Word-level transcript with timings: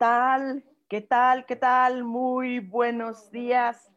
Tal? 0.00 0.64
¿Qué 0.88 1.02
tal? 1.02 1.44
¿Qué 1.44 1.56
tal? 1.56 2.04
Muy 2.04 2.58
buenos 2.58 3.30
días. 3.30 3.92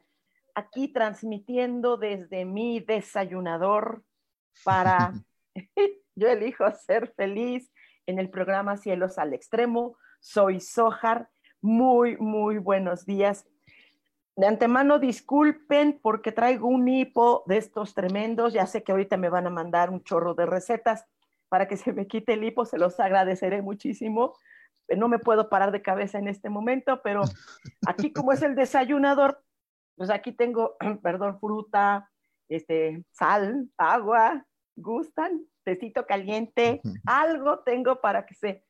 Aquí 0.53 0.89
transmitiendo 0.89 1.95
desde 1.95 2.43
mi 2.43 2.81
desayunador 2.81 4.03
para 4.65 5.13
Yo 6.15 6.27
elijo 6.27 6.69
ser 6.71 7.13
feliz 7.15 7.71
en 8.05 8.19
el 8.19 8.29
programa 8.29 8.75
Cielos 8.75 9.17
al 9.17 9.33
Extremo. 9.33 9.95
Soy 10.19 10.59
Sojar. 10.59 11.29
Muy, 11.61 12.17
muy 12.17 12.57
buenos 12.57 13.05
días. 13.05 13.47
De 14.35 14.45
antemano 14.45 14.99
disculpen 14.99 16.01
porque 16.01 16.33
traigo 16.33 16.67
un 16.67 16.85
hipo 16.89 17.43
de 17.47 17.55
estos 17.55 17.93
tremendos. 17.93 18.51
Ya 18.51 18.67
sé 18.67 18.83
que 18.83 18.91
ahorita 18.91 19.15
me 19.15 19.29
van 19.29 19.47
a 19.47 19.51
mandar 19.51 19.89
un 19.89 20.03
chorro 20.03 20.33
de 20.33 20.45
recetas 20.45 21.05
para 21.47 21.69
que 21.69 21.77
se 21.77 21.93
me 21.93 22.07
quite 22.07 22.33
el 22.33 22.43
hipo. 22.43 22.65
Se 22.65 22.77
los 22.77 22.99
agradeceré 22.99 23.61
muchísimo. 23.61 24.33
No 24.95 25.07
me 25.07 25.19
puedo 25.19 25.49
parar 25.49 25.71
de 25.71 25.81
cabeza 25.81 26.17
en 26.17 26.27
este 26.27 26.49
momento, 26.49 27.01
pero 27.03 27.21
aquí 27.87 28.11
como 28.11 28.31
es 28.31 28.41
el 28.41 28.55
desayunador, 28.55 29.43
pues 29.95 30.09
aquí 30.09 30.31
tengo, 30.31 30.77
perdón, 31.03 31.39
fruta, 31.39 32.09
este, 32.49 33.03
sal, 33.11 33.69
agua, 33.77 34.45
¿gustan? 34.75 35.45
Tecito 35.63 36.05
caliente, 36.05 36.81
algo 37.05 37.59
tengo 37.59 38.01
para 38.01 38.25
que 38.25 38.35
se 38.35 38.65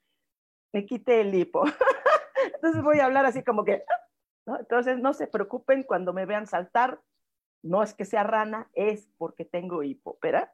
me 0.72 0.86
quite 0.86 1.22
el 1.22 1.34
hipo. 1.34 1.64
Entonces 2.56 2.84
voy 2.84 3.00
a 3.00 3.06
hablar 3.06 3.26
así 3.26 3.44
como 3.44 3.64
que, 3.64 3.84
¿no? 4.46 4.60
Entonces 4.60 5.00
no 5.00 5.14
se 5.14 5.28
preocupen 5.28 5.84
cuando 5.84 6.14
me 6.14 6.26
vean 6.26 6.48
saltar, 6.48 7.00
no 7.64 7.82
es 7.82 7.94
que 7.94 8.06
sea 8.06 8.24
rana, 8.24 8.70
es 8.74 9.10
porque 9.18 9.46
tengo 9.46 9.84
hipo, 9.84 10.18
¿verdad? 10.22 10.52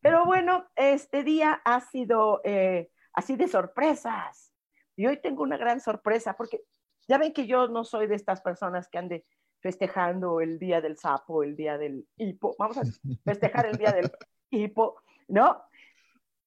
Pero 0.00 0.24
bueno, 0.24 0.66
este 0.76 1.22
día 1.24 1.60
ha 1.64 1.80
sido 1.80 2.40
eh, 2.44 2.90
así 3.12 3.36
de 3.36 3.48
sorpresas. 3.48 4.52
Y 4.96 5.06
hoy 5.06 5.20
tengo 5.20 5.42
una 5.42 5.56
gran 5.56 5.80
sorpresa, 5.80 6.34
porque 6.36 6.62
ya 7.08 7.18
ven 7.18 7.32
que 7.32 7.46
yo 7.46 7.68
no 7.68 7.84
soy 7.84 8.06
de 8.06 8.14
estas 8.14 8.40
personas 8.40 8.88
que 8.88 8.98
ande 8.98 9.24
festejando 9.60 10.40
el 10.40 10.58
día 10.58 10.80
del 10.80 10.96
sapo, 10.96 11.42
el 11.42 11.56
día 11.56 11.76
del 11.78 12.06
hipo. 12.16 12.54
Vamos 12.58 12.78
a 12.78 12.82
festejar 13.24 13.66
el 13.66 13.76
día 13.76 13.92
del 13.92 14.10
hipo, 14.50 15.00
¿no? 15.28 15.62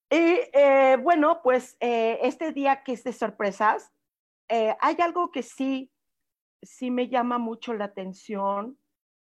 Y 0.10 0.40
eh, 0.54 0.98
bueno, 1.02 1.42
pues 1.42 1.78
eh, 1.80 2.20
este 2.22 2.52
día 2.52 2.84
que 2.84 2.94
es 2.94 3.04
de 3.04 3.14
sorpresas, 3.14 3.92
hay 4.50 4.98
algo 5.00 5.32
que 5.32 5.42
sí, 5.42 5.92
sí 6.62 6.92
me 6.92 7.08
llama 7.08 7.40
mucho 7.40 7.74
la 7.74 7.86
atención, 7.86 8.78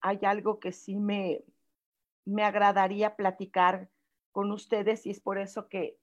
hay 0.02 0.18
algo 0.22 0.60
que 0.60 0.70
sí 0.70 0.96
me, 0.96 1.42
me 2.26 2.44
agradaría 2.44 3.16
platicar 3.16 3.88
con 4.32 4.50
ustedes 4.50 5.06
y 5.06 5.10
es 5.10 5.20
por 5.20 5.38
eso 5.38 5.68
que, 5.68 5.96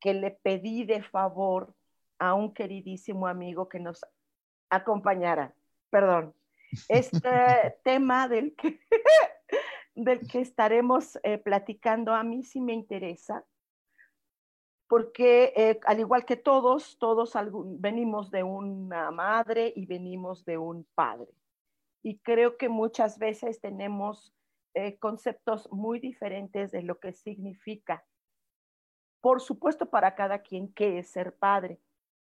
que 0.00 0.14
le 0.14 0.30
pedí 0.30 0.84
de 0.84 1.02
favor 1.02 1.74
a 2.18 2.34
un 2.34 2.52
queridísimo 2.52 3.26
amigo 3.26 3.68
que 3.68 3.80
nos 3.80 4.04
acompañara. 4.70 5.54
Perdón. 5.90 6.34
Este 6.88 7.30
tema 7.84 8.28
del 8.28 8.54
que, 8.54 8.80
del 9.94 10.26
que 10.26 10.40
estaremos 10.40 11.18
eh, 11.22 11.38
platicando 11.38 12.14
a 12.14 12.22
mí 12.22 12.42
sí 12.42 12.60
me 12.60 12.72
interesa, 12.72 13.44
porque 14.88 15.52
eh, 15.54 15.80
al 15.86 16.00
igual 16.00 16.24
que 16.24 16.36
todos, 16.36 16.98
todos 16.98 17.34
venimos 17.78 18.30
de 18.30 18.42
una 18.42 19.10
madre 19.10 19.72
y 19.76 19.86
venimos 19.86 20.44
de 20.44 20.58
un 20.58 20.86
padre. 20.94 21.28
Y 22.02 22.18
creo 22.18 22.56
que 22.56 22.68
muchas 22.68 23.18
veces 23.18 23.60
tenemos 23.60 24.32
eh, 24.74 24.98
conceptos 24.98 25.68
muy 25.72 25.98
diferentes 25.98 26.70
de 26.70 26.82
lo 26.82 26.98
que 27.00 27.12
significa, 27.12 28.04
por 29.20 29.40
supuesto, 29.40 29.90
para 29.90 30.14
cada 30.14 30.40
quien 30.40 30.72
qué 30.72 30.98
es 30.98 31.10
ser 31.10 31.34
padre. 31.34 31.80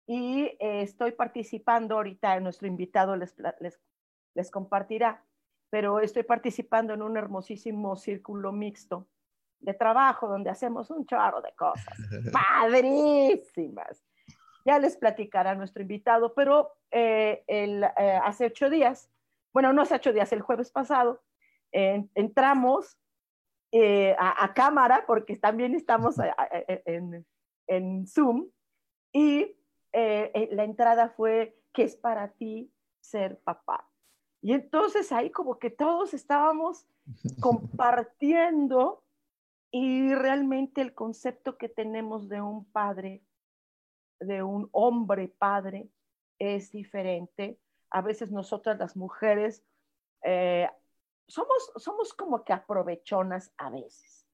Y 0.05 0.43
eh, 0.59 0.81
estoy 0.81 1.11
participando 1.11 1.95
ahorita, 1.95 2.39
nuestro 2.39 2.67
invitado 2.67 3.15
les, 3.15 3.35
les, 3.59 3.79
les 4.33 4.51
compartirá, 4.51 5.23
pero 5.69 5.99
estoy 5.99 6.23
participando 6.23 6.93
en 6.93 7.01
un 7.01 7.17
hermosísimo 7.17 7.95
círculo 7.95 8.51
mixto 8.51 9.07
de 9.59 9.73
trabajo 9.73 10.27
donde 10.27 10.49
hacemos 10.49 10.89
un 10.91 11.05
chorro 11.05 11.41
de 11.41 11.53
cosas 11.55 11.97
padrísimas. 12.33 14.03
Ya 14.65 14.79
les 14.79 14.97
platicará 14.97 15.55
nuestro 15.55 15.81
invitado, 15.81 16.33
pero 16.33 16.73
eh, 16.91 17.43
el, 17.47 17.83
hace 17.83 18.45
ocho 18.45 18.69
días, 18.69 19.09
bueno, 19.53 19.73
no 19.73 19.81
hace 19.81 19.95
ocho 19.95 20.13
días, 20.13 20.31
el 20.31 20.41
jueves 20.41 20.71
pasado, 20.71 21.21
entramos 21.71 22.97
eh, 23.71 24.15
a, 24.19 24.53
cámara, 24.53 25.03
porque 25.07 25.35
también 25.35 25.73
estamos 25.73 26.15
en, 26.85 27.25
en, 27.67 28.07
Zoom, 28.07 28.49
y 29.11 29.55
eh, 29.93 30.31
eh, 30.33 30.49
la 30.51 30.63
entrada 30.63 31.09
fue, 31.09 31.57
¿qué 31.71 31.83
es 31.83 31.95
para 31.95 32.33
ti 32.33 32.71
ser 32.99 33.39
papá? 33.39 33.89
Y 34.41 34.53
entonces 34.53 35.11
ahí 35.11 35.31
como 35.31 35.57
que 35.59 35.69
todos 35.69 36.13
estábamos 36.13 36.85
compartiendo 37.41 39.03
y 39.71 40.13
realmente 40.13 40.81
el 40.81 40.93
concepto 40.93 41.57
que 41.57 41.69
tenemos 41.69 42.27
de 42.27 42.41
un 42.41 42.65
padre, 42.65 43.23
de 44.19 44.43
un 44.43 44.69
hombre 44.71 45.27
padre, 45.29 45.89
es 46.37 46.71
diferente. 46.71 47.59
A 47.89 48.01
veces 48.01 48.31
nosotras 48.31 48.77
las 48.77 48.95
mujeres 48.95 49.63
somos, 51.27 51.71
somos 51.77 52.13
como 52.13 52.43
que 52.43 52.53
aprovechonas 52.53 53.53
a 53.57 53.69
veces, 53.69 54.27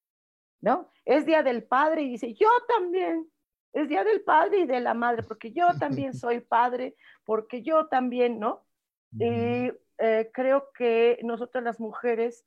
¿no? 0.61 0.89
Es 1.05 1.25
Día 1.25 1.43
del 1.43 1.63
Padre 1.63 2.03
y 2.03 2.09
dice, 2.09 2.33
yo 2.33 2.49
también, 2.67 3.29
es 3.73 3.87
Día 3.87 4.03
del 4.03 4.21
Padre 4.21 4.59
y 4.59 4.65
de 4.65 4.79
la 4.79 4.93
Madre, 4.93 5.23
porque 5.23 5.51
yo 5.51 5.67
también 5.79 6.13
soy 6.13 6.39
padre, 6.39 6.95
porque 7.25 7.61
yo 7.61 7.87
también, 7.87 8.39
¿no? 8.39 8.65
Y 9.11 9.71
eh, 9.97 10.29
creo 10.31 10.71
que 10.77 11.19
nosotras 11.23 11.63
las 11.63 11.79
mujeres 11.79 12.45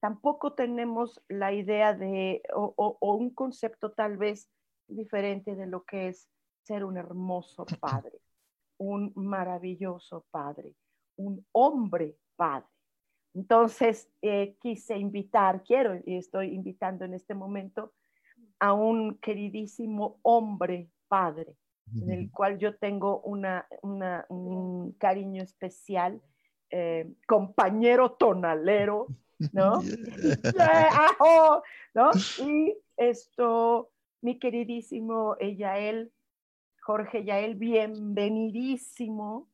tampoco 0.00 0.52
tenemos 0.52 1.22
la 1.28 1.54
idea 1.54 1.94
de, 1.94 2.42
o, 2.54 2.98
un 3.00 3.30
concepto 3.30 3.92
tal 3.92 4.18
vez 4.18 4.50
diferente 4.86 5.56
de 5.56 5.66
lo 5.66 5.84
que 5.84 6.08
es 6.08 6.28
ser 6.62 6.84
un 6.84 6.98
hermoso 6.98 7.64
padre, 7.80 8.20
un 8.76 9.12
maravilloso 9.14 10.26
padre, 10.30 10.74
un 11.16 11.46
hombre 11.52 12.18
padre. 12.36 12.68
Entonces, 13.32 14.08
eh, 14.20 14.56
quise 14.60 14.98
invitar, 14.98 15.62
quiero 15.64 15.98
y 16.04 16.16
estoy 16.16 16.54
invitando 16.54 17.06
en 17.06 17.14
este 17.14 17.34
momento 17.34 17.94
a 18.58 18.72
un 18.72 19.18
queridísimo 19.18 20.18
hombre 20.22 20.88
padre, 21.08 21.56
en 21.94 22.10
el 22.10 22.30
cual 22.30 22.58
yo 22.58 22.76
tengo 22.76 23.20
una, 23.20 23.66
un 23.82 24.92
cariño 24.98 25.42
especial, 25.42 26.20
eh, 26.70 27.12
compañero 27.26 28.12
tonalero, 28.12 29.06
¿no? 29.52 29.80
¿no? 31.94 32.10
Y 32.38 32.76
esto, 32.96 33.90
mi 34.22 34.38
queridísimo 34.38 35.36
Yael, 35.38 36.12
Jorge 36.80 37.24
Yael, 37.24 37.54
bienvenidísimo 37.54 39.48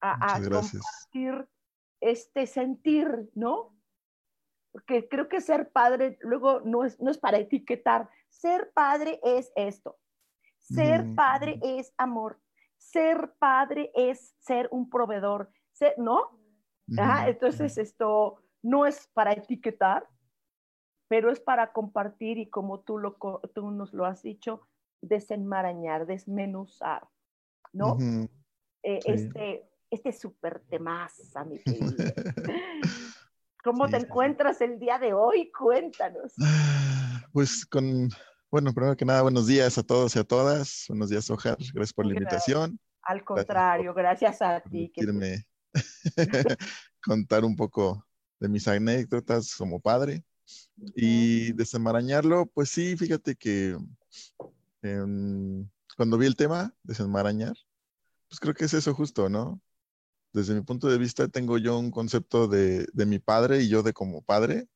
a, 0.00 0.34
a 0.34 0.40
compartir 0.40 1.46
este 2.00 2.46
sentir, 2.46 3.30
¿no? 3.34 3.74
Porque 4.72 5.08
creo 5.08 5.28
que 5.28 5.40
ser 5.40 5.70
padre, 5.70 6.18
luego 6.20 6.60
no 6.60 6.84
es, 6.84 7.00
no 7.00 7.10
es 7.10 7.18
para 7.18 7.38
etiquetar, 7.38 8.08
ser 8.38 8.70
padre 8.74 9.20
es 9.22 9.50
esto, 9.56 9.98
ser 10.58 11.04
padre 11.14 11.58
es 11.62 11.92
amor, 11.96 12.38
ser 12.76 13.34
padre 13.38 13.90
es 13.94 14.34
ser 14.40 14.68
un 14.70 14.90
proveedor, 14.90 15.50
¿no? 15.96 16.38
entonces 17.26 17.78
esto 17.78 18.42
no 18.62 18.86
es 18.86 19.08
para 19.14 19.32
etiquetar, 19.32 20.06
pero 21.08 21.30
es 21.30 21.40
para 21.40 21.72
compartir 21.72 22.38
y 22.38 22.50
como 22.50 22.80
tú, 22.80 22.98
lo, 22.98 23.16
tú 23.54 23.70
nos 23.70 23.92
lo 23.92 24.04
has 24.04 24.22
dicho, 24.22 24.66
desenmarañar, 25.00 26.06
desmenuzar, 26.06 27.06
¿no? 27.72 27.96
Eh, 28.82 29.00
este, 29.04 29.68
este 29.90 30.12
súper 30.12 30.60
temaza, 30.68 31.44
mi 31.44 31.58
querido. 31.64 31.92
¿Cómo 33.62 33.88
te 33.88 33.96
encuentras 33.96 34.60
el 34.60 34.78
día 34.78 34.98
de 34.98 35.12
hoy? 35.12 35.50
Cuéntanos. 35.50 36.34
Pues 37.32 37.66
con, 37.66 38.08
bueno, 38.50 38.72
primero 38.72 38.96
que 38.96 39.04
nada, 39.04 39.22
buenos 39.22 39.46
días 39.46 39.78
a 39.78 39.82
todos 39.82 40.16
y 40.16 40.18
a 40.18 40.24
todas. 40.24 40.86
Buenos 40.88 41.10
días, 41.10 41.28
Ojar. 41.30 41.56
Gracias 41.72 41.92
por 41.92 42.06
la 42.06 42.14
invitación. 42.14 42.78
Al 43.02 43.24
contrario, 43.24 43.94
gracias, 43.94 44.42
a 44.42 44.60
ti. 44.60 44.90
Quiero 44.94 45.12
contar 47.02 47.44
un 47.44 47.56
poco 47.56 48.06
de 48.40 48.48
mis 48.48 48.66
anécdotas 48.68 49.54
como 49.56 49.80
padre. 49.80 50.24
Y 50.94 51.52
desenmarañarlo, 51.52 52.46
pues 52.46 52.70
sí, 52.70 52.96
fíjate 52.96 53.34
que 53.34 53.76
em, 54.82 55.68
cuando 55.96 56.18
vi 56.18 56.26
el 56.26 56.36
tema, 56.36 56.74
desenmarañar, 56.82 57.54
pues 58.28 58.38
creo 58.40 58.54
que 58.54 58.66
es 58.66 58.74
eso 58.74 58.94
justo, 58.94 59.28
¿no? 59.28 59.60
desde 60.36 60.54
mi 60.54 60.60
punto 60.60 60.88
de 60.88 60.98
vista, 60.98 61.28
tengo 61.28 61.56
yo 61.56 61.78
un 61.78 61.90
concepto 61.90 62.46
de, 62.46 62.86
mi 62.94 63.18
padre 63.18 63.62
y 63.62 63.68
yo 63.68 63.82
de 63.82 63.94
como 63.94 64.20
padre, 64.20 64.68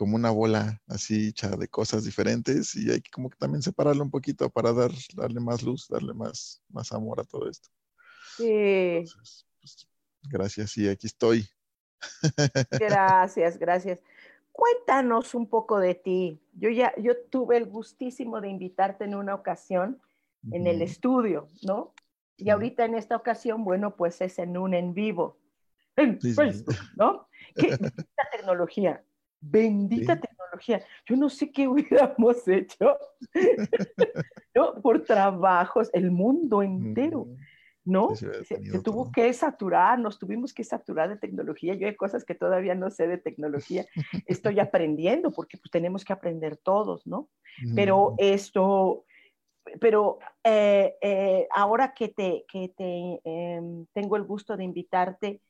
como 0.00 0.16
una 0.16 0.30
bola 0.30 0.80
así 0.88 1.28
hecha 1.28 1.50
de 1.50 1.68
cosas 1.68 2.06
diferentes 2.06 2.74
y 2.74 2.90
hay 2.90 3.02
que 3.02 3.10
como 3.10 3.28
que 3.28 3.36
también 3.36 3.60
separarlo 3.60 4.02
un 4.02 4.10
poquito 4.10 4.48
para 4.48 4.72
dar, 4.72 4.90
darle 5.14 5.40
más 5.40 5.62
luz, 5.62 5.88
darle 5.90 6.14
más, 6.14 6.62
más 6.70 6.90
amor 6.92 7.20
a 7.20 7.24
todo 7.24 7.50
esto. 7.50 7.68
Sí. 8.38 9.04
Pues, 9.14 9.86
gracias 10.22 10.74
y 10.78 10.88
aquí 10.88 11.06
estoy. 11.06 11.46
Gracias, 12.80 13.58
gracias. 13.58 14.00
Cuéntanos 14.52 15.34
un 15.34 15.46
poco 15.46 15.78
de 15.78 15.94
ti. 15.94 16.40
Yo 16.54 16.70
ya, 16.70 16.94
yo 16.96 17.12
tuve 17.28 17.58
el 17.58 17.66
gustísimo 17.66 18.40
de 18.40 18.48
invitarte 18.48 19.04
en 19.04 19.14
una 19.14 19.34
ocasión 19.34 20.00
en 20.50 20.66
el 20.66 20.80
estudio, 20.80 21.46
¿no? 21.62 21.92
Y 22.38 22.48
ahorita 22.48 22.86
en 22.86 22.94
esta 22.94 23.16
ocasión, 23.16 23.64
bueno, 23.64 23.96
pues 23.96 24.22
es 24.22 24.38
en 24.38 24.56
un 24.56 24.72
en 24.72 24.94
vivo, 24.94 25.36
en 25.94 26.18
Facebook, 26.18 26.74
¿no? 26.96 27.28
¿Qué 27.54 27.66
bendita 27.66 28.28
tecnología, 28.32 29.04
bendita 29.40 30.20
tecnología. 30.20 30.84
Yo 31.06 31.16
no 31.16 31.28
sé 31.28 31.50
qué 31.50 31.68
hubiéramos 31.68 32.46
hecho, 32.48 32.96
¿no? 34.54 34.74
Por 34.82 35.04
trabajos, 35.04 35.90
el 35.92 36.10
mundo 36.10 36.62
entero. 36.62 37.26
¿no? 37.82 38.14
se, 38.14 38.28
tuvo 38.84 39.10
que 39.10 39.32
saturar, 39.32 39.98
nos 39.98 40.18
tuvimos 40.18 40.52
que 40.52 40.64
saturar 40.64 41.08
de 41.08 41.16
tecnología. 41.16 41.74
Yo 41.74 41.86
hay 41.86 41.96
cosas 41.96 42.24
que 42.24 42.34
todavía 42.34 42.74
no 42.74 42.90
sé 42.90 43.08
de 43.08 43.18
tecnología, 43.18 43.86
estoy 44.26 44.60
aprendiendo 44.60 45.32
porque 45.32 45.56
pues, 45.56 45.70
tenemos 45.70 46.04
que 46.04 46.12
aprender 46.12 46.56
todos, 46.56 47.06
¿no? 47.06 47.30
Pero 47.74 48.14
esto, 48.18 49.04
pero 49.80 50.18
eh, 50.44 50.94
eh, 51.00 51.48
ahora 51.50 51.92
que, 51.94 52.08
te, 52.08 52.44
que 52.48 52.72
te 52.76 53.20
em, 53.24 53.86
tengo 53.92 54.16
el 54.16 54.24
gusto 54.24 54.56
de 54.56 54.64
invitarte, 54.64 55.40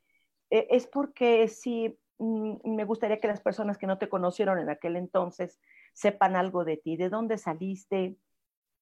eh, 0.51 0.67
es 0.71 0.87
porque 0.87 1.47
sí 1.49 1.89
mm, 1.89 2.00
me 2.21 2.85
gustaría 2.85 3.21
que 3.21 3.29
las 3.29 3.41
personas 3.41 3.79
que 3.79 3.87
no 3.87 3.99
te 3.99 4.09
conocieron 4.09 4.59
en 4.59 4.69
aquel 4.69 4.97
entonces 4.97 5.59
sepan 5.95 6.37
algo 6.37 6.65
de 6.65 6.77
ti, 6.77 6.97
de 6.97 7.09
dónde 7.09 7.39
saliste, 7.39 8.17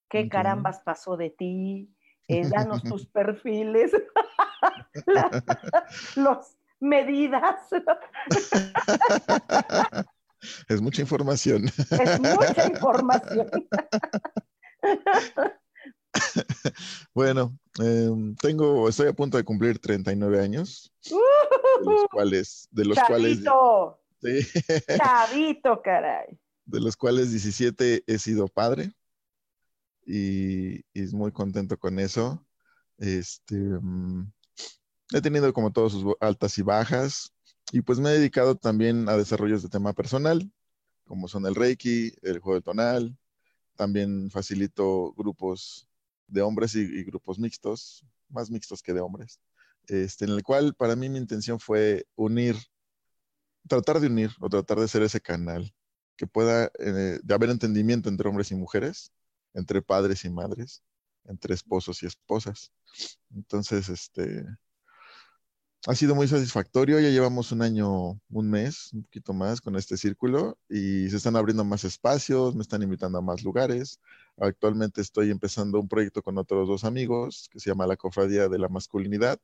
qué 0.09 0.29
carambas 0.29 0.81
pasó 0.81 1.17
de 1.17 1.31
ti, 1.31 1.95
danos 2.29 2.83
tus 2.83 3.07
perfiles, 3.13 3.93
las 6.17 6.59
medidas. 6.81 7.69
Es 10.69 10.81
mucha 10.81 11.03
información. 11.03 11.67
Es 11.67 12.21
mucha 12.21 12.67
información. 12.69 13.51
bueno, 17.15 17.59
em, 17.79 18.35
tengo, 18.37 18.89
estoy 18.89 19.09
a 19.09 19.13
punto 19.13 19.37
de 19.37 19.45
cumplir 19.45 19.79
39 19.79 20.41
años, 20.41 20.93
de 21.05 21.85
los 21.85 22.07
cuales, 22.11 22.69
de 22.71 22.85
los 22.85 22.97
Chavito. 22.97 24.01
cuales, 24.21 24.53
Chavito, 24.97 25.83
caray. 25.83 26.39
De 26.69 26.81
los 26.81 26.99
cuales 26.99 27.31
17 27.31 28.05
he 28.07 28.19
sido 28.19 28.47
padre 28.47 28.93
y, 30.05 30.81
y 30.93 31.07
muy 31.13 31.33
contento 31.33 31.79
con 31.79 31.99
eso. 31.99 32.47
Este, 32.99 33.55
mm, 33.55 34.31
he 35.15 35.21
tenido 35.23 35.51
como 35.55 35.73
todas 35.73 35.93
sus 35.93 36.15
altas 36.21 36.59
y 36.59 36.63
bajas 36.63 37.33
y 37.73 37.83
pues 37.83 37.99
me 37.99 38.11
he 38.11 38.15
dedicado 38.15 38.57
también 38.57 39.09
a 39.09 39.17
desarrollos 39.17 39.63
de 39.63 39.69
tema 39.69 39.93
personal, 39.93 40.51
como 41.05 41.29
son 41.29 41.47
el 41.47 41.55
Reiki, 41.55 42.13
el 42.23 42.39
juego 42.39 42.57
de 42.57 42.63
tonal, 42.63 43.17
también 43.77 44.31
facilito 44.31 45.13
grupos 45.13 45.89
de 46.29 46.43
hombres 46.43 46.75
y, 46.75 47.05
grupos 47.05 47.39
mixtos, 47.39 48.05
más 48.29 48.51
mixtos 48.51 48.83
que 48.83 48.93
de 48.93 49.01
hombres, 49.01 49.41
este, 49.89 50.27
en 50.27 50.33
el 50.33 50.43
cual 50.43 50.75
para 50.75 50.97
mí 50.97 51.09
mi 51.09 51.19
intención 51.19 51.59
fue 51.59 52.07
unir, 52.15 52.57
tratar 53.67 54.01
de 54.01 54.07
unir 54.07 54.31
o 54.41 54.49
tratar 54.49 54.79
de 54.79 54.89
ser 54.89 55.03
ese 55.03 55.21
canal 55.21 55.75
que 56.17 56.27
pueda, 56.27 56.71
eh, 56.79 57.19
de 57.23 57.35
haber 57.35 57.51
entendimiento 57.51 58.09
entre 58.09 58.29
hombres 58.29 58.51
y 58.51 58.55
mujeres, 58.55 59.13
entre 59.55 59.83
padres 59.83 60.25
y 60.25 60.31
madres, 60.31 60.83
entre 61.25 61.55
esposos 61.55 62.03
y 62.03 62.07
esposas. 62.07 62.73
Entonces, 63.31 63.89
este, 63.89 64.45
ha 65.89 65.95
sido 65.95 66.15
muy 66.15 66.29
satisfactorio. 66.29 67.01
Ya 67.01 67.09
llevamos 67.09 67.51
un 67.51 67.63
año, 67.63 68.21
un 68.29 68.51
mes, 68.51 68.93
un 68.93 69.05
poquito 69.05 69.33
más 69.33 69.63
con 69.63 69.75
este 69.75 69.97
círculo 69.97 70.59
y 70.69 71.09
se 71.09 71.17
están 71.17 71.35
abriendo 71.35 71.65
más 71.65 71.83
espacios, 71.85 72.55
me 72.55 72.61
están 72.61 72.83
invitando 72.83 73.17
a 73.19 73.23
más 73.23 73.43
lugares. 73.43 73.99
Actualmente 74.37 75.01
estoy 75.01 75.31
empezando 75.31 75.81
un 75.81 75.89
proyecto 75.89 76.23
con 76.23 76.37
otros 76.37 76.69
dos 76.69 76.85
amigos 76.85 77.49
que 77.51 77.59
se 77.59 77.71
llama 77.71 77.87
La 77.87 77.97
Cofradía 77.97 78.49
de 78.51 78.59
la 78.59 78.69
Masculinidad 78.69 79.41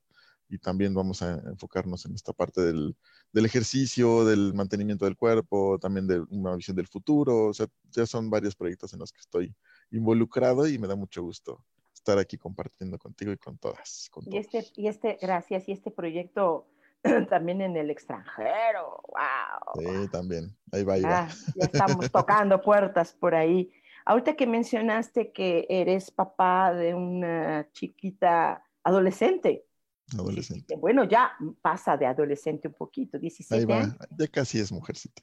y 0.51 0.59
también 0.59 0.93
vamos 0.93 1.23
a 1.23 1.33
enfocarnos 1.47 2.05
en 2.05 2.15
esta 2.15 2.35
parte 2.35 2.61
del, 2.61 2.95
ejercicio, 3.33 4.27
del 4.27 4.53
mantenimiento 4.53 5.07
del 5.07 5.17
cuerpo, 5.17 5.79
también 5.79 6.07
de 6.07 6.21
una 6.29 6.55
visión 6.57 6.77
del 6.77 6.89
futuro. 6.89 7.47
O 7.47 7.55
sea, 7.55 7.69
ya 7.91 8.05
son 8.07 8.29
varios 8.29 8.55
proyectos 8.55 8.93
en 8.93 8.99
los 8.99 9.13
que 9.13 9.21
estoy 9.21 9.55
involucrado 9.91 10.69
y 10.69 10.79
me 10.79 10.89
da 10.89 10.95
mucho 10.95 11.23
gusto 11.23 11.65
estar 12.05 12.19
aquí 12.19 12.37
compartiendo 12.37 12.99
contigo 12.99 13.33
y 13.33 13.39
con 13.39 13.57
todas. 13.57 14.11
y, 14.27 14.37
este, 14.37 14.67
y 14.77 14.89
este, 14.89 15.19
gracias, 15.21 15.67
y 15.69 15.73
este 15.73 15.91
proyecto 15.91 16.69
también 17.31 17.63
en 17.63 17.77
el 17.77 17.91
extranjero, 17.91 19.01
wow. 19.09 19.83
Sí, 20.05 20.09
también, 20.11 20.55
ahí 20.71 20.85
va, 20.85 20.95
ahí 20.95 21.03
va. 21.03 21.21
Ah, 21.21 21.29
ya 21.57 21.65
estamos 21.65 22.11
tocando 22.11 22.61
puertas 22.61 23.15
por 23.15 23.35
ahí. 23.35 23.73
Ahorita 24.05 24.37
que 24.37 24.47
mencionaste 24.47 25.33
que 25.33 25.67
eres 25.71 26.11
papá 26.11 26.75
de 26.75 26.95
una 26.95 27.67
chiquita 27.73 28.63
adolescente. 28.83 29.65
Adolescente. 30.13 30.77
Bueno, 30.77 31.05
ya 31.05 31.33
pasa 31.63 31.97
de 31.97 32.05
adolescente 32.05 32.69
un 32.69 32.75
poquito, 32.75 33.19
17 33.19 33.55
ahí 33.55 33.65
va, 33.65 33.97
Ya 34.19 34.29
casi 34.29 34.61
es 34.61 34.71
mujercita. 34.71 35.23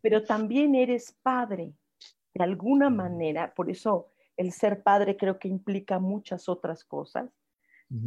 pero 0.00 0.22
también 0.22 0.76
eres 0.76 1.12
padre, 1.20 1.72
de 2.32 2.44
alguna 2.44 2.90
manera, 2.90 3.52
por 3.52 3.68
eso 3.68 4.12
el 4.36 4.52
ser 4.52 4.82
padre 4.82 5.16
creo 5.16 5.38
que 5.38 5.48
implica 5.48 5.98
muchas 5.98 6.48
otras 6.48 6.84
cosas. 6.84 7.30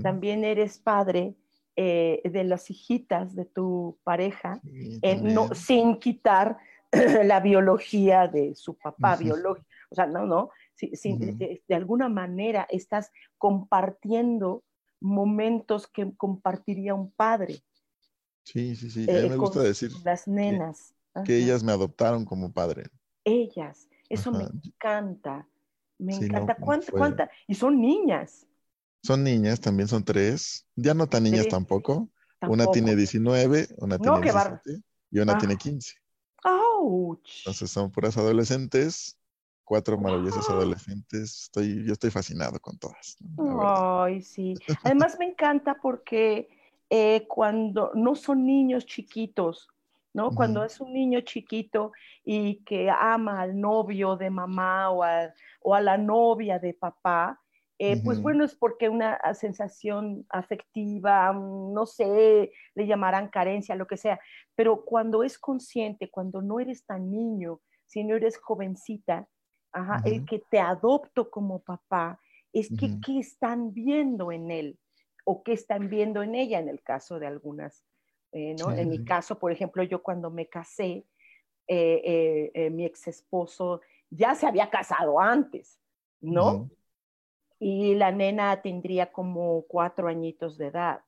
También 0.02 0.44
eres 0.44 0.78
padre 0.78 1.36
eh, 1.78 2.22
de 2.26 2.44
las 2.44 2.70
hijitas 2.70 3.34
de 3.34 3.46
tu 3.46 3.98
pareja, 4.04 4.60
no, 5.22 5.56
sin 5.56 5.98
quitar 6.00 6.58
la 7.24 7.40
biología 7.40 8.28
de 8.28 8.56
su 8.56 8.78
papá 8.78 9.16
biológico. 9.16 9.66
O 9.90 9.96
sea, 9.96 10.06
no, 10.06 10.26
no, 10.26 10.50
de, 10.82 11.76
alguna 11.76 12.10
manera 12.10 12.68
estás 12.70 13.12
compartiendo 13.38 14.64
momentos 15.00 15.88
que 15.88 16.12
compartiría 16.16 16.94
un 16.94 17.12
padre. 17.12 17.62
Sí, 18.44 18.76
sí, 18.76 18.90
sí. 18.90 19.06
me 19.08 19.36
gusta 19.38 19.62
decir. 19.62 19.92
Las 20.04 20.28
nenas. 20.28 20.94
Que, 21.26 21.38
ellas 21.38 21.64
me 21.64 21.72
adoptaron 21.72 22.26
como 22.26 22.52
padre. 22.52 22.88
Ellas. 23.24 23.88
Eso 24.10 24.32
me 24.32 24.44
encanta. 24.44 25.48
Me 26.00 26.16
encanta. 26.16 26.56
¿Cuánta, 26.56 27.30
Y 27.48 27.56
son 27.56 27.80
niñas. 27.80 28.48
Son 29.04 29.24
niñas, 29.24 29.60
también 29.60 29.88
son 29.88 30.04
tres. 30.04 30.66
Ya 30.76 30.94
no 30.94 31.08
tan 31.08 31.24
niñas 31.24 31.48
tampoco. 31.48 32.10
Una 32.42 32.68
tiene 32.72 32.96
19, 32.96 33.68
una 33.78 34.00
tiene 34.00 34.22
17 34.22 34.82
y 35.12 35.20
una 35.20 35.38
tiene 35.38 35.58
15. 35.58 35.96
¡Auch! 36.44 37.20
Entonces 37.40 37.70
son 37.70 37.92
puras 37.92 38.18
adolescentes, 38.18 39.18
cuatro 39.66 39.98
maravillosos 39.98 40.50
adolescentes. 40.50 41.44
Estoy, 41.44 41.86
yo 41.86 41.94
estoy 41.94 42.12
fascinado 42.12 42.60
con 42.60 42.78
todas. 42.78 43.18
Ay, 43.62 44.22
sí. 44.22 44.56
Además 44.84 45.18
me 45.20 45.26
encanta 45.26 45.78
porque 45.82 46.50
eh, 46.90 47.26
cuando 47.28 47.92
no 47.94 48.16
son 48.16 48.46
niños 48.46 48.86
chiquitos, 48.86 49.68
¿no? 50.14 50.34
Cuando 50.36 50.64
es 50.64 50.80
un 50.82 50.94
niño 50.94 51.22
chiquito 51.22 51.92
y 52.24 52.64
que 52.64 52.90
ama 52.90 53.42
al 53.42 53.60
novio 53.60 54.16
de 54.16 54.30
mamá 54.30 54.90
o 54.92 55.04
a, 55.04 55.34
o 55.62 55.76
a 55.76 55.82
la 55.82 55.98
novia 55.98 56.60
de 56.60 56.74
papá, 56.74 57.40
Eh, 57.82 57.96
pues 58.04 58.20
bueno, 58.20 58.44
es 58.44 58.56
porque 58.56 58.90
una 58.90 59.18
sensación 59.34 60.26
afectiva, 60.28 61.32
no 61.32 61.86
sé, 61.86 62.52
le 62.76 62.86
llamarán 62.86 63.30
carencia, 63.30 63.74
lo 63.78 63.86
que 63.88 63.96
sea, 63.96 64.20
pero 64.54 64.84
cuando 64.84 65.24
es 65.24 65.40
consciente, 65.40 66.12
cuando 66.12 66.42
no 66.42 66.60
eres 66.60 66.86
tan 66.86 67.10
niño, 67.10 67.62
sino 67.86 68.16
eres 68.18 68.38
jovencita, 68.38 69.30
el 70.04 70.26
que 70.26 70.40
te 70.52 70.60
adopto 70.60 71.30
como 71.32 71.60
papá, 71.64 72.20
es 72.52 72.70
que 72.76 73.00
qué 73.00 73.20
están 73.20 73.72
viendo 73.74 74.32
en 74.34 74.52
él 74.52 74.78
o 75.24 75.42
qué 75.44 75.54
están 75.54 75.88
viendo 75.90 76.22
en 76.22 76.36
ella 76.36 76.60
en 76.60 76.68
el 76.68 76.82
caso 76.82 77.18
de 77.18 77.28
algunas, 77.28 77.86
eh, 78.32 78.56
¿no? 78.60 78.72
en 78.72 78.90
mi 78.90 79.04
caso, 79.04 79.38
por 79.40 79.52
ejemplo, 79.52 79.84
yo 79.84 80.02
cuando 80.02 80.30
me 80.30 80.48
casé, 80.48 81.06
eh, 81.68 82.70
mi 82.72 82.86
ex 82.86 83.08
esposo 83.08 83.82
ya 84.10 84.34
se 84.34 84.48
había 84.48 84.70
casado 84.70 85.20
antes, 85.20 85.80
¿no? 86.22 86.70
y 87.60 87.94
la 87.96 88.12
nena 88.12 88.62
tendría 88.62 89.12
como 89.12 89.64
cuatro 89.68 90.08
añitos 90.08 90.58
de 90.58 90.68
edad, 90.68 91.02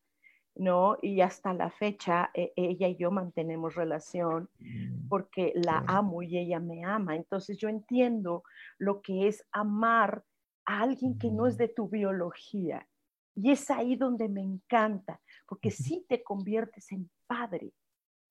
¿no? 0.54 0.98
Y 1.02 1.22
hasta 1.22 1.54
la 1.54 1.70
fecha 1.72 2.30
e, 2.34 2.52
ella 2.58 2.90
y 2.90 2.98
yo 2.98 3.10
mantenemos 3.10 3.76
relación 3.76 4.50
mm, 4.60 5.08
porque 5.08 5.54
la 5.56 5.84
amo 5.88 6.22
y 6.22 6.38
ella 6.38 6.60
me 6.60 6.84
ama. 6.84 7.16
Entonces 7.16 7.58
yo 7.58 7.70
entiendo 7.70 8.44
lo 8.78 9.02
que 9.02 9.28
es 9.30 9.46
amar 9.54 10.26
a 10.66 10.82
alguien 10.82 11.18
que 11.18 11.32
no 11.32 11.48
es 11.48 11.58
de 11.58 11.70
tu 11.70 11.88
biología. 11.88 12.86
Y 13.34 13.52
es 13.52 13.72
ahí 13.72 13.96
donde 13.96 14.28
me 14.28 14.42
encanta, 14.42 15.22
porque 15.52 15.70
sí 15.70 16.06
te 16.08 16.24
conviertes 16.24 16.94
en 16.94 17.12
padre, 17.28 17.74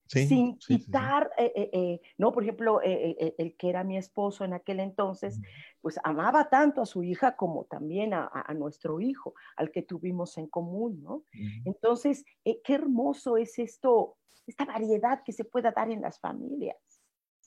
sin 0.07 0.57
quitar, 0.57 1.29
eh, 1.37 1.51
eh, 1.55 1.69
eh, 1.71 2.01
no, 2.17 2.31
por 2.31 2.41
ejemplo, 2.41 2.81
el 2.81 3.55
que 3.57 3.69
era 3.69 3.83
mi 3.83 3.95
esposo 3.95 4.43
en 4.43 4.53
aquel 4.53 4.79
entonces, 4.79 5.39
pues 5.81 5.99
amaba 6.03 6.49
tanto 6.49 6.81
a 6.81 6.87
su 6.87 7.03
hija 7.03 7.35
como 7.35 7.65
también 7.65 8.15
a, 8.15 8.51
nuestro 8.55 8.99
hijo, 9.01 9.35
al 9.55 9.69
que 9.69 9.83
tuvimos 9.83 10.35
en 10.39 10.47
común, 10.47 11.03
¿no? 11.03 11.25
Entonces, 11.63 12.25
qué 12.43 12.73
hermoso 12.73 13.37
es 13.37 13.59
esto, 13.59 14.17
esta 14.47 14.65
variedad 14.65 15.21
que 15.23 15.31
se 15.31 15.45
pueda 15.45 15.69
dar 15.69 15.91
en 15.91 16.01
las 16.01 16.19
familias, 16.19 16.79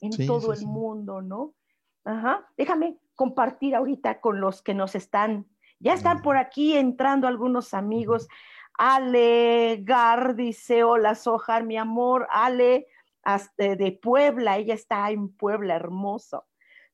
en 0.01 0.25
todo 0.25 0.53
el 0.53 0.65
mundo, 0.67 1.21
¿no? 1.21 1.57
Ajá, 2.05 2.49
déjame 2.57 3.01
compartir 3.17 3.75
ahorita 3.75 4.21
con 4.21 4.41
los 4.41 4.63
que 4.63 4.73
nos 4.73 4.95
están, 4.95 5.49
ya 5.81 5.95
están 5.95 6.23
por 6.23 6.37
aquí 6.37 6.77
entrando 6.77 7.27
algunos 7.27 7.75
amigos. 7.75 8.29
Ale 8.77 9.81
Gar 9.83 10.35
dice, 10.35 10.85
hola 10.85 11.15
Sojar, 11.15 11.65
mi 11.65 11.77
amor, 11.77 12.27
Ale 12.31 12.87
de 13.57 13.99
Puebla, 14.03 14.59
ella 14.59 14.75
está 14.75 15.11
en 15.11 15.29
Puebla, 15.35 15.77
hermoso. 15.77 16.45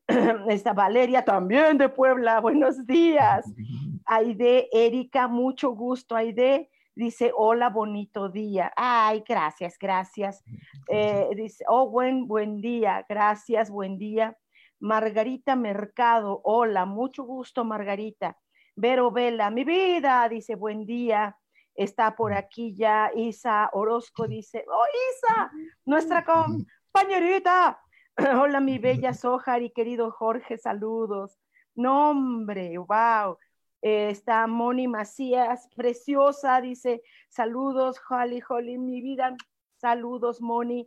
Está 0.49 0.73
Valeria 0.73 1.25
también 1.25 1.79
de 1.79 1.89
Puebla, 1.89 2.41
buenos 2.41 2.87
días. 2.87 3.47
Aide, 4.07 4.69
Erika, 4.73 5.29
mucho 5.29 5.71
gusto, 5.71 6.17
Aide. 6.17 6.69
Dice, 6.95 7.33
hola, 7.35 7.71
bonito 7.71 8.29
día. 8.29 8.73
Ay, 8.77 9.23
gracias, 9.27 9.79
gracias. 9.79 10.43
Eh, 10.89 11.29
dice, 11.37 11.65
oh, 11.69 11.89
buen, 11.89 12.27
buen 12.27 12.61
día, 12.61 13.07
gracias, 13.09 13.71
buen 13.71 13.99
día. 13.99 14.37
Margarita 14.81 15.55
Mercado, 15.55 16.41
hola, 16.43 16.87
mucho 16.87 17.25
gusto, 17.25 17.65
Margarita. 17.65 18.37
Vero 18.75 19.11
Vela, 19.13 19.51
mi 19.51 19.65
vida, 19.65 20.29
dice, 20.29 20.57
buen 20.57 20.87
día. 20.87 21.37
Está 21.81 22.15
por 22.15 22.35
aquí 22.35 22.75
ya 22.75 23.11
Isa 23.15 23.71
Orozco, 23.73 24.29
dice, 24.29 24.67
oh 24.69 24.85
Isa, 25.15 25.51
nuestra 25.87 26.23
compañerita. 26.27 27.81
Hola 28.39 28.61
mi 28.61 28.79
bella 28.79 29.15
Sojar 29.15 29.63
y 29.63 29.71
querido 29.71 30.11
Jorge, 30.11 30.59
saludos. 30.59 31.39
Nombre, 31.75 32.77
wow. 32.77 33.39
Eh, 33.81 34.11
está 34.11 34.47
Moni 34.47 34.89
Macías, 34.89 35.71
preciosa, 35.75 36.61
dice, 36.61 37.03
saludos, 37.31 37.99
Holly, 38.11 38.43
Holly, 38.47 38.77
mi 38.77 39.01
vida, 39.01 39.35
saludos, 39.79 40.43
Moni. 40.43 40.87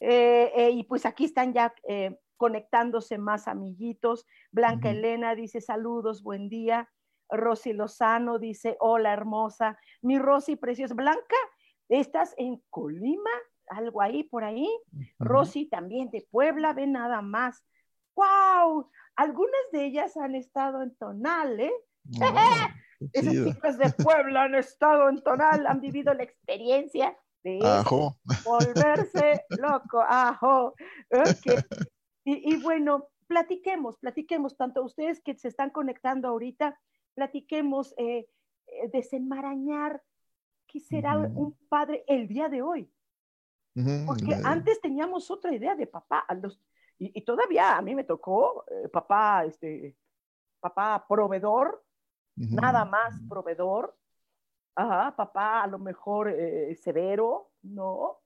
Eh, 0.00 0.50
eh, 0.56 0.70
y 0.70 0.82
pues 0.82 1.06
aquí 1.06 1.26
están 1.26 1.52
ya 1.52 1.72
conectándose 2.36 3.16
más 3.16 3.46
amiguitos. 3.46 4.26
Blanca 4.50 4.90
Elena 4.90 5.36
dice, 5.36 5.60
saludos, 5.60 6.24
buen 6.24 6.48
día. 6.48 6.90
Rosy 7.30 7.72
Lozano 7.72 8.38
dice, 8.38 8.76
hola 8.80 9.12
hermosa, 9.12 9.78
mi 10.02 10.18
Rosy 10.18 10.56
preciosa. 10.56 10.94
Blanca, 10.94 11.36
¿estás 11.88 12.34
en 12.38 12.62
Colima? 12.70 13.30
Algo 13.68 14.00
ahí 14.00 14.22
por 14.22 14.44
ahí. 14.44 14.68
Rosy 15.18 15.66
también 15.66 16.10
de 16.10 16.26
Puebla, 16.30 16.72
ve 16.72 16.86
nada 16.86 17.20
más. 17.22 17.64
¡Wow! 18.14 18.90
Algunas 19.16 19.70
de 19.72 19.86
ellas 19.86 20.16
han 20.16 20.34
estado 20.34 20.82
en 20.82 20.94
Tonal, 20.96 21.58
¿eh? 21.60 21.72
Esas 23.12 23.32
chicas 23.32 23.78
de 23.78 23.90
Puebla 24.02 24.44
han 24.44 24.54
estado 24.54 25.08
en 25.08 25.22
Tonal, 25.22 25.66
han 25.66 25.80
vivido 25.80 26.14
la 26.14 26.22
experiencia 26.22 27.16
de 27.42 27.58
volverse 28.44 29.44
loco. 29.60 30.00
Ajo. 30.00 30.74
Y, 32.24 32.54
y 32.54 32.56
bueno, 32.62 33.08
platiquemos, 33.26 33.98
platiquemos, 33.98 34.56
tanto 34.56 34.82
ustedes 34.82 35.20
que 35.20 35.34
se 35.36 35.48
están 35.48 35.70
conectando 35.70 36.28
ahorita, 36.28 36.78
platiquemos, 37.16 37.94
eh, 37.96 38.28
eh, 38.66 38.88
desenmarañar 38.92 40.02
qué 40.68 40.78
será 40.78 41.18
un 41.18 41.56
padre 41.68 42.04
el 42.06 42.28
día 42.28 42.48
de 42.48 42.62
hoy. 42.62 42.92
Porque 44.06 44.34
antes 44.42 44.80
teníamos 44.80 45.30
otra 45.30 45.54
idea 45.54 45.74
de 45.74 45.86
papá, 45.86 46.24
los, 46.40 46.58
y, 46.98 47.20
todavía 47.22 47.76
a 47.76 47.82
mí 47.82 47.94
me 47.94 48.04
tocó 48.04 48.64
eh, 48.70 48.88
papá, 48.88 49.44
este, 49.44 49.94
papá 50.60 51.04
proveedor, 51.06 51.84
nada 52.36 52.84
más 52.84 53.14
proveedor, 53.28 53.96
Ajá, 54.78 55.16
papá 55.16 55.62
a 55.62 55.66
lo 55.66 55.78
mejor 55.78 56.34
severo, 56.82 57.50
¿no? 57.62 58.18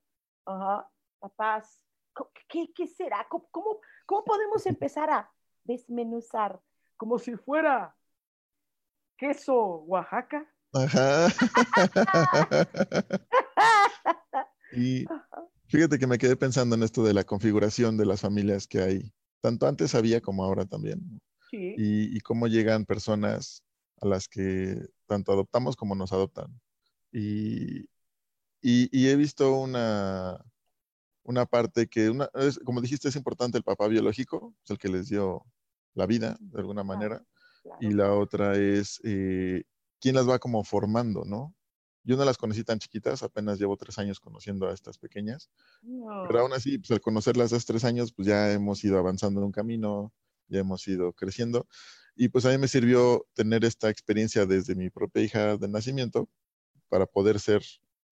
Ajá, 0.44 0.90
papás, 1.20 1.84
¿qué, 2.48 2.72
qué 2.72 2.88
será? 2.88 3.24
¿Cómo, 3.28 3.80
¿Cómo 4.04 4.24
podemos 4.24 4.66
empezar 4.66 5.10
a 5.10 5.30
desmenuzar 5.62 6.60
como 6.96 7.18
si 7.20 7.36
fuera 7.36 7.94
queso 9.20 9.84
Oaxaca. 9.86 10.50
Ajá. 10.72 11.28
y 14.72 15.04
fíjate 15.66 15.98
que 15.98 16.06
me 16.06 16.16
quedé 16.16 16.36
pensando 16.36 16.74
en 16.74 16.82
esto 16.82 17.04
de 17.04 17.12
la 17.12 17.24
configuración 17.24 17.98
de 17.98 18.06
las 18.06 18.22
familias 18.22 18.66
que 18.66 18.80
hay. 18.80 19.12
Tanto 19.42 19.66
antes 19.66 19.94
había 19.94 20.22
como 20.22 20.42
ahora 20.42 20.64
también. 20.64 21.20
Sí. 21.50 21.74
Y, 21.76 22.20
cómo 22.20 22.46
llegan 22.46 22.86
personas 22.86 23.62
a 24.00 24.06
las 24.06 24.28
que 24.28 24.76
tanto 25.06 25.32
adoptamos 25.32 25.76
como 25.76 25.94
nos 25.94 26.12
adoptan. 26.12 26.58
Y, 27.12 27.88
he 28.62 29.16
visto 29.16 29.58
una, 29.58 30.42
una 31.24 31.44
parte 31.46 31.88
que, 31.88 32.08
una, 32.08 32.30
como 32.64 32.80
dijiste, 32.80 33.08
es 33.08 33.16
importante 33.16 33.58
el 33.58 33.64
papá 33.64 33.88
biológico, 33.88 34.54
es 34.64 34.70
el 34.70 34.78
que 34.78 34.88
les 34.88 35.08
dio 35.08 35.44
la 35.94 36.06
vida 36.06 36.36
de 36.40 36.60
alguna 36.60 36.84
manera. 36.84 37.24
Y 37.80 37.90
la 37.90 38.14
otra 38.14 38.56
es 38.56 39.00
eh, 39.04 39.64
quién 40.00 40.14
las 40.14 40.28
va 40.28 40.38
como 40.38 40.64
formando, 40.64 41.24
¿no? 41.24 41.54
Yo 42.02 42.16
no 42.16 42.24
las 42.24 42.38
conocí 42.38 42.64
tan 42.64 42.78
chiquitas, 42.78 43.22
apenas 43.22 43.58
llevo 43.58 43.76
tres 43.76 43.98
años 43.98 44.20
conociendo 44.20 44.68
a 44.68 44.72
estas 44.72 44.96
pequeñas, 44.98 45.50
pero 46.26 46.40
aún 46.40 46.52
así, 46.54 46.78
pues 46.78 46.90
al 46.90 47.00
conocerlas 47.00 47.52
hace 47.52 47.66
tres 47.66 47.84
años, 47.84 48.12
pues 48.12 48.26
ya 48.26 48.50
hemos 48.52 48.82
ido 48.84 48.98
avanzando 48.98 49.40
en 49.40 49.46
un 49.46 49.52
camino, 49.52 50.12
ya 50.48 50.60
hemos 50.60 50.86
ido 50.88 51.12
creciendo. 51.12 51.68
Y 52.16 52.28
pues 52.28 52.46
a 52.46 52.50
mí 52.50 52.58
me 52.58 52.68
sirvió 52.68 53.26
tener 53.34 53.64
esta 53.64 53.90
experiencia 53.90 54.46
desde 54.46 54.74
mi 54.74 54.90
propia 54.90 55.22
hija 55.22 55.56
de 55.56 55.68
nacimiento 55.68 56.28
para 56.88 57.06
poder 57.06 57.38
ser 57.38 57.62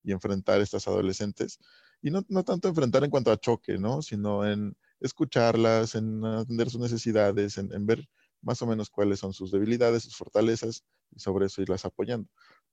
y 0.03 0.13
enfrentar 0.13 0.61
a 0.61 0.63
estas 0.63 0.87
adolescentes. 0.87 1.59
Y 2.01 2.11
no, 2.11 2.25
no 2.29 2.45
tanto 2.45 2.69
enfrentar 2.69 3.05
en 3.05 3.11
cuanto 3.11 3.33
a 3.33 3.39
choque, 3.39 3.79
¿no? 3.79 4.03
Sino 4.03 4.47
en 4.47 4.77
escucharlas, 5.01 5.95
en 5.95 6.25
atender 6.25 6.71
sus 6.71 6.81
necesidades, 6.81 7.59
en, 7.59 7.73
en 7.73 7.87
ver 7.87 8.09
más 8.43 8.63
o 8.63 8.67
menos 8.67 8.91
cuáles 8.91 9.21
son 9.21 9.33
sus 9.33 9.51
debilidades, 9.51 10.05
sus 10.05 10.17
fortalezas, 10.17 10.85
y 11.15 11.21
sobre 11.21 11.47
eso 11.47 11.63
irlas 11.63 11.85
apoyando. 11.85 12.29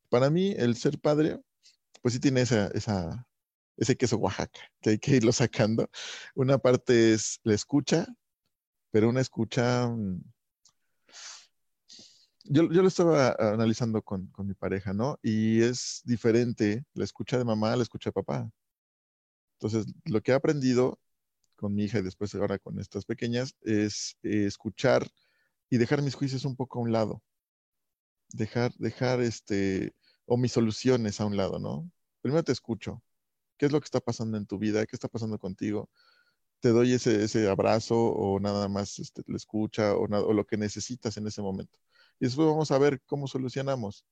Para 0.10 0.30
mí, 0.30 0.54
el 0.58 0.76
ser 0.76 1.00
padre, 1.00 1.40
pues 2.02 2.14
sí 2.14 2.20
tiene 2.20 2.42
esa, 2.42 2.68
esa, 2.68 3.28
ese 3.78 3.96
queso 3.96 4.18
Oaxaca, 4.18 4.60
que 4.82 4.92
hay 4.92 5.00
que 5.00 5.16
irlo 5.16 5.32
sacando. 5.32 5.90
Una 6.36 6.58
parte 6.58 7.14
es 7.14 7.40
la 7.44 7.54
escucha, 7.54 8.08
pero 8.92 9.10
una 9.10 9.22
escucha... 9.22 9.88
Mm, 9.88 10.22
yo, 12.48 12.72
yo 12.72 12.82
lo 12.84 12.88
estaba 12.88 13.36
analizando 13.40 14.04
con, 14.04 14.28
con 14.28 14.46
mi 14.48 14.54
pareja, 14.54 14.94
¿no? 14.94 15.18
Y 15.24 15.62
es 15.64 16.02
diferente 16.06 16.86
la 16.94 17.04
escucha 17.04 17.40
de 17.40 17.46
mamá 17.46 17.76
la 17.76 17.84
escucha 17.84 18.10
de 18.10 18.14
papá. 18.14 18.52
Entonces, 19.60 19.92
lo 20.06 20.22
que 20.22 20.32
he 20.32 20.36
aprendido 20.36 21.00
con 21.56 21.74
mi 21.74 21.86
hija 21.86 22.00
y 22.00 22.04
después 22.04 22.36
ahora 22.36 22.60
con 22.60 22.80
estas 22.80 23.06
pequeñas 23.06 23.56
es 23.62 24.18
eh, 24.24 24.46
escuchar 24.46 25.08
y 25.76 25.78
dejar 25.78 26.02
mis 26.02 26.16
juicios 26.16 26.46
un 26.46 26.56
poco 26.56 26.80
a 26.80 26.84
un 26.84 26.94
lado. 26.94 27.22
Dejar, 28.30 28.72
dejar 28.76 29.20
este, 29.20 29.94
o 30.26 30.38
mis 30.38 30.54
soluciones 30.54 31.20
a 31.20 31.26
un 31.26 31.36
lado, 31.36 31.60
¿no? 31.60 31.92
Primero 32.22 32.46
te 32.46 32.54
escucho. 32.54 33.04
¿Qué 33.58 33.66
es 33.66 33.74
lo 33.74 33.82
que 33.82 33.86
está 33.86 34.00
pasando 34.00 34.38
en 34.38 34.46
tu 34.46 34.58
vida? 34.58 34.86
¿Qué 34.86 34.96
está 34.96 35.10
pasando 35.10 35.38
contigo? 35.38 35.90
Te 36.62 36.70
doy 36.70 36.94
ese, 36.94 37.26
ese 37.26 37.50
abrazo 37.50 37.98
o 37.98 38.40
nada 38.40 38.70
más 38.70 39.00
este, 39.00 39.22
le 39.28 39.36
escucha 39.36 39.96
o, 39.98 40.08
lo 40.08 40.46
que 40.46 40.56
necesitas 40.56 41.18
en 41.18 41.28
ese 41.28 41.42
momento. 41.42 41.78
y 42.22 42.26
después 42.26 42.48
vamos 42.48 42.72
a 42.72 42.78
ver 42.78 43.02
cómo 43.06 43.28
solucionamos. 43.28 44.06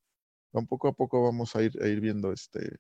Poco 0.67 0.89
a 0.89 0.93
poco 0.93 1.23
vamos 1.23 1.55
a 1.55 1.63
ir, 1.63 1.81
a 1.81 1.87
ir 1.87 2.01
viendo 2.01 2.33
este, 2.33 2.77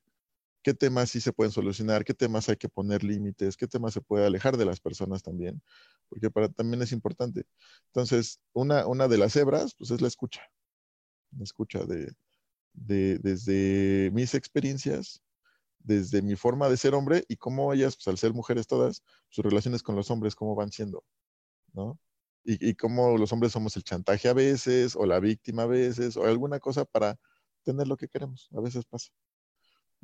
qué 0.63 0.73
temas 0.73 1.11
sí 1.11 1.21
se 1.21 1.33
pueden 1.33 1.51
solucionar, 1.51 2.05
qué 2.05 2.13
temas 2.13 2.49
hay 2.49 2.57
que 2.57 2.69
poner 2.69 3.03
límites, 3.03 3.57
qué 3.57 3.67
temas 3.67 3.93
se 3.93 4.01
puede 4.01 4.25
alejar 4.25 4.57
de 4.57 4.65
las 4.65 4.79
personas 4.79 5.23
también, 5.23 5.61
porque 6.09 6.31
para, 6.31 6.49
también 6.49 6.81
es 6.81 6.91
importante. 6.91 7.45
Entonces, 7.87 8.39
una, 8.53 8.87
una 8.87 9.07
de 9.07 9.17
las 9.17 9.35
hebras, 9.35 9.75
pues 9.77 9.91
es 9.91 10.01
la 10.01 10.07
escucha, 10.07 10.41
la 11.37 11.43
escucha 11.43 11.85
de, 11.85 12.13
de, 12.73 13.19
desde 13.19 14.11
mis 14.13 14.35
experiencias, 14.35 15.23
desde 15.79 16.21
mi 16.21 16.35
forma 16.35 16.69
de 16.69 16.77
ser 16.77 16.95
hombre 16.95 17.25
y 17.27 17.37
cómo 17.37 17.73
ellas, 17.73 17.95
pues 17.97 18.07
al 18.09 18.17
ser 18.17 18.33
mujeres 18.33 18.67
todas, 18.67 19.03
sus 19.29 19.45
relaciones 19.45 19.83
con 19.83 19.95
los 19.95 20.11
hombres, 20.11 20.35
cómo 20.35 20.55
van 20.55 20.71
siendo, 20.71 21.05
¿no? 21.73 21.99
Y, 22.45 22.69
y 22.69 22.75
cómo 22.75 23.17
los 23.17 23.33
hombres 23.33 23.53
somos 23.53 23.75
el 23.77 23.83
chantaje 23.83 24.29
a 24.29 24.33
veces, 24.33 24.95
o 24.95 25.05
la 25.05 25.19
víctima 25.19 25.63
a 25.63 25.67
veces, 25.67 26.17
o 26.17 26.25
alguna 26.25 26.59
cosa 26.59 26.85
para 26.85 27.17
tener 27.63 27.87
lo 27.87 27.97
que 27.97 28.07
queremos. 28.09 28.49
A 28.55 28.61
veces 28.61 28.85
pasa. 28.85 29.11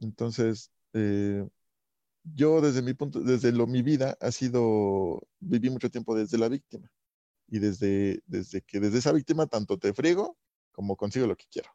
Entonces, 0.01 0.71
eh, 0.93 1.47
yo 2.23 2.61
desde 2.61 2.81
mi 2.81 2.93
punto, 2.93 3.19
desde 3.21 3.51
lo, 3.51 3.67
mi 3.67 3.81
vida 3.81 4.17
ha 4.19 4.31
sido, 4.31 5.21
viví 5.39 5.69
mucho 5.69 5.89
tiempo 5.89 6.15
desde 6.15 6.37
la 6.37 6.49
víctima. 6.49 6.91
Y 7.47 7.59
desde, 7.59 8.21
desde 8.27 8.61
que 8.61 8.79
desde 8.79 8.99
esa 8.99 9.11
víctima 9.11 9.47
tanto 9.47 9.77
te 9.77 9.93
friego 9.93 10.37
como 10.71 10.95
consigo 10.95 11.25
lo 11.25 11.35
que 11.35 11.45
quiero. 11.51 11.71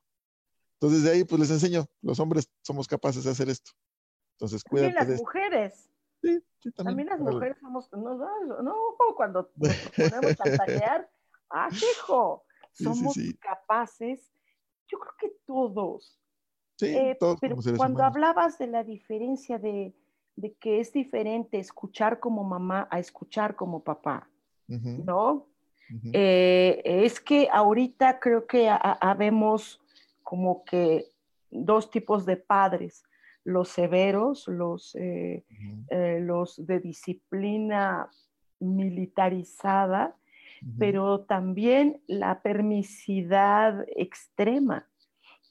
Entonces 0.75 1.03
de 1.03 1.11
ahí 1.11 1.25
pues 1.25 1.41
les 1.41 1.51
enseño, 1.51 1.87
los 2.01 2.21
hombres 2.21 2.49
somos 2.63 2.87
capaces 2.87 3.25
de 3.25 3.31
hacer 3.31 3.49
esto. 3.49 3.73
Entonces 4.37 4.63
cuídate. 4.63 4.95
También 4.95 5.11
las 5.11 5.21
mujeres. 5.21 5.91
Sí, 6.23 6.41
sí, 6.61 6.71
también. 6.71 7.09
las 7.09 7.21
mujeres 7.21 7.57
somos, 7.61 7.91
no, 7.93 8.17
no, 8.17 8.63
no 8.63 8.75
cuando 9.17 9.51
nos 9.57 9.77
ponemos 9.91 10.41
a 10.41 10.65
tallar, 10.65 11.11
ah, 11.51 11.69
hijo, 11.73 12.45
somos 12.73 13.17
capaces 13.41 14.31
yo 14.89 14.99
creo 14.99 15.15
que 15.19 15.37
todos. 15.47 16.19
Sí, 16.77 16.87
eh, 16.87 17.17
todos 17.19 17.39
pero 17.41 17.57
cuando 17.77 18.03
hablabas 18.03 18.59
de 18.59 18.67
la 18.67 18.83
diferencia 18.83 19.59
de, 19.59 19.95
que 20.61 20.81
es 20.81 20.93
diferente 20.93 21.59
escuchar 21.59 22.19
como 22.21 22.43
mamá 22.45 22.89
a 22.91 22.99
escuchar 22.99 23.55
como 23.55 23.83
papá, 23.83 24.29
¿no? 24.67 25.47
Eh, 26.13 26.83
es 26.85 27.21
que 27.21 27.49
ahorita 27.53 28.19
creo 28.19 28.47
que 28.47 28.69
habemos 28.69 29.81
como 30.23 30.65
que 30.65 31.05
dos 31.51 31.91
tipos 31.91 32.27
de 32.27 32.37
padres, 32.39 33.05
los 33.45 33.69
severos, 33.69 34.49
los, 34.49 34.97
eh, 34.99 35.45
los 36.21 36.67
de 36.67 36.81
disciplina 36.81 38.09
militarizada 38.59 40.17
pero 40.79 41.21
también 41.21 42.01
la 42.07 42.41
permisidad 42.41 43.85
extrema. 43.97 44.87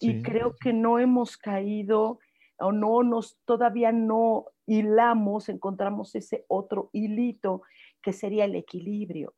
Y 0.03 0.21
creo 0.21 0.55
que 0.55 0.73
no 0.73 0.99
hemos 0.99 1.37
caído 1.37 2.19
o 2.59 2.71
no 2.71 3.03
nos, 3.03 3.37
todavía 3.45 3.91
no 3.91 4.45
hilamos, 4.65 5.49
encontramos 5.49 6.15
ese 6.15 6.45
otro 6.47 6.89
hilito 6.93 7.63
que 8.01 8.13
sería 8.13 8.45
el 8.45 8.55
equilibrio. 8.55 9.33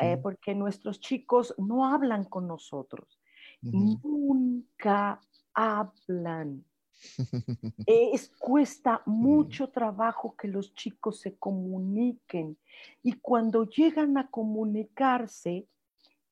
Eh, 0.00 0.18
porque 0.18 0.54
nuestros 0.54 1.00
chicos 1.00 1.54
no 1.56 1.86
hablan 1.86 2.24
con 2.24 2.46
nosotros, 2.46 3.18
nunca 3.62 5.20
hablan. 5.54 6.64
Es, 7.86 8.30
cuesta 8.38 9.02
mucho 9.06 9.68
trabajo 9.68 10.34
que 10.36 10.48
los 10.48 10.74
chicos 10.74 11.20
se 11.20 11.36
comuniquen 11.36 12.58
y 13.02 13.12
cuando 13.12 13.64
llegan 13.64 14.16
a 14.16 14.28
comunicarse, 14.28 15.66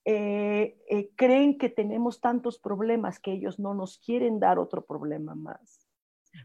eh, 0.04 0.76
eh, 0.88 1.10
creen 1.16 1.56
que 1.56 1.68
tenemos 1.68 2.20
tantos 2.20 2.58
problemas 2.58 3.18
que 3.18 3.32
ellos 3.32 3.58
no 3.58 3.74
nos 3.74 3.98
quieren 3.98 4.38
dar 4.38 4.58
otro 4.58 4.84
problema 4.84 5.34
más. 5.34 5.88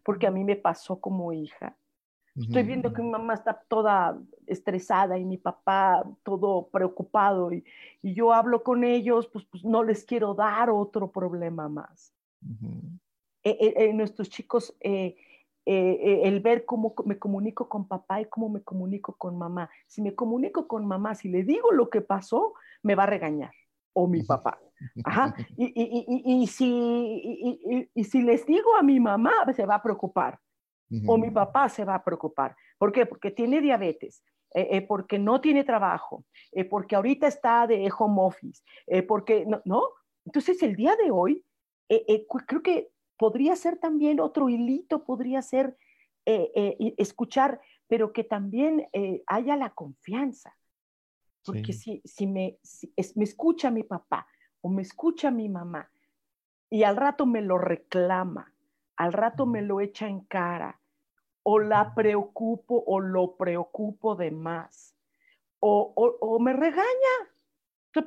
Porque 0.03 0.27
a 0.27 0.31
mí 0.31 0.43
me 0.43 0.55
pasó 0.55 0.99
como 0.99 1.33
hija. 1.33 1.75
Estoy 2.35 2.63
viendo 2.63 2.93
que 2.93 3.01
mi 3.01 3.09
mamá 3.09 3.33
está 3.33 3.53
toda 3.67 4.17
estresada 4.47 5.17
y 5.17 5.25
mi 5.25 5.37
papá 5.37 6.05
todo 6.23 6.69
preocupado 6.71 7.51
y, 7.51 7.65
yo 8.01 8.31
hablo 8.31 8.63
con 8.63 8.85
ellos, 8.85 9.27
pues, 9.27 9.43
pues, 9.45 9.65
no 9.65 9.83
les 9.83 10.05
quiero 10.05 10.33
dar 10.33 10.69
otro 10.69 11.11
problema 11.11 11.67
más. 11.67 12.13
Eh, 13.43 13.57
eh, 13.59 13.73
eh, 13.75 13.93
nuestros 13.93 14.29
chicos, 14.29 14.73
el 15.71 16.39
ver 16.39 16.65
cómo 16.65 16.95
me 17.05 17.19
comunico 17.19 17.69
con 17.69 17.87
papá 17.87 18.21
y 18.21 18.25
cómo 18.25 18.49
me 18.49 18.63
comunico 18.63 19.13
con 19.15 19.37
mamá. 19.37 19.69
Si 19.87 20.01
me 20.01 20.15
comunico 20.15 20.67
con 20.67 20.85
mamá, 20.87 21.13
si 21.13 21.29
le 21.29 21.43
digo 21.43 21.71
lo 21.71 21.89
que 21.89 22.01
pasó, 22.01 22.53
me 22.81 22.95
va 22.95 23.03
a 23.03 23.07
regañar, 23.07 23.51
o 23.93 24.07
mi 24.07 24.23
papá. 24.23 24.59
Ajá. 25.03 25.35
Y, 25.57 25.65
y, 25.75 26.43
y, 26.43 26.47
si, 26.47 27.87
y, 27.93 28.03
si 28.03 28.21
les 28.21 28.45
digo 28.45 28.75
a 28.75 28.81
mi 28.81 28.99
mamá, 28.99 29.31
se 29.53 29.65
va 29.65 29.75
a 29.75 29.83
preocupar, 29.83 30.39
o 31.05 31.17
mi 31.17 31.29
papá 31.29 31.69
se 31.69 31.85
va 31.85 31.95
a 31.95 32.03
preocupar. 32.03 32.55
¿Por 32.77 32.91
qué? 32.91 33.05
Porque 33.05 33.29
tiene 33.29 33.61
diabetes. 33.61 34.23
porque 34.87 35.19
no 35.19 35.39
tiene 35.39 35.63
trabajo, 35.63 36.25
porque 36.69 36.95
ahorita 36.95 37.27
está 37.27 37.67
de 37.67 37.91
home 37.95 38.21
office, 38.21 38.63
porque 39.07 39.45
no, 39.45 39.61
no, 39.65 39.83
Entonces 40.25 40.63
el 40.63 40.75
día 40.75 40.95
de 40.95 41.11
hoy, 41.11 41.45
creo 42.47 42.63
que 42.63 42.89
podría 43.19 43.57
ser 43.57 43.77
también 43.77 44.21
otro 44.21 44.47
hilito, 44.47 45.03
podría 45.03 45.41
ser 45.41 45.77
eh, 46.25 46.51
eh, 46.55 46.95
escuchar, 46.97 47.59
pero 47.87 48.13
que 48.13 48.23
también 48.23 48.87
eh, 48.93 49.23
haya 49.27 49.57
la 49.57 49.71
confianza. 49.71 50.55
Porque 51.43 51.73
si, 51.73 52.01
si, 52.05 52.27
me, 52.27 52.59
me 53.15 53.23
escucha 53.23 53.71
mi 53.71 53.83
papá 53.83 54.25
o 54.61 54.69
me 54.69 54.81
escucha 54.81 55.31
mi 55.31 55.49
mamá 55.49 55.89
y 56.69 56.83
al 56.83 56.95
rato 56.95 57.25
me 57.25 57.41
lo 57.41 57.57
reclama, 57.57 58.53
al 58.95 59.11
rato 59.11 59.45
me 59.45 59.61
lo 59.61 59.81
echa 59.81 60.07
en 60.07 60.21
cara, 60.21 60.79
o 61.43 61.59
la 61.59 61.93
preocupo 61.95 62.83
o 62.85 62.99
lo 62.99 63.35
preocupo 63.35 64.15
de 64.15 64.31
más, 64.31 64.95
o, 65.59 65.93
o, 65.95 66.39
me 66.39 66.53
regaña, 66.53 67.15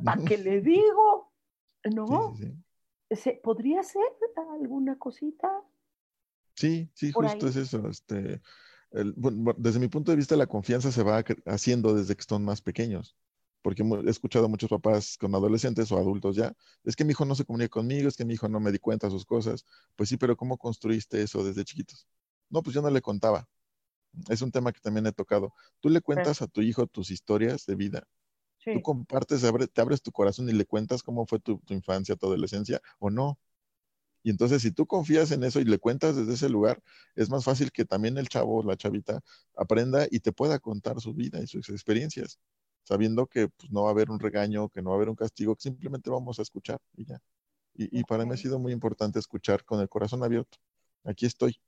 ¿para 0.04 0.22
qué 0.24 0.38
le 0.38 0.60
digo? 0.62 1.32
No, 1.84 2.34
¿Podría 3.42 3.82
ser 3.82 4.02
alguna 4.50 4.98
cosita? 4.98 5.48
Sí, 6.54 6.90
sí, 6.94 7.12
justo 7.12 7.48
es 7.48 7.56
eso. 7.56 7.88
Este, 7.88 8.40
desde 8.90 9.80
mi 9.80 9.88
punto 9.88 10.10
de 10.10 10.16
vista, 10.16 10.36
la 10.36 10.46
confianza 10.46 10.92
se 10.92 11.02
va 11.02 11.24
haciendo 11.46 11.94
desde 11.94 12.16
que 12.16 12.24
son 12.24 12.44
más 12.44 12.60
pequeños. 12.60 13.16
Porque 13.62 13.84
he 13.84 14.10
escuchado 14.10 14.46
a 14.46 14.48
muchos 14.48 14.68
papás 14.68 15.16
con 15.16 15.34
adolescentes 15.34 15.92
o 15.92 15.96
adultos 15.96 16.34
ya, 16.34 16.52
es 16.82 16.96
que 16.96 17.04
mi 17.04 17.12
hijo 17.12 17.24
no 17.24 17.36
se 17.36 17.44
comunica 17.44 17.68
conmigo, 17.68 18.08
es 18.08 18.16
que 18.16 18.24
mi 18.24 18.34
hijo 18.34 18.48
no 18.48 18.58
me 18.58 18.72
di 18.72 18.78
cuenta 18.78 19.06
de 19.06 19.12
sus 19.12 19.24
cosas. 19.24 19.64
Pues 19.94 20.08
sí, 20.08 20.16
pero 20.16 20.36
¿cómo 20.36 20.58
construiste 20.58 21.22
eso 21.22 21.44
desde 21.44 21.64
chiquitos? 21.64 22.08
No, 22.50 22.62
pues 22.62 22.74
yo 22.74 22.82
no 22.82 22.90
le 22.90 23.00
contaba. 23.00 23.48
Es 24.28 24.42
un 24.42 24.50
tema 24.50 24.72
que 24.72 24.80
también 24.80 25.06
he 25.06 25.12
tocado. 25.12 25.54
Tú 25.80 25.90
le 25.90 26.00
cuentas 26.00 26.42
a 26.42 26.48
tu 26.48 26.60
hijo 26.60 26.86
tus 26.86 27.10
historias 27.10 27.64
de 27.66 27.76
vida 27.76 28.08
Tú 28.64 28.82
compartes, 28.82 29.42
te 29.72 29.80
abres 29.80 30.02
tu 30.02 30.12
corazón 30.12 30.48
y 30.48 30.52
le 30.52 30.64
cuentas 30.64 31.02
cómo 31.02 31.26
fue 31.26 31.40
tu, 31.40 31.60
infancia, 31.68 32.16
tu 32.16 32.26
adolescencia, 32.26 32.80
o 32.98 33.10
no. 33.10 33.38
Y 34.22 34.30
entonces, 34.30 34.62
si 34.62 34.70
tú 34.70 34.86
confías 34.86 35.32
en 35.32 35.42
eso 35.42 35.60
y 35.60 35.64
le 35.64 35.78
cuentas 35.78 36.14
desde 36.14 36.34
ese 36.34 36.48
lugar, 36.48 36.80
es 37.16 37.28
más 37.28 37.44
fácil 37.44 37.72
que 37.72 37.84
también 37.84 38.18
el 38.18 38.28
chavo 38.28 38.58
o 38.58 38.62
la 38.62 38.76
chavita 38.76 39.20
aprenda 39.56 40.06
y 40.10 40.20
te 40.20 40.32
pueda 40.32 40.60
contar 40.60 41.00
su 41.00 41.12
vida 41.12 41.40
y 41.42 41.48
sus 41.48 41.68
experiencias, 41.70 42.38
sabiendo 42.84 43.26
que 43.26 43.48
pues, 43.48 43.72
no 43.72 43.82
va 43.82 43.88
a 43.88 43.92
haber 43.92 44.10
un 44.10 44.20
regaño, 44.20 44.68
que 44.68 44.80
no 44.80 44.90
va 44.90 44.96
a 44.96 44.98
haber 44.98 45.08
un 45.08 45.16
castigo, 45.16 45.56
que 45.56 45.62
simplemente 45.62 46.08
vamos 46.08 46.38
a 46.38 46.42
escuchar 46.42 46.78
y 46.96 47.06
ya. 47.06 47.20
Y, 47.74 48.04
para 48.04 48.26
mí 48.26 48.34
ha 48.34 48.36
sido 48.36 48.58
muy 48.58 48.72
importante 48.72 49.18
escuchar 49.18 49.64
con 49.64 49.80
el 49.80 49.88
corazón 49.88 50.22
abierto. 50.22 50.58
Aquí 51.04 51.24
estoy. 51.24 51.58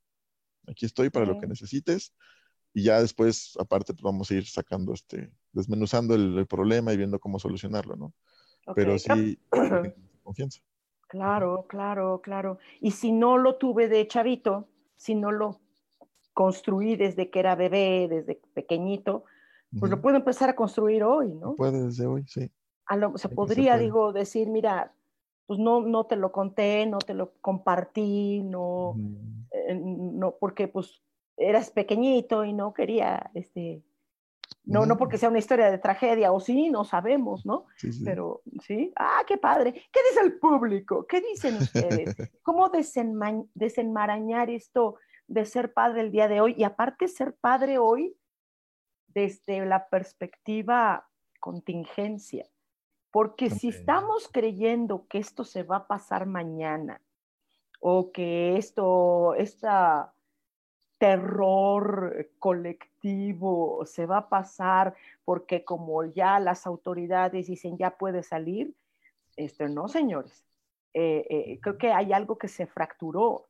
Aquí 0.66 0.84
estoy 0.84 1.08
para 1.10 1.24
lo 1.24 1.40
que 1.40 1.46
necesites 1.46 2.12
y 2.74 2.82
ya 2.84 3.00
después, 3.00 3.56
aparte, 3.58 3.94
pues 3.94 4.02
vamos 4.02 4.30
a 4.30 4.34
ir 4.34 4.46
sacando 4.46 4.92
este, 4.92 5.32
desmenuzando 5.54 6.14
el, 6.14 6.46
problema 6.46 6.92
y 6.92 6.96
viendo 6.96 7.18
cómo 7.18 7.38
solucionarlo, 7.38 7.96
¿no? 7.96 8.12
Pero 8.74 8.98
sí, 8.98 9.38
confianza. 10.22 10.60
Claro, 11.08 11.66
claro, 11.68 12.20
claro. 12.22 12.58
Y 12.80 12.90
si 12.90 13.12
no 13.12 13.38
lo 13.38 13.56
tuve 13.56 13.88
de 13.88 14.06
chavito, 14.08 14.68
si 14.96 15.14
no 15.14 15.30
lo 15.30 15.60
construí 16.32 16.96
desde 16.96 17.30
que 17.30 17.38
era 17.38 17.54
bebé, 17.54 18.08
desde 18.08 18.40
pequeñito, 18.52 19.24
pues 19.78 19.90
lo 19.90 20.00
puedo 20.00 20.16
empezar 20.16 20.50
a 20.50 20.56
construir 20.56 21.02
hoy, 21.02 21.34
¿no? 21.34 21.54
Puede 21.54 21.84
desde 21.84 22.06
hoy, 22.06 22.24
sí. 22.26 22.50
se 23.16 23.28
podría, 23.28 23.76
digo, 23.76 24.12
decir, 24.12 24.48
mira, 24.48 24.92
pues 25.46 25.58
no, 25.58 25.80
no 25.80 26.04
te 26.06 26.16
lo 26.16 26.32
conté, 26.32 26.86
no 26.86 26.98
te 26.98 27.14
lo 27.14 27.32
compartí, 27.40 28.42
no, 28.42 28.96
eh, 29.50 29.74
no, 29.74 30.36
porque 30.38 30.68
pues 30.68 31.02
eras 31.36 31.70
pequeñito 31.70 32.44
y 32.44 32.52
no 32.52 32.72
quería, 32.72 33.30
este, 33.34 33.82
no, 34.66 34.86
no 34.86 34.96
porque 34.96 35.18
sea 35.18 35.28
una 35.28 35.38
historia 35.38 35.70
de 35.70 35.78
tragedia, 35.78 36.32
o 36.32 36.40
sí, 36.40 36.70
no 36.70 36.84
sabemos, 36.84 37.44
¿no? 37.44 37.66
Pero, 38.02 38.42
sí, 38.62 38.92
ah, 38.96 39.22
qué 39.26 39.36
padre. 39.36 39.72
¿Qué 39.72 40.00
dice 40.10 40.24
el 40.24 40.38
público? 40.38 41.06
¿Qué 41.06 41.20
dicen 41.20 41.56
ustedes? 41.56 42.16
¿Cómo 42.42 42.70
desenmarañar 42.70 44.48
esto 44.48 44.96
de 45.26 45.44
ser 45.44 45.74
padre 45.74 46.00
el 46.00 46.10
día 46.10 46.28
de 46.28 46.40
hoy? 46.40 46.54
Y 46.56 46.64
aparte 46.64 47.08
ser 47.08 47.34
padre 47.34 47.76
hoy 47.78 48.16
desde 49.08 49.64
la 49.66 49.88
perspectiva 49.88 51.08
contingencia. 51.40 52.46
Porque 53.10 53.50
si 53.50 53.68
estamos 53.68 54.28
creyendo 54.32 55.06
que 55.08 55.18
esto 55.18 55.44
se 55.44 55.62
va 55.62 55.76
a 55.76 55.86
pasar 55.86 56.26
mañana 56.26 57.00
o 57.80 58.10
que 58.12 58.56
esto, 58.56 59.34
esta 59.34 60.14
terror 60.98 62.30
colectivo 62.38 62.93
se 63.84 64.06
va 64.06 64.18
a 64.18 64.28
pasar 64.28 64.94
porque 65.24 65.64
como 65.64 66.04
ya 66.04 66.40
las 66.40 66.66
autoridades 66.66 67.46
dicen 67.46 67.76
ya 67.76 67.96
puede 67.96 68.22
salir, 68.22 68.74
esto 69.36 69.68
no, 69.68 69.88
señores. 69.88 70.44
Eh, 70.94 71.26
eh, 71.28 71.58
creo 71.60 71.76
que 71.76 71.92
hay 71.92 72.12
algo 72.12 72.38
que 72.38 72.48
se 72.48 72.66
fracturó 72.66 73.48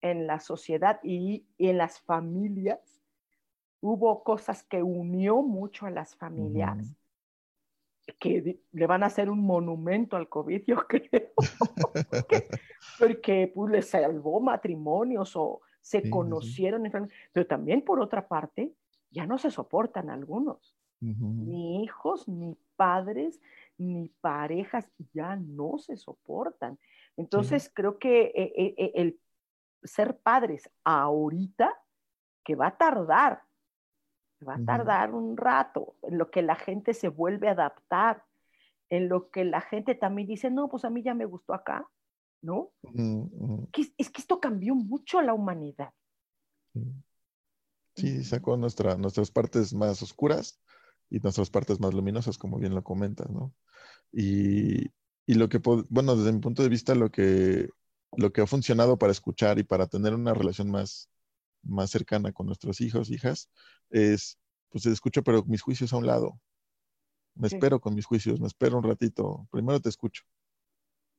en 0.00 0.26
la 0.26 0.40
sociedad 0.40 1.00
y, 1.02 1.46
en 1.58 1.78
las 1.78 2.00
familias. 2.00 2.80
Hubo 3.80 4.22
cosas 4.24 4.62
que 4.64 4.82
unió 4.82 5.42
mucho 5.42 5.86
a 5.86 5.90
las 5.90 6.16
familias. 6.16 6.94
que 8.18 8.60
le 8.72 8.86
van 8.86 9.02
a 9.02 9.06
hacer 9.06 9.30
un 9.30 9.40
monumento 9.40 10.16
al 10.16 10.28
COVID, 10.28 10.62
yo 10.66 10.76
creo, 10.88 11.30
porque, 12.98 13.50
pues, 13.52 13.72
le 13.72 13.82
salvó 13.82 14.40
matrimonios 14.40 15.34
o 15.34 15.60
se 15.86 16.10
conocieron, 16.10 16.82
pero 17.32 17.46
también 17.46 17.80
por 17.80 18.00
otra 18.00 18.26
parte, 18.26 18.74
ya 19.12 19.24
no 19.24 19.38
se 19.38 19.52
soportan 19.52 20.10
algunos, 20.10 20.76
ni 20.98 21.84
hijos, 21.84 22.26
ni 22.26 22.58
padres, 22.74 23.40
ni 23.78 24.08
parejas, 24.20 24.90
ya 25.14 25.36
no 25.36 25.78
se 25.78 25.96
soportan. 25.96 26.76
Entonces, 27.16 27.70
creo 27.72 28.00
que 28.00 28.32
eh, 28.34 28.52
eh, 28.56 28.74
eh, 28.76 28.92
el 28.96 29.20
ser 29.84 30.18
padres 30.18 30.68
ahorita, 30.82 31.72
que 32.42 32.56
va 32.56 32.66
a 32.66 32.76
tardar, 32.76 33.42
va 34.46 34.56
a 34.56 34.64
tardar 34.64 35.14
un 35.14 35.36
rato, 35.36 35.94
en 36.02 36.18
lo 36.18 36.32
que 36.32 36.42
la 36.42 36.56
gente 36.56 36.94
se 36.94 37.08
vuelve 37.08 37.46
a 37.46 37.52
adaptar, 37.52 38.24
en 38.90 39.08
lo 39.08 39.30
que 39.30 39.44
la 39.44 39.60
gente 39.60 39.94
también 39.94 40.26
dice, 40.26 40.50
no, 40.50 40.68
pues 40.68 40.84
a 40.84 40.90
mí 40.90 41.02
ya 41.02 41.14
me 41.14 41.26
gustó 41.26 41.54
acá, 41.54 41.86
¿no? 42.42 42.72
es 43.72 44.10
que 44.10 44.20
esto 44.20 44.40
cambió 44.40 44.74
mucho 44.74 45.18
a 45.18 45.22
la 45.22 45.34
humanidad. 45.34 45.92
Sí, 47.96 48.24
sacó 48.24 48.56
nuestra, 48.56 48.96
nuestras 48.96 49.30
partes 49.30 49.72
más 49.72 50.02
oscuras 50.02 50.60
y 51.08 51.18
nuestras 51.18 51.50
partes 51.50 51.80
más 51.80 51.94
luminosas, 51.94 52.36
como 52.36 52.58
bien 52.58 52.74
lo 52.74 52.84
comentas, 52.84 53.30
¿no? 53.30 53.54
Y, 54.12 54.90
y 55.26 55.34
lo 55.34 55.48
que, 55.48 55.60
bueno, 55.88 56.16
desde 56.16 56.32
mi 56.32 56.40
punto 56.40 56.62
de 56.62 56.68
vista, 56.68 56.94
lo 56.94 57.10
que, 57.10 57.68
lo 58.12 58.32
que 58.32 58.42
ha 58.42 58.46
funcionado 58.46 58.98
para 58.98 59.12
escuchar 59.12 59.58
y 59.58 59.64
para 59.64 59.86
tener 59.86 60.14
una 60.14 60.34
relación 60.34 60.70
más, 60.70 61.08
más 61.62 61.90
cercana 61.90 62.32
con 62.32 62.46
nuestros 62.46 62.80
hijos, 62.80 63.10
hijas, 63.10 63.50
es, 63.90 64.38
pues 64.68 64.86
escucho, 64.86 65.22
pero 65.22 65.44
mis 65.44 65.62
juicios 65.62 65.92
a 65.92 65.96
un 65.96 66.06
lado. 66.06 66.40
Me 67.34 67.48
espero 67.48 67.80
con 67.80 67.94
mis 67.94 68.06
juicios, 68.06 68.40
me 68.40 68.46
espero 68.46 68.78
un 68.78 68.84
ratito, 68.84 69.46
primero 69.50 69.80
te 69.80 69.90
escucho. 69.90 70.22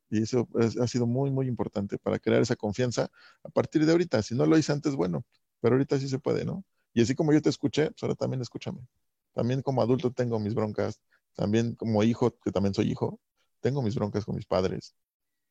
Y 0.09 0.23
eso 0.23 0.47
ha 0.81 0.87
sido 0.87 1.05
muy, 1.05 1.31
muy 1.31 1.47
importante 1.47 1.97
para 1.97 2.19
crear 2.19 2.41
esa 2.41 2.55
confianza 2.55 3.09
a 3.43 3.49
partir 3.49 3.85
de 3.85 3.91
ahorita. 3.91 4.21
Si 4.21 4.35
no 4.35 4.45
lo 4.45 4.57
hice 4.57 4.71
antes, 4.71 4.95
bueno, 4.95 5.25
pero 5.59 5.75
ahorita 5.75 5.99
sí 5.99 6.07
se 6.07 6.19
puede, 6.19 6.45
¿no? 6.45 6.63
Y 6.93 7.01
así 7.01 7.13
como 7.15 7.33
yo 7.33 7.41
te 7.41 7.49
escuché, 7.49 7.91
pues 7.91 8.03
ahora 8.03 8.15
también 8.15 8.41
escúchame. 8.41 8.79
También 9.33 9.61
como 9.61 9.81
adulto 9.81 10.11
tengo 10.11 10.39
mis 10.39 10.55
broncas, 10.55 10.99
también 11.35 11.75
como 11.75 12.03
hijo, 12.03 12.37
que 12.39 12.51
también 12.51 12.73
soy 12.73 12.89
hijo, 12.89 13.19
tengo 13.59 13.81
mis 13.81 13.95
broncas 13.95 14.25
con 14.25 14.35
mis 14.35 14.45
padres, 14.45 14.95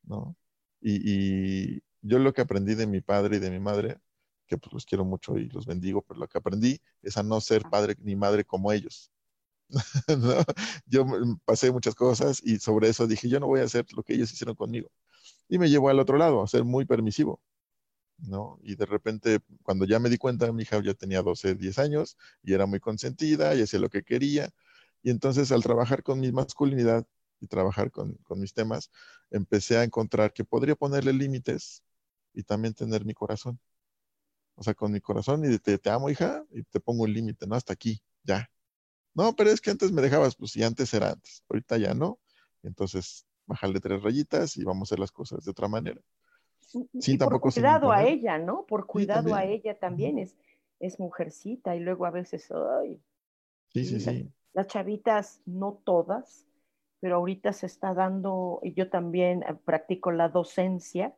¿no? 0.03 0.37
Y, 0.81 1.83
yo 2.03 2.21
lo 2.21 2.33
que 2.33 2.41
aprendí 2.41 2.77
de 2.77 2.87
mi 2.87 3.01
padre 3.01 3.37
y 3.37 3.41
de 3.41 3.51
mi 3.51 3.59
madre, 3.59 3.99
que 4.47 4.59
pues 4.59 4.73
los 4.73 4.87
quiero 4.87 5.05
mucho 5.05 5.37
y 5.39 5.49
los 5.49 5.67
bendigo, 5.67 6.03
pero 6.03 6.21
lo 6.21 6.29
que 6.29 6.39
aprendí 6.39 6.81
es 7.03 7.17
a 7.17 7.25
no 7.25 7.41
ser 7.41 7.63
padre 7.63 7.97
ni 7.99 8.15
madre 8.15 8.45
como 8.45 8.71
ellos. 8.71 9.11
¿no? 10.19 10.35
Yo 10.87 11.05
pasé 11.45 11.71
muchas 11.73 11.95
cosas 11.95 12.41
y 12.43 12.59
sobre 12.59 12.89
eso 12.89 13.07
dije, 13.07 13.29
yo 13.29 13.41
no 13.41 13.47
voy 13.47 13.61
a 13.61 13.65
hacer 13.65 13.87
lo 13.97 14.03
que 14.03 14.15
ellos 14.15 14.33
hicieron 14.33 14.55
conmigo. 14.55 14.91
Y 15.49 15.59
me 15.59 15.71
llevó 15.71 15.91
al 15.91 16.01
otro 16.01 16.19
lado, 16.19 16.43
a 16.43 16.49
ser 16.49 16.65
muy 16.65 16.85
permisivo. 16.87 17.41
¿no? 18.19 18.59
Y 18.63 18.77
de 18.77 18.87
repente, 18.87 19.41
cuando 19.63 19.85
ya 19.87 19.99
me 20.01 20.11
di 20.11 20.19
cuenta, 20.19 20.53
mi 20.53 20.63
hija 20.65 20.83
ya 20.83 20.95
tenía 20.95 21.23
12, 21.23 21.55
10 21.55 21.79
años 21.79 22.17
y 22.43 22.55
era 22.55 22.67
muy 22.67 22.81
consentida 22.81 23.55
y 23.55 23.63
hacía 23.63 23.81
lo 23.81 23.91
que 23.91 24.03
quería. 24.05 24.51
Y 25.03 25.11
entonces, 25.11 25.53
al 25.53 25.63
trabajar 25.63 26.03
con 26.03 26.21
mi 26.21 26.33
masculinidad 26.33 27.07
y 27.41 27.47
trabajar 27.49 27.91
con, 27.91 28.15
con 28.25 28.41
mis 28.41 28.55
temas, 28.55 28.91
empecé 29.31 29.79
a 29.79 29.85
encontrar 29.85 30.33
que 30.33 30.45
podría 30.45 30.77
ponerle 30.77 31.13
límites 31.13 31.83
y 32.35 32.43
también 32.45 32.75
tener 32.75 33.05
mi 33.05 33.15
corazón. 33.15 33.61
O 34.55 34.63
sea, 34.63 34.75
con 34.75 34.93
mi 34.93 35.01
corazón 35.01 35.45
y 35.51 35.59
te, 35.59 35.79
te 35.79 35.91
amo, 35.91 36.11
hija, 36.11 36.45
y 36.51 36.63
te 36.65 36.81
pongo 36.81 37.05
un 37.05 37.13
límite, 37.13 37.47
¿no? 37.47 37.55
Hasta 37.57 37.73
aquí, 37.75 38.01
ya, 38.23 38.49
no, 39.17 39.35
pero 39.35 39.51
es 39.51 39.61
que 39.61 39.71
antes 39.71 39.91
me 39.93 40.03
dejabas, 40.03 40.37
pues 40.37 40.53
sí, 40.53 40.63
antes 40.63 40.93
era 40.93 41.11
antes, 41.13 41.43
ahorita 41.49 41.79
ya 41.79 41.95
no. 41.95 42.19
Entonces, 42.63 43.27
bájale 43.47 43.81
tres 43.81 44.03
rayitas 44.03 44.57
y 44.57 44.65
vamos 44.65 44.83
a 44.83 44.87
hacer 44.89 44.99
las 44.99 45.11
cosas 45.11 45.45
de 45.45 45.51
otra 45.51 45.69
manera. 45.69 46.01
Sí, 47.01 47.17
tampoco 47.17 47.45
por 47.45 47.55
cuidado 47.55 47.93
a 47.93 48.05
ella, 48.05 48.39
¿no? 48.39 48.67
Por 48.67 48.87
cuidado 48.87 49.35
a 49.35 49.45
ella 49.45 49.79
también 49.79 50.19
es, 50.19 50.37
es 50.81 51.01
mujercita 51.01 51.75
y 51.75 51.81
luego 51.81 52.05
a 52.05 52.11
veces, 52.11 52.51
ay. 52.83 53.01
Sí, 53.73 53.85
sí, 53.87 54.01
sí. 54.01 54.31
Las 54.53 54.67
chavitas, 54.67 55.41
no 55.47 55.81
todas, 55.85 56.47
pero 57.01 57.17
ahorita 57.17 57.53
se 57.53 57.67
está 57.67 57.95
dando, 57.95 58.61
y 58.63 58.75
yo 58.75 58.91
también 58.91 59.43
eh, 59.43 59.55
practico 59.65 60.13
la 60.13 60.29
docencia, 60.29 61.15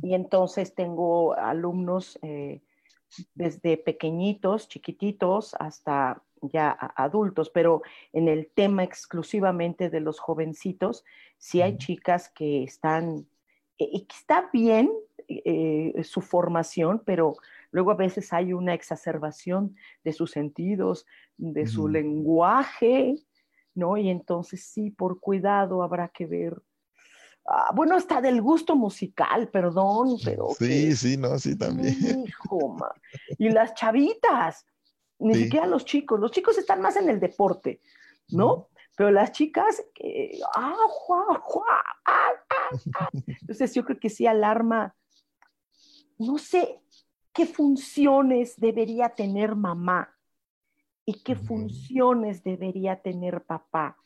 y 0.00 0.14
entonces 0.14 0.76
tengo 0.76 1.34
alumnos 1.34 2.20
eh, 2.22 2.62
desde 3.34 3.76
pequeñitos, 3.76 4.68
chiquititos, 4.68 5.54
hasta 5.58 6.22
ya 6.42 6.70
adultos, 6.96 7.50
pero 7.50 7.82
en 8.12 8.28
el 8.28 8.48
tema 8.48 8.84
exclusivamente 8.84 9.90
de 9.90 10.00
los 10.00 10.18
jovencitos, 10.20 11.04
sí 11.38 11.62
hay 11.62 11.76
chicas 11.78 12.28
que 12.28 12.62
están, 12.62 13.26
eh, 13.78 13.88
y 13.90 14.00
que 14.06 14.16
está 14.16 14.50
bien 14.52 14.90
eh, 15.28 15.92
su 16.04 16.20
formación, 16.20 17.02
pero 17.04 17.36
luego 17.70 17.90
a 17.90 17.96
veces 17.96 18.32
hay 18.32 18.52
una 18.52 18.74
exacerbación 18.74 19.74
de 20.04 20.12
sus 20.12 20.30
sentidos, 20.30 21.06
de 21.36 21.66
su 21.66 21.88
lenguaje, 21.88 23.16
¿no? 23.74 23.96
Y 23.96 24.08
entonces 24.08 24.62
sí, 24.64 24.90
por 24.90 25.20
cuidado 25.20 25.82
habrá 25.82 26.08
que 26.08 26.26
ver. 26.26 26.62
Ah, 27.48 27.70
bueno, 27.74 27.94
hasta 27.94 28.20
del 28.20 28.42
gusto 28.42 28.74
musical, 28.74 29.48
perdón, 29.48 30.16
pero. 30.24 30.48
Sí, 30.58 30.96
sí, 30.96 31.16
no, 31.16 31.38
sí, 31.38 31.56
también. 31.56 31.94
Hijo, 32.26 32.76
y 33.38 33.50
las 33.50 33.74
chavitas, 33.74 34.66
ni 35.18 35.34
siquiera 35.34 35.66
los 35.66 35.84
chicos, 35.84 36.18
los 36.18 36.32
chicos 36.32 36.58
están 36.58 36.80
más 36.80 36.96
en 36.96 37.08
el 37.08 37.20
deporte, 37.20 37.80
¿no? 38.28 38.68
Pero 38.96 39.10
las 39.12 39.30
chicas, 39.32 39.84
ah, 40.56 40.74
ah, 41.10 41.72
ah, 42.06 43.10
entonces 43.26 43.74
yo 43.74 43.84
creo 43.84 44.00
que 44.00 44.10
sí 44.10 44.26
alarma, 44.26 44.96
no 46.18 46.38
sé 46.38 46.80
qué 47.32 47.46
funciones 47.46 48.56
debería 48.56 49.10
tener 49.10 49.54
mamá 49.54 50.16
y 51.04 51.22
qué 51.22 51.36
funciones 51.36 52.42
debería 52.42 53.00
tener 53.02 53.44
papá. 53.44 53.96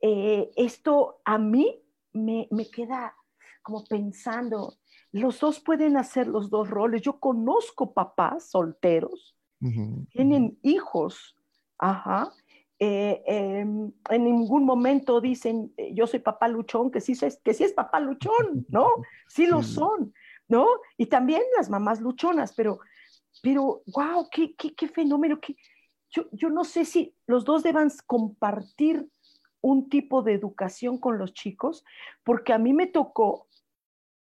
Eh, 0.00 0.50
esto 0.56 1.20
a 1.24 1.36
mí 1.36 1.84
me, 2.12 2.48
me 2.50 2.68
queda 2.70 3.14
como 3.62 3.84
pensando, 3.84 4.74
los 5.12 5.40
dos 5.40 5.60
pueden 5.60 5.96
hacer 5.96 6.26
los 6.26 6.50
dos 6.50 6.70
roles. 6.70 7.02
Yo 7.02 7.20
conozco 7.20 7.92
papás 7.92 8.50
solteros 8.50 9.36
tienen 10.10 10.58
hijos, 10.62 11.36
ajá. 11.78 12.32
Eh, 12.78 13.22
em, 13.26 13.92
en 14.08 14.24
ningún 14.24 14.64
momento 14.64 15.20
dicen, 15.20 15.72
eh, 15.76 15.92
yo 15.92 16.06
soy 16.06 16.20
papá 16.20 16.48
luchón, 16.48 16.90
que 16.90 17.02
sí, 17.02 17.12
es, 17.12 17.38
que 17.44 17.52
sí 17.52 17.64
es 17.64 17.74
papá 17.74 18.00
luchón, 18.00 18.66
¿no? 18.68 18.88
Sí 19.28 19.46
lo 19.46 19.62
son, 19.62 20.14
¿no? 20.48 20.66
Y 20.96 21.06
también 21.06 21.42
las 21.56 21.68
mamás 21.68 22.00
luchonas, 22.00 22.54
pero, 22.54 22.80
pero, 23.42 23.82
wow, 23.94 24.28
qué, 24.30 24.54
qué, 24.56 24.74
qué 24.74 24.88
fenómeno, 24.88 25.38
que 25.38 25.56
yo, 26.10 26.24
yo 26.32 26.48
no 26.48 26.64
sé 26.64 26.86
si 26.86 27.14
los 27.26 27.44
dos 27.44 27.62
deban 27.62 27.90
compartir 28.06 29.06
un 29.60 29.88
tipo 29.88 30.22
de 30.22 30.34
educación 30.34 30.98
con 30.98 31.18
los 31.18 31.32
chicos, 31.34 31.84
porque 32.24 32.52
a 32.52 32.58
mí 32.58 32.72
me 32.72 32.86
tocó, 32.86 33.48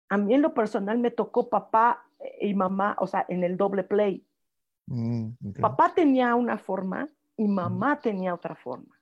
a 0.09 0.17
mí 0.17 0.35
en 0.35 0.43
lo 0.43 0.55
personal 0.55 0.99
me 0.99 1.11
tocó 1.11 1.49
papá 1.49 2.05
y 2.41 2.55
mamá, 2.55 2.97
o 3.01 3.07
sea, 3.07 3.25
en 3.29 3.45
el 3.45 3.57
doble 3.57 3.85
play. 3.85 4.27
Mm, 4.87 5.31
Papá 5.61 5.93
tenía 5.95 6.35
una 6.35 6.59
forma 6.59 7.09
y 7.37 7.49
mamá 7.49 8.01
tenía 8.01 8.35
otra 8.35 8.55
forma. 8.55 9.01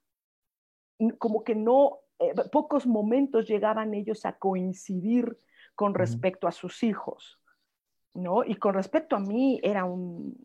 Como 1.19 1.43
que 1.45 1.55
no, 1.55 2.01
eh, 2.19 2.35
pocos 2.53 2.87
momentos 2.87 3.49
llegaban 3.49 3.95
ellos 3.95 4.25
a 4.27 4.39
coincidir 4.39 5.39
con 5.75 5.95
respecto 5.95 6.47
a 6.47 6.53
sus 6.53 6.83
hijos, 6.83 7.41
¿no? 8.15 8.45
Y 8.45 8.57
con 8.57 8.75
respecto 8.75 9.17
a 9.17 9.21
mí 9.21 9.59
era 9.63 9.85
un, 9.85 10.37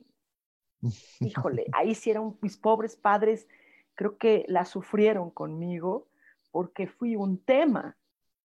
híjole, 1.19 1.65
ahí 1.73 1.93
sí 1.93 2.09
eran 2.09 2.37
mis 2.41 2.57
pobres 2.57 2.95
padres, 2.95 3.47
creo 3.95 4.17
que 4.17 4.45
la 4.47 4.65
sufrieron 4.65 5.31
conmigo 5.31 6.07
porque 6.51 6.87
fui 6.87 7.15
un 7.15 7.37
tema, 7.37 7.97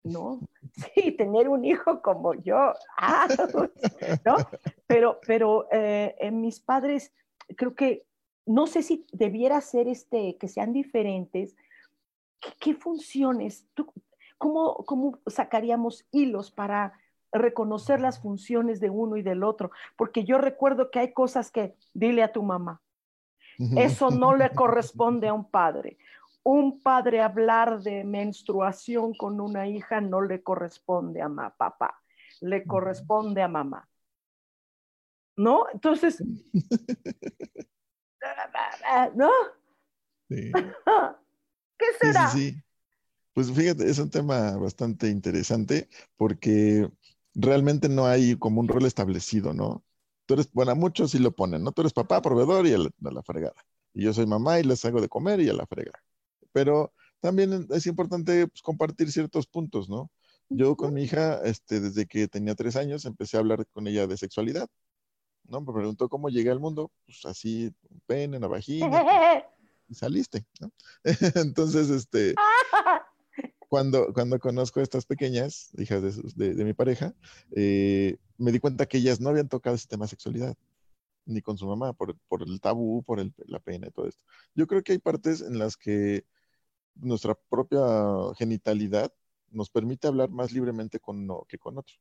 ¿no? 0.04 0.40
Sí, 0.94 1.12
tener 1.14 1.50
un 1.50 1.66
hijo 1.66 2.02
como 2.02 2.34
yo, 2.36 2.74
ah, 2.98 3.28
¿no? 4.26 4.36
Pero, 4.88 5.20
pero 5.26 5.68
eh, 5.72 6.16
en 6.20 6.42
mis 6.42 6.60
padres, 6.60 7.12
creo 7.58 7.76
que, 7.76 8.06
no 8.46 8.68
sé 8.68 8.84
si 8.84 9.06
debiera 9.12 9.60
ser 9.62 9.88
este, 9.88 10.38
que 10.38 10.48
sean 10.48 10.74
diferentes, 10.74 11.56
¿qué, 12.60 12.74
funciones? 12.74 13.68
cómo, 14.38 14.76
¿Cómo 14.86 15.20
sacaríamos 15.28 16.06
hilos 16.12 16.52
para 16.52 16.94
reconocer 17.32 18.00
las 18.00 18.20
funciones 18.22 18.80
de 18.80 18.90
uno 18.90 19.18
y 19.18 19.22
del 19.22 19.44
otro? 19.44 19.72
Porque 19.98 20.24
yo 20.24 20.38
recuerdo 20.38 20.90
que 20.90 21.00
hay 21.00 21.14
cosas 21.14 21.52
que 21.52 21.76
dile 21.94 22.24
a 22.24 22.32
tu 22.32 22.44
mamá. 22.44 22.82
Eso 23.76 24.10
no 24.10 24.36
le 24.36 24.50
corresponde 24.56 25.28
a 25.28 25.34
un 25.34 25.50
padre. 25.50 25.98
Un 26.44 26.82
padre 26.82 27.22
hablar 27.22 27.82
de 27.82 28.04
menstruación 28.04 29.14
con 29.14 29.40
una 29.42 29.68
hija 29.68 30.00
no 30.02 30.22
le 30.22 30.42
corresponde 30.42 31.22
a 31.22 31.30
papá, 31.58 32.02
le 32.42 32.66
corresponde 32.66 33.42
a 33.42 33.48
mamá. 33.48 33.88
¿No? 35.36 35.66
Entonces, 35.74 36.24
¿no? 39.16 39.30
Sí. 40.30 40.52
¿Qué 41.78 41.86
será? 42.00 42.30
Sí, 42.30 42.52
sí, 42.52 42.64
Pues 43.34 43.52
fíjate, 43.52 43.90
es 43.90 44.00
un 44.00 44.10
tema 44.10 44.58
bastante 44.58 45.10
interesante 45.10 45.90
porque 46.18 46.90
realmente 47.34 47.90
no 47.90 48.06
hay 48.06 48.36
como 48.38 48.62
un 48.62 48.68
rol 48.68 48.86
establecido, 48.86 49.54
¿no? 49.54 49.84
Tú 50.30 50.36
eres, 50.36 50.54
bueno, 50.54 50.76
muchos 50.76 51.10
sí 51.10 51.18
lo 51.18 51.32
ponen, 51.32 51.64
¿no? 51.64 51.72
Tú 51.72 51.82
eres 51.82 51.92
papá, 51.92 52.22
proveedor 52.22 52.68
y 52.68 52.74
a 52.76 52.78
la, 52.78 53.24
fregada. 53.24 53.56
Y 53.96 54.04
yo 54.04 54.14
soy 54.14 54.28
mamá 54.28 54.60
y 54.60 54.64
les 54.64 54.86
hago 54.86 55.02
de 55.02 55.10
comer 55.10 55.42
y 55.42 55.50
a 55.50 55.54
la 55.54 55.66
fregada. 55.66 56.04
Pero 56.52 56.94
también 57.20 57.66
es 57.72 57.88
importante 57.88 58.46
pues, 58.46 58.62
compartir 58.62 59.12
ciertos 59.12 59.48
puntos, 59.48 59.90
¿no? 59.90 60.12
Yo 60.48 60.76
con 60.76 60.94
mi 60.94 61.02
hija, 61.02 61.42
este, 61.46 61.80
desde 61.80 62.06
que 62.06 62.28
tenía 62.28 62.54
tres 62.54 62.76
años, 62.76 63.06
empecé 63.06 63.38
a 63.38 63.40
hablar 63.40 63.66
con 63.74 63.88
ella 63.88 64.06
de 64.06 64.18
sexualidad. 64.18 64.70
¿no? 65.46 65.62
Me 65.62 65.74
preguntó 65.74 66.08
cómo 66.10 66.30
llegué 66.30 66.52
al 66.52 66.60
mundo, 66.60 66.92
pues 67.08 67.26
así, 67.26 67.74
un 67.90 68.00
pene, 68.06 68.38
una 68.38 68.48
vagina, 68.48 68.88
y 69.90 69.96
saliste, 69.96 70.46
¿no? 70.60 70.72
Entonces, 71.34 71.90
este, 71.90 72.36
cuando, 73.70 74.12
cuando 74.14 74.40
conozco 74.40 74.80
a 74.80 74.84
estas 74.84 75.06
pequeñas, 75.06 75.72
hijas 75.78 76.36
de, 76.36 76.66
mi 76.66 76.74
pareja, 76.74 77.14
eh, 77.56 78.18
me 78.38 78.52
di 78.52 78.60
cuenta 78.60 78.88
que 78.88 78.98
ellas 78.98 79.22
no 79.22 79.30
habían 79.30 79.48
tocado 79.48 79.76
ese 79.76 79.88
tema 79.88 80.06
de 80.06 80.10
sexualidad, 80.10 80.58
ni 81.26 81.42
con 81.42 81.58
su 81.58 81.68
mamá, 81.68 81.94
por, 81.94 82.18
por 82.28 82.42
el 82.42 82.60
tabú, 82.60 83.04
por 83.04 83.20
el, 83.20 83.32
la 83.46 83.60
pena 83.60 83.88
y 83.88 83.92
todo 83.92 84.08
esto. 84.08 84.22
Yo 84.56 84.66
creo 84.66 84.84
que 84.84 84.94
hay 84.94 84.98
partes 84.98 85.42
en 85.42 85.60
las 85.60 85.78
que 85.78 86.26
nuestra 86.96 87.36
propia 87.36 87.80
genitalidad 88.38 89.14
nos 89.52 89.70
permite 89.70 90.08
hablar 90.08 90.32
más 90.32 90.52
libremente 90.52 91.00
con 91.00 91.20
uno 91.20 91.46
que 91.48 91.60
con 91.60 91.78
otro. 91.78 91.96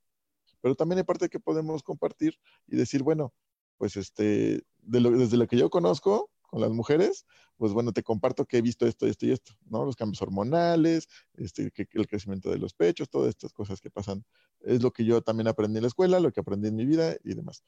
Pero 0.62 0.74
también 0.74 0.98
hay 0.98 1.04
parte 1.04 1.28
que 1.28 1.38
podemos 1.38 1.82
compartir 1.82 2.38
y 2.66 2.76
decir, 2.76 3.02
bueno, 3.02 3.34
pues 3.76 3.96
este, 3.96 4.64
desde 4.78 5.36
lo 5.36 5.46
que 5.46 5.58
yo 5.58 5.68
conozco 5.68 6.30
con 6.48 6.60
las 6.60 6.70
mujeres, 6.70 7.26
pues 7.56 7.72
bueno, 7.72 7.92
te 7.92 8.02
comparto 8.02 8.46
que 8.46 8.58
he 8.58 8.62
visto 8.62 8.86
esto, 8.86 9.06
esto 9.06 9.26
y 9.26 9.32
esto, 9.32 9.52
¿no? 9.66 9.84
Los 9.84 9.96
cambios 9.96 10.20
hormonales, 10.22 11.06
este, 11.34 11.70
que, 11.70 11.86
el 11.92 12.08
crecimiento 12.08 12.50
de 12.50 12.58
los 12.58 12.72
pechos, 12.74 13.10
todas 13.10 13.28
estas 13.28 13.52
cosas 13.52 13.80
que 13.80 13.90
pasan. 13.90 14.24
Es 14.60 14.82
lo 14.82 14.90
que 14.92 15.04
yo 15.04 15.20
también 15.22 15.46
aprendí 15.48 15.78
en 15.78 15.82
la 15.82 15.88
escuela, 15.88 16.20
lo 16.20 16.32
que 16.32 16.40
aprendí 16.40 16.68
en 16.68 16.76
mi 16.76 16.86
vida 16.86 17.16
y 17.22 17.34
demás. 17.34 17.62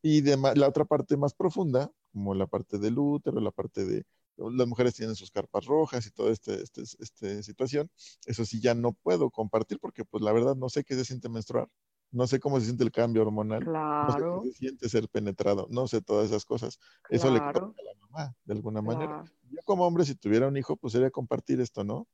Y 0.00 0.22
la 0.22 0.68
otra 0.68 0.84
parte 0.84 1.16
más 1.16 1.34
profunda, 1.34 1.92
como 2.12 2.34
la 2.34 2.46
parte 2.46 2.78
del 2.78 2.98
útero, 2.98 3.40
la 3.40 3.52
parte 3.52 3.84
de 3.84 4.04
las 4.36 4.66
mujeres 4.66 4.94
tienen 4.94 5.14
sus 5.14 5.30
carpas 5.30 5.66
rojas 5.66 6.06
y 6.06 6.10
toda 6.10 6.32
esta 6.32 6.54
este, 6.54 6.82
este, 6.82 7.42
situación, 7.42 7.90
eso 8.26 8.44
sí 8.44 8.60
ya 8.60 8.74
no 8.74 8.92
puedo 8.92 9.30
compartir 9.30 9.78
porque 9.78 10.04
pues 10.04 10.22
la 10.22 10.32
verdad 10.32 10.56
no 10.56 10.68
sé 10.68 10.84
qué 10.84 10.94
se 10.94 11.04
siente 11.04 11.28
menstruar, 11.28 11.68
no 12.12 12.26
sé 12.26 12.38
cómo 12.38 12.60
se 12.60 12.66
siente 12.66 12.84
el 12.84 12.92
cambio 12.92 13.22
hormonal, 13.22 13.64
claro. 13.64 14.06
no 14.06 14.12
sé 14.12 14.22
cómo 14.22 14.44
se 14.44 14.52
siente 14.52 14.88
ser 14.88 15.08
penetrado, 15.08 15.66
no 15.70 15.88
sé 15.88 16.02
todas 16.02 16.28
esas 16.28 16.44
cosas. 16.44 16.78
Eso 17.08 17.30
le 17.30 17.38
a 17.38 17.52
la 17.52 17.72
mamá, 18.08 18.36
de 18.44 18.54
alguna 18.54 18.82
manera. 18.82 19.24
Yo 19.50 19.60
como 19.64 19.86
hombre, 19.86 20.04
si 20.04 20.14
tuviera 20.14 20.46
un 20.46 20.56
hijo, 20.56 20.76
pues 20.76 20.92
sería 20.92 21.10
compartir 21.10 21.60
esto, 21.60 21.84
¿no? 21.84 22.06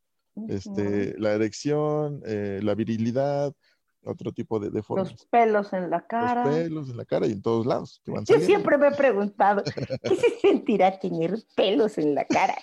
Este, 0.48 1.18
la 1.18 1.32
erección, 1.32 2.22
eh, 2.24 2.60
la 2.62 2.76
virilidad, 2.76 3.52
otro 4.04 4.32
tipo 4.32 4.60
de, 4.60 4.70
de, 4.70 4.82
formas. 4.82 5.10
Los 5.10 5.26
pelos 5.26 5.72
en 5.72 5.90
la 5.90 6.06
cara. 6.06 6.44
Los 6.44 6.54
pelos 6.54 6.90
en 6.90 6.96
la 6.96 7.04
cara 7.04 7.26
y 7.26 7.32
en 7.32 7.42
todos 7.42 7.66
lados. 7.66 8.00
Yo 8.24 8.40
siempre 8.40 8.78
me 8.78 8.88
he 8.88 8.92
preguntado, 8.92 9.62
¿qué 10.04 10.16
se 10.16 10.38
sentirá 10.40 10.98
tener 10.98 11.38
pelos 11.56 11.98
en 11.98 12.14
la 12.14 12.24
cara? 12.24 12.56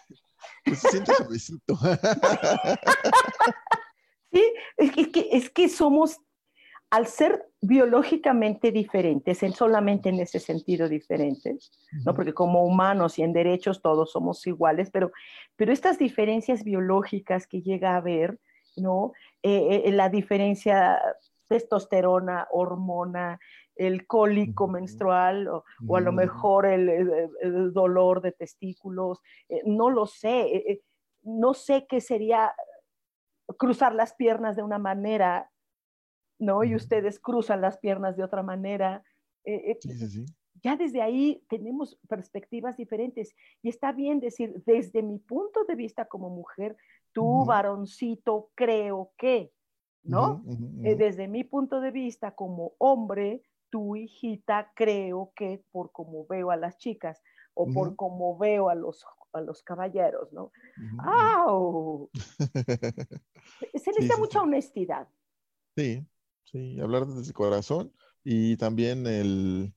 Pues 0.64 0.80
se 0.80 0.90
siente 0.90 1.14
suavecito. 1.14 1.78
sí, 4.32 4.54
es 4.78 5.08
que, 5.08 5.30
es 5.32 5.50
que 5.50 5.70
somos 5.70 6.20
al 6.90 7.08
ser 7.08 7.48
biológicamente 7.62 8.72
diferentes, 8.72 9.42
en 9.44 9.54
solamente 9.54 10.10
en 10.10 10.20
ese 10.20 10.40
sentido 10.40 10.88
diferentes, 10.88 11.72
¿no? 12.06 12.14
Porque 12.14 12.34
como 12.34 12.64
humanos 12.64 13.18
y 13.18 13.24
en 13.24 13.34
derechos 13.34 13.82
todos 13.82 14.12
somos 14.12 14.46
iguales, 14.46 14.92
pero, 14.92 15.12
pero 15.56 15.74
estas 15.74 15.98
diferencias 15.98 16.64
biológicas 16.64 17.48
que 17.48 17.62
llega 17.62 17.94
a 17.94 17.98
haber, 17.98 18.40
¿no? 18.78 19.14
Eh, 19.42 19.84
eh, 19.86 19.92
la 19.92 20.10
diferencia 20.10 21.02
testosterona, 21.48 22.48
hormona, 22.52 23.40
el 23.76 24.08
cólico 24.08 24.68
menstrual 24.68 25.48
o, 25.48 25.64
a 25.96 26.00
lo 26.00 26.12
mejor 26.12 26.66
el, 26.66 27.74
dolor 27.74 28.22
de 28.22 28.32
testículos, 28.32 29.22
eh, 29.50 29.62
no 29.66 29.90
lo 29.90 30.06
sé, 30.06 30.82
no 31.24 31.54
sé 31.54 31.86
qué 31.90 32.00
sería 32.00 32.54
cruzar 33.58 33.94
las 33.94 34.14
piernas 34.14 34.56
de 34.56 34.64
una 34.64 34.78
manera 34.78 35.52
¿no? 36.40 36.64
Y 36.64 36.76
ustedes 36.76 37.20
cruzan 37.20 37.62
las 37.62 37.78
piernas 37.78 38.18
de 38.18 38.24
otra 38.24 38.44
manera. 38.44 39.04
Eh, 39.44 39.72
eh, 39.72 40.26
ya 40.62 40.76
desde 40.76 41.02
ahí 41.02 41.44
tenemos 41.48 42.00
perspectivas 42.08 42.78
diferentes 42.78 43.36
y 43.62 43.70
está 43.70 43.92
bien 43.92 44.20
decir, 44.20 44.64
desde 44.66 45.04
mi 45.04 45.20
punto 45.20 45.64
de 45.66 45.76
vista 45.76 46.06
como 46.06 46.30
mujer, 46.30 46.76
tú 47.12 47.46
varoncito 47.46 48.50
creo 48.56 49.12
que, 49.18 49.54
¿no? 50.04 50.44
Eh, 50.84 50.96
desde 50.96 51.28
mi 51.28 51.44
punto 51.44 51.82
de 51.82 51.92
vista 51.92 52.32
como 52.32 52.74
hombre, 52.78 53.44
tu 53.70 53.96
hijita 53.96 54.72
creo 54.76 55.32
que 55.36 55.64
por 55.72 55.92
como 55.92 56.26
veo 56.26 56.52
a 56.52 56.56
las 56.56 56.78
chicas 56.78 57.22
o 57.54 57.72
por 57.72 57.96
como 57.96 58.38
veo 58.38 58.70
a 58.70 58.76
los, 58.76 59.06
a 59.34 59.42
los 59.42 59.62
caballeros, 59.62 60.32
¿no? 60.34 60.52
¡Au! 61.00 62.10
Se 63.74 63.92
necesita 63.92 64.18
mucha 64.18 64.42
honestidad. 64.42 65.08
Sí, 65.76 66.06
Sí, 66.46 66.80
hablar 66.80 67.08
desde 67.08 67.28
el 67.28 67.34
corazón 67.34 67.94
y 68.24 68.58
también 68.58 69.06
el, 69.08 69.74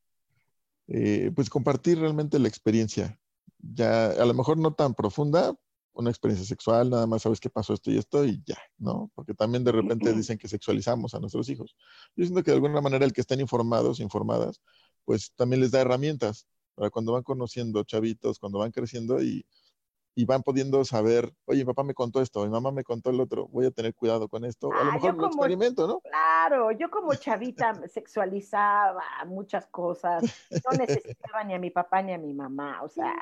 eh, 0.86 1.30
pues 1.34 1.50
compartir 1.50 1.98
realmente 1.98 2.38
la 2.38 2.48
experiencia. 2.48 3.20
Ya, 3.58 4.06
a 4.06 4.24
lo 4.24 4.34
mejor 4.34 4.58
no 4.58 4.74
tan 4.74 4.94
profunda, 4.94 5.54
una 5.92 6.10
experiencia 6.10 6.46
sexual, 6.46 6.90
nada 6.90 7.06
más 7.06 7.22
sabes 7.22 7.40
qué 7.40 7.50
pasó 7.50 7.74
esto 7.74 7.90
y 7.90 7.98
esto 7.98 8.24
y 8.24 8.40
ya, 8.46 8.58
¿no? 8.78 9.10
Porque 9.14 9.34
también 9.34 9.64
de 9.64 9.72
repente 9.72 10.12
dicen 10.12 10.38
que 10.38 10.46
sexualizamos 10.46 11.12
a 11.14 11.18
nuestros 11.18 11.48
hijos. 11.48 11.74
Yo 12.14 12.24
siento 12.24 12.44
que 12.44 12.52
de 12.52 12.56
alguna 12.56 12.80
manera 12.80 13.04
el 13.04 13.12
que 13.12 13.20
estén 13.20 13.40
informados, 13.40 13.98
informadas, 13.98 14.60
pues 15.04 15.32
también 15.34 15.60
les 15.60 15.72
da 15.72 15.80
herramientas 15.80 16.46
para 16.76 16.90
cuando 16.90 17.12
van 17.12 17.24
conociendo 17.24 17.82
chavitos, 17.82 18.38
cuando 18.38 18.60
van 18.60 18.70
creciendo 18.70 19.20
y, 19.20 19.44
y 20.18 20.24
van 20.24 20.42
pudiendo 20.42 20.84
saber, 20.84 21.32
oye, 21.44 21.60
mi 21.60 21.66
papá 21.66 21.84
me 21.84 21.94
contó 21.94 22.20
esto, 22.20 22.42
mi 22.42 22.50
mamá 22.50 22.72
me 22.72 22.82
contó 22.82 23.10
el 23.10 23.20
otro, 23.20 23.46
voy 23.46 23.66
a 23.66 23.70
tener 23.70 23.94
cuidado 23.94 24.26
con 24.26 24.44
esto. 24.44 24.72
a 24.72 24.82
lo 24.82 24.90
ah, 24.90 24.94
mejor 24.94 25.14
lo 25.14 25.26
experimento, 25.28 25.86
¿no? 25.86 26.00
Claro, 26.00 26.72
yo 26.72 26.90
como 26.90 27.14
chavita 27.14 27.86
sexualizaba 27.86 29.04
muchas 29.28 29.68
cosas, 29.68 30.24
no 30.50 30.76
necesitaba 30.76 31.44
ni 31.44 31.54
a 31.54 31.60
mi 31.60 31.70
papá 31.70 32.02
ni 32.02 32.14
a 32.14 32.18
mi 32.18 32.34
mamá, 32.34 32.82
o 32.82 32.88
sea, 32.88 33.14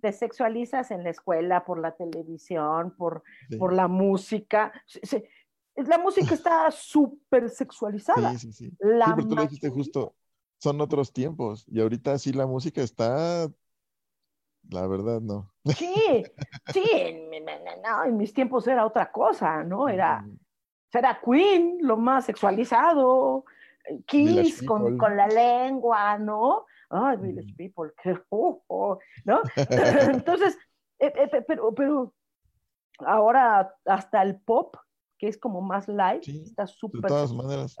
te 0.00 0.10
sexualizas 0.10 0.90
en 0.90 1.04
la 1.04 1.10
escuela, 1.10 1.64
por 1.64 1.78
la 1.78 1.92
televisión, 1.92 2.96
por, 2.98 3.22
por 3.56 3.72
la 3.72 3.86
música. 3.86 4.72
La 5.76 5.98
música 5.98 6.34
está 6.34 6.68
súper 6.72 7.48
sexualizada. 7.48 8.30
Sí, 8.32 8.38
sí, 8.38 8.52
sí. 8.52 8.72
La 8.80 9.06
sí, 9.06 9.12
pero 9.14 9.28
tú 9.28 9.36
lo 9.36 9.42
dijiste 9.42 9.70
justo, 9.70 10.16
son 10.58 10.80
otros 10.80 11.12
tiempos 11.12 11.64
y 11.68 11.80
ahorita 11.80 12.18
sí 12.18 12.32
la 12.32 12.46
música 12.48 12.82
está 12.82 13.48
la 14.70 14.86
verdad, 14.86 15.20
no. 15.20 15.52
Sí, 15.64 16.24
sí, 16.72 17.28
no, 17.82 18.04
en 18.04 18.16
mis 18.16 18.32
tiempos 18.32 18.66
era 18.66 18.86
otra 18.86 19.10
cosa, 19.10 19.62
¿no? 19.62 19.88
Era, 19.88 20.24
era 20.92 21.20
Queen, 21.24 21.78
lo 21.80 21.96
más 21.96 22.26
sexualizado, 22.26 23.44
Kiss 24.06 24.62
con, 24.62 24.96
con, 24.96 25.16
la 25.16 25.26
lengua, 25.26 26.18
¿no? 26.18 26.64
Ay, 26.90 27.16
Village 27.18 27.54
People, 27.56 27.92
qué 28.02 28.16
ojo, 28.28 28.98
¿no? 29.24 29.42
Entonces, 29.56 30.58
eh, 30.98 31.12
eh, 31.14 31.44
pero, 31.46 31.74
pero 31.74 32.14
ahora 32.98 33.74
hasta 33.84 34.22
el 34.22 34.40
pop, 34.40 34.76
que 35.18 35.28
es 35.28 35.38
como 35.38 35.60
más 35.60 35.88
light, 35.88 36.26
está 36.28 36.66
súper. 36.66 37.02
De 37.02 37.08
todas 37.08 37.32
maneras. 37.32 37.76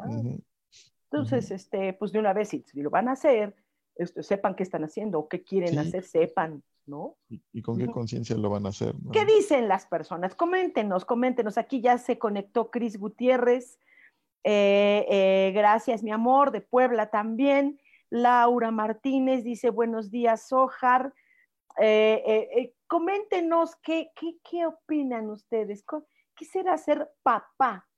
Entonces, 1.10 1.50
este, 1.50 1.92
pues 1.94 2.12
de 2.12 2.18
una 2.18 2.32
vez, 2.32 2.48
si, 2.48 2.64
lo 2.74 2.90
van 2.90 3.08
a 3.08 3.12
hacer, 3.12 3.54
este, 3.94 4.22
sepan 4.22 4.56
qué 4.56 4.64
están 4.64 4.82
haciendo 4.84 5.20
o 5.20 5.28
qué 5.28 5.42
quieren 5.42 5.78
hacer, 5.78 6.02
sepan 6.04 6.62
¿no? 6.86 7.16
¿Y, 7.28 7.62
con 7.62 7.78
qué 7.78 7.86
conciencia 7.86 8.36
lo 8.36 8.50
van 8.50 8.66
a 8.66 8.70
hacer? 8.70 8.94
¿Qué 9.12 9.24
dicen 9.24 9.68
las 9.68 9.86
personas? 9.86 10.34
Coméntenos, 10.34 11.04
coméntenos. 11.04 11.58
Aquí 11.58 11.80
ya 11.80 11.98
se 11.98 12.18
conectó 12.18 12.70
Cris 12.70 12.98
Gutiérrez. 12.98 13.78
Eh, 14.44 15.06
eh, 15.08 15.52
gracias, 15.54 16.02
mi 16.02 16.10
amor, 16.10 16.50
de 16.50 16.60
Puebla 16.60 17.10
también. 17.10 17.80
Laura 18.10 18.70
Martínez 18.70 19.44
dice, 19.44 19.70
buenos 19.70 20.10
días, 20.10 20.52
Ojar. 20.52 21.12
Eh, 21.80 22.74
coméntenos 22.86 23.74
qué, 23.76 24.10
qué, 24.14 24.36
qué 24.48 24.66
opinan 24.66 25.30
ustedes. 25.30 25.84
¿Qué 26.36 26.44
será 26.44 26.76
ser 26.78 27.10
papá? 27.22 27.88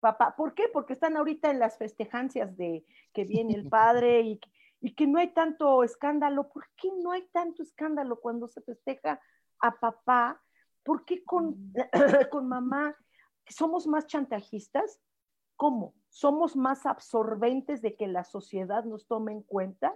Papá, 0.00 0.36
¿por 0.36 0.54
qué? 0.54 0.64
Porque 0.72 0.92
están 0.92 1.16
ahorita 1.16 1.50
en 1.50 1.58
las 1.58 1.76
festejancias 1.76 2.56
de 2.56 2.84
que 3.12 3.24
viene 3.24 3.54
el 3.54 3.68
padre 3.68 4.20
y, 4.20 4.40
y 4.80 4.94
que 4.94 5.06
no 5.06 5.18
hay 5.18 5.32
tanto 5.32 5.82
escándalo. 5.82 6.48
¿Por 6.48 6.66
qué 6.76 6.90
no 7.02 7.12
hay 7.12 7.26
tanto 7.32 7.62
escándalo 7.62 8.20
cuando 8.20 8.48
se 8.48 8.60
festeja 8.62 9.20
a 9.60 9.78
papá? 9.78 10.40
¿Por 10.84 11.04
qué 11.04 11.24
con, 11.24 11.72
con 12.30 12.48
mamá 12.48 12.96
somos 13.48 13.86
más 13.86 14.06
chantajistas? 14.06 15.00
¿Cómo? 15.56 15.94
¿Somos 16.08 16.56
más 16.56 16.86
absorbentes 16.86 17.82
de 17.82 17.96
que 17.96 18.06
la 18.06 18.24
sociedad 18.24 18.84
nos 18.84 19.06
tome 19.06 19.32
en 19.32 19.42
cuenta? 19.42 19.92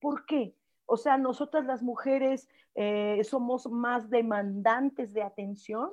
¿Por 0.00 0.26
qué? 0.26 0.54
O 0.84 0.96
sea, 0.96 1.18
nosotras 1.18 1.64
las 1.64 1.82
mujeres 1.82 2.48
eh, 2.74 3.22
somos 3.24 3.66
más 3.70 4.10
demandantes 4.10 5.12
de 5.12 5.22
atención. 5.22 5.90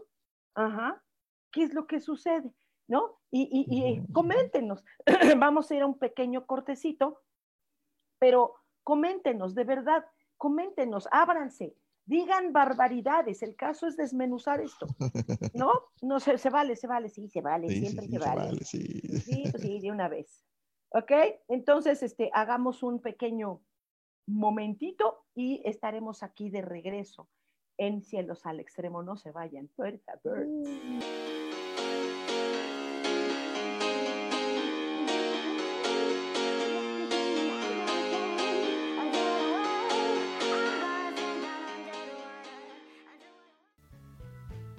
Ajá. 0.54 1.02
¿Qué 1.52 1.64
es 1.64 1.74
lo 1.74 1.88
que 1.88 2.00
sucede? 2.00 2.54
¿No? 2.88 3.18
Y, 3.32 3.66
y 3.70 4.14
coméntenos. 4.14 4.84
Vamos 5.38 5.72
a 5.72 5.76
ir 5.76 5.82
a 5.82 5.88
un 5.88 5.98
pequeño 5.98 6.46
cortecito, 6.46 7.22
pero 8.20 8.56
coméntenos, 8.84 9.56
de 9.56 9.64
verdad, 9.64 10.06
coméntenos, 10.38 11.08
ábranse 11.12 11.76
digan 12.06 12.54
barbaridades, 12.54 13.42
el 13.42 13.56
caso 13.56 13.88
es 13.88 13.98
desmenuzar 13.98 14.62
esto, 14.62 14.88
¿no? 15.54 15.72
No 16.02 16.20
se, 16.20 16.38
se 16.38 16.50
vale, 16.50 16.76
se 16.76 16.88
vale, 16.88 17.10
sí, 17.10 17.28
se 17.28 17.42
vale, 17.42 17.68
siempre 17.70 18.08
se, 18.08 18.20
vale. 18.20 18.64
sí. 18.64 19.02
sí, 19.20 19.44
pues 19.50 19.62
sí, 19.62 19.80
de 19.80 19.92
una 19.92 20.08
vez. 20.08 20.44
¿Ok? 20.90 21.12
Entonces, 21.48 22.04
este, 22.04 22.30
hagamos 22.34 22.84
un 22.84 23.02
pequeño 23.02 23.62
momentito 24.28 25.26
y 25.34 25.62
estaremos 25.66 26.24
aquí 26.24 26.50
de 26.50 26.62
regreso 26.62 27.28
en 27.78 28.02
Cielos 28.02 28.46
al 28.46 28.60
Extremo. 28.60 29.04
No 29.04 29.18
se 29.18 29.32
vayan. 29.32 29.68
Puerta, 29.76 30.18
puerta. 30.24 30.70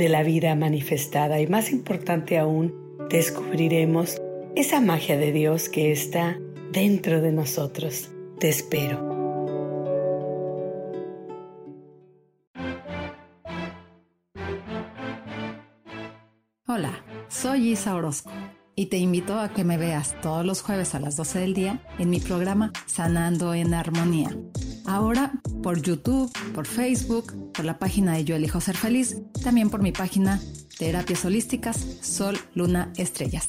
de 0.00 0.08
la 0.08 0.22
vida 0.22 0.54
manifestada 0.54 1.42
y 1.42 1.46
más 1.46 1.70
importante 1.70 2.38
aún, 2.38 2.74
descubriremos 3.10 4.18
esa 4.56 4.80
magia 4.80 5.18
de 5.18 5.30
Dios 5.30 5.68
que 5.68 5.92
está 5.92 6.38
dentro 6.72 7.20
de 7.20 7.32
nosotros. 7.32 8.08
Te 8.38 8.48
espero. 8.48 8.98
Hola, 16.66 17.04
soy 17.28 17.72
Isa 17.72 17.94
Orozco 17.94 18.30
y 18.74 18.86
te 18.86 18.96
invito 18.96 19.38
a 19.38 19.52
que 19.52 19.64
me 19.64 19.76
veas 19.76 20.18
todos 20.22 20.46
los 20.46 20.62
jueves 20.62 20.94
a 20.94 21.00
las 21.00 21.16
12 21.16 21.40
del 21.40 21.52
día 21.52 21.82
en 21.98 22.08
mi 22.08 22.20
programa 22.20 22.72
Sanando 22.86 23.52
en 23.52 23.74
Armonía 23.74 24.34
Ahora 24.86 25.32
por 25.62 25.80
YouTube, 25.82 26.30
por 26.54 26.66
Facebook, 26.66 27.52
por 27.52 27.64
la 27.64 27.78
página 27.78 28.14
de 28.14 28.24
Yo 28.24 28.36
Elijo 28.36 28.60
Ser 28.60 28.76
Feliz, 28.76 29.16
también 29.42 29.70
por 29.70 29.82
mi 29.82 29.92
página 29.92 30.40
Terapias 30.78 31.24
Holísticas 31.24 31.76
Sol, 32.00 32.38
Luna, 32.54 32.92
Estrellas. 32.96 33.48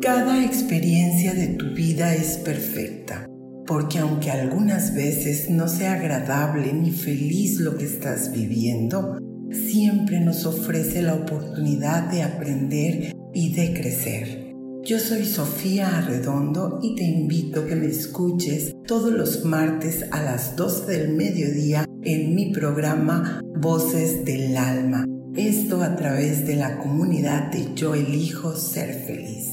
Cada 0.00 0.44
experiencia 0.44 1.34
de 1.34 1.48
tu 1.48 1.74
vida 1.74 2.14
es 2.14 2.38
perfecta, 2.38 3.26
porque 3.66 3.98
aunque 3.98 4.30
algunas 4.30 4.94
veces 4.94 5.50
no 5.50 5.68
sea 5.68 5.94
agradable 5.94 6.72
ni 6.72 6.90
feliz 6.90 7.60
lo 7.60 7.76
que 7.76 7.84
estás 7.84 8.32
viviendo, 8.32 9.18
siempre 9.50 10.20
nos 10.20 10.46
ofrece 10.46 11.02
la 11.02 11.14
oportunidad 11.14 12.10
de 12.10 12.22
aprender 12.22 13.16
y 13.34 13.52
de 13.54 13.74
crecer. 13.74 14.50
Yo 14.82 14.98
soy 14.98 15.26
Sofía 15.26 15.98
Arredondo 15.98 16.78
y 16.82 16.94
te 16.94 17.04
invito 17.04 17.60
a 17.60 17.66
que 17.66 17.76
me 17.76 17.86
escuches 17.86 18.74
todos 18.86 19.12
los 19.12 19.44
martes 19.44 20.06
a 20.10 20.22
las 20.22 20.56
12 20.56 20.90
del 20.90 21.16
mediodía 21.16 21.84
en 22.02 22.34
mi 22.34 22.52
programa 22.52 23.42
Voces 23.58 24.24
del 24.24 24.56
Alma. 24.56 25.04
Esto 25.36 25.82
a 25.82 25.94
través 25.96 26.46
de 26.46 26.56
la 26.56 26.78
comunidad 26.78 27.52
de 27.52 27.74
Yo 27.74 27.94
elijo 27.94 28.56
ser 28.56 28.94
feliz. 29.04 29.48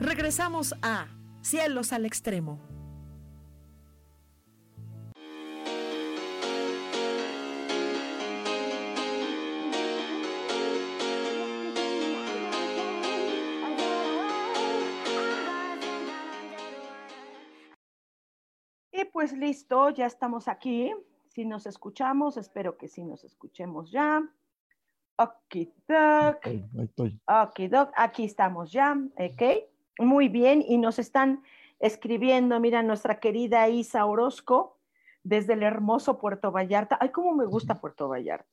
Regresamos 0.00 0.74
a 0.82 1.06
Cielos 1.42 1.92
al 1.92 2.06
Extremo. 2.06 2.75
Pues 19.16 19.32
listo, 19.32 19.88
ya 19.88 20.04
estamos 20.04 20.46
aquí. 20.46 20.94
Si 21.28 21.46
nos 21.46 21.64
escuchamos, 21.64 22.36
espero 22.36 22.76
que 22.76 22.86
sí 22.86 23.02
nos 23.02 23.24
escuchemos 23.24 23.90
ya. 23.90 24.22
Ok, 25.16 25.56
doc. 25.88 26.46
Ok, 27.26 27.60
doc, 27.70 27.92
aquí 27.96 28.26
estamos 28.26 28.72
ya. 28.72 28.94
Ok, 29.16 29.42
muy 30.00 30.28
bien. 30.28 30.62
Y 30.68 30.76
nos 30.76 30.98
están 30.98 31.42
escribiendo, 31.78 32.60
mira, 32.60 32.82
nuestra 32.82 33.18
querida 33.18 33.66
Isa 33.70 34.04
Orozco, 34.04 34.76
desde 35.22 35.54
el 35.54 35.62
hermoso 35.62 36.18
Puerto 36.18 36.52
Vallarta. 36.52 36.98
Ay, 37.00 37.08
cómo 37.08 37.34
me 37.34 37.46
gusta 37.46 37.80
Puerto 37.80 38.10
Vallarta. 38.10 38.50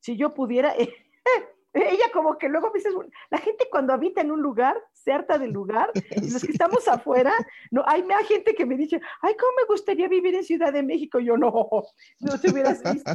Si 0.00 0.16
yo 0.16 0.32
pudiera, 0.32 0.72
ella 1.72 2.06
como 2.12 2.38
que 2.38 2.48
luego 2.48 2.70
me 2.72 2.78
dice, 2.78 2.90
la 3.30 3.38
gente 3.38 3.68
cuando 3.70 3.92
habita 3.92 4.20
en 4.20 4.30
un 4.30 4.40
lugar, 4.40 4.76
se 4.92 5.12
harta 5.12 5.38
del 5.38 5.52
lugar, 5.52 5.90
y 6.22 6.30
los 6.30 6.42
que 6.42 6.52
estamos 6.52 6.88
afuera, 6.88 7.32
no, 7.70 7.82
hay 7.86 8.04
gente 8.26 8.54
que 8.54 8.66
me 8.66 8.76
dice, 8.76 9.00
ay, 9.22 9.34
¿cómo 9.38 9.52
me 9.56 9.66
gustaría 9.66 10.08
vivir 10.08 10.34
en 10.34 10.44
Ciudad 10.44 10.72
de 10.72 10.82
México? 10.82 11.18
Yo 11.18 11.36
no, 11.36 11.52
no 12.20 12.40
te 12.40 12.50
hubieras 12.50 12.82
visto. 12.82 13.12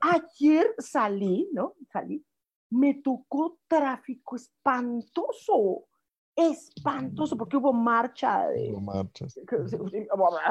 Ayer 0.00 0.74
salí, 0.78 1.48
¿no? 1.52 1.74
Salí, 1.92 2.24
me 2.70 2.94
tocó 2.94 3.58
tráfico 3.68 4.36
espantoso. 4.36 5.86
Espantoso 6.36 7.36
porque 7.36 7.56
hubo 7.56 7.72
marcha. 7.72 8.48
De, 8.48 8.72
Hubo 8.72 8.80
marchas. 8.80 9.38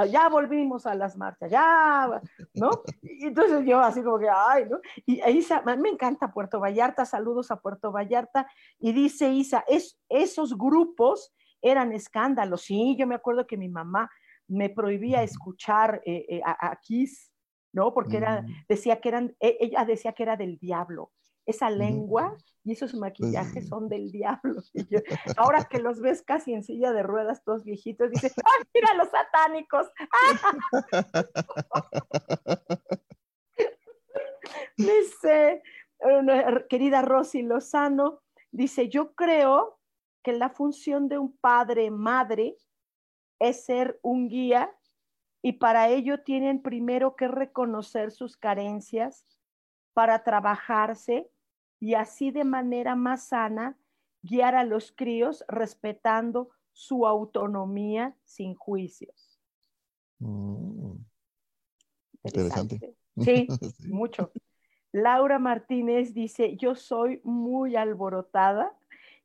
Ya 0.10 0.30
volvimos 0.30 0.86
a 0.86 0.96
las 0.96 1.18
marchas, 1.18 1.52
ya, 1.52 2.22
¿no? 2.56 2.70
Y 3.04 3.28
entonces 3.28 3.64
yo 3.66 3.80
así 3.80 4.02
como 4.04 4.20
que, 4.20 4.30
ay, 4.30 4.66
¿no? 4.70 4.80
Y 5.06 5.22
Isa, 5.30 5.62
me 5.62 5.90
encanta 5.90 6.32
Puerto 6.34 6.60
Vallarta, 6.60 7.06
saludos 7.06 7.52
a 7.52 7.58
Puerto 7.62 7.92
Vallarta. 7.92 8.48
Y 8.80 8.92
dice 8.92 9.30
Isa, 9.32 9.64
es, 9.68 10.00
esos 10.10 10.58
grupos 10.58 11.34
eran 11.62 11.94
escándalos. 11.94 12.62
Sí, 12.64 12.96
yo 12.98 13.08
me 13.08 13.16
acuerdo 13.16 13.46
que 13.48 13.58
mi 13.58 13.70
mamá 13.70 14.10
me 14.48 14.70
prohibía 14.70 15.24
escuchar 15.24 16.02
eh, 16.06 16.26
eh, 16.28 16.42
a, 16.46 16.72
a 16.72 16.76
Kiss, 16.82 17.32
¿no? 17.72 17.94
Porque 17.94 18.18
era, 18.18 18.42
Mm. 18.42 18.48
decía 18.68 19.00
que 19.00 19.10
eran, 19.10 19.36
e- 19.40 19.58
ella 19.62 19.86
decía 19.86 20.12
que 20.14 20.24
era 20.24 20.36
del 20.36 20.58
diablo. 20.58 21.12
Esa 21.46 21.70
lengua 21.70 22.38
y 22.64 22.72
esos 22.72 22.94
maquillajes 22.94 23.64
sí. 23.64 23.70
son 23.70 23.90
del 23.90 24.12
diablo. 24.12 24.62
Y 24.74 24.88
yo, 24.88 25.00
ahora 25.38 25.66
que 25.66 25.80
los 25.80 26.00
ves 26.00 26.22
casi 26.22 26.54
en 26.54 26.64
silla 26.64 26.94
de 26.94 27.04
ruedas, 27.04 27.44
todos 27.44 27.64
viejitos, 27.64 28.12
dices, 28.12 28.34
¡ay, 28.38 28.64
mira 28.74 28.94
los 28.96 29.10
satánicos! 29.10 29.88
Dice, 34.78 35.62
querida 36.70 37.02
Rosy 37.02 37.44
Lozano, 37.44 38.22
dice, 38.52 38.90
yo 38.90 39.14
creo 39.14 39.80
que 40.24 40.34
la 40.34 40.50
función 40.50 41.08
de 41.08 41.18
un 41.18 41.36
padre, 41.38 41.92
madre, 41.92 42.58
es 43.40 43.66
ser 43.66 44.00
un 44.02 44.30
guía 44.30 44.74
y 45.42 45.54
para 45.54 45.90
ello 45.90 46.24
tienen 46.24 46.62
primero 46.62 47.16
que 47.16 47.28
reconocer 47.28 48.12
sus 48.12 48.38
carencias 48.38 49.26
para 49.94 50.24
trabajarse 50.24 51.30
y 51.84 51.96
así 51.96 52.32
de 52.32 52.46
manera 52.46 52.96
más 52.96 53.24
sana 53.28 53.78
guiar 54.22 54.56
a 54.56 54.64
los 54.64 54.94
críos 54.94 55.44
respetando 55.50 56.50
su 56.72 57.06
autonomía 57.06 58.16
sin 58.24 58.56
juicios. 58.56 59.38
Mm, 60.22 61.04
Interesante. 62.24 62.96
Sí, 63.20 63.48
Sí. 63.62 63.88
mucho. 63.90 64.32
Laura 64.94 65.40
Martínez 65.40 66.14
dice, 66.14 66.56
yo 66.56 66.76
soy 66.76 67.20
muy 67.26 67.76
alborotada 67.76 68.72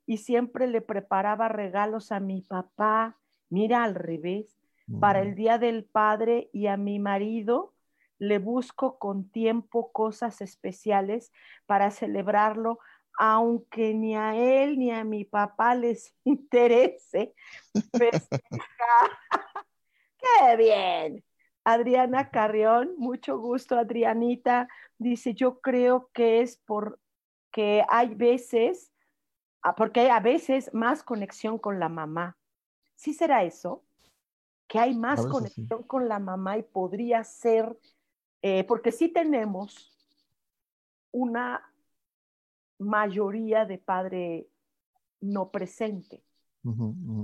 y 0.04 0.16
siempre 0.16 0.66
le 0.66 0.80
preparaba 0.80 1.46
regalos 1.48 2.10
a 2.10 2.18
mi 2.18 2.42
papá, 2.42 3.16
mira 3.50 3.84
al 3.84 3.94
revés, 3.94 4.58
para 4.98 5.20
el 5.20 5.28
Mm, 5.28 5.36
Día 5.36 5.58
del 5.58 5.84
Padre 5.84 6.50
y 6.52 6.66
a 6.66 6.76
mi 6.76 6.98
marido 6.98 7.72
le 8.18 8.38
busco 8.38 8.98
con 8.98 9.30
tiempo 9.30 9.92
cosas 9.92 10.40
especiales 10.40 11.32
para 11.66 11.90
celebrarlo, 11.90 12.78
aunque 13.18 13.94
ni 13.94 14.16
a 14.16 14.36
él 14.36 14.78
ni 14.78 14.90
a 14.90 15.04
mi 15.04 15.24
papá 15.24 15.74
les 15.74 16.14
interese. 16.24 17.34
¡Qué 20.18 20.56
bien! 20.56 21.24
Adriana 21.64 22.30
Carrión, 22.30 22.94
mucho 22.96 23.38
gusto, 23.38 23.76
Adrianita. 23.78 24.68
Dice, 24.96 25.34
yo 25.34 25.60
creo 25.60 26.08
que 26.14 26.40
es 26.40 26.56
porque 26.64 27.84
hay 27.90 28.14
veces, 28.14 28.90
ah, 29.62 29.74
porque 29.74 30.00
hay 30.00 30.08
a 30.08 30.20
veces 30.20 30.72
más 30.72 31.02
conexión 31.02 31.58
con 31.58 31.78
la 31.78 31.90
mamá. 31.90 32.38
¿Sí 32.94 33.12
será 33.12 33.44
eso? 33.44 33.84
Que 34.66 34.78
hay 34.78 34.94
más 34.94 35.22
sí. 35.22 35.28
conexión 35.28 35.82
con 35.82 36.08
la 36.08 36.18
mamá 36.18 36.56
y 36.56 36.62
podría 36.62 37.22
ser, 37.22 37.76
eh, 38.42 38.64
porque 38.64 38.92
sí 38.92 39.08
tenemos 39.08 39.92
una 41.10 41.62
mayoría 42.78 43.64
de 43.64 43.78
padre 43.78 44.48
no 45.20 45.50
presente. 45.50 46.22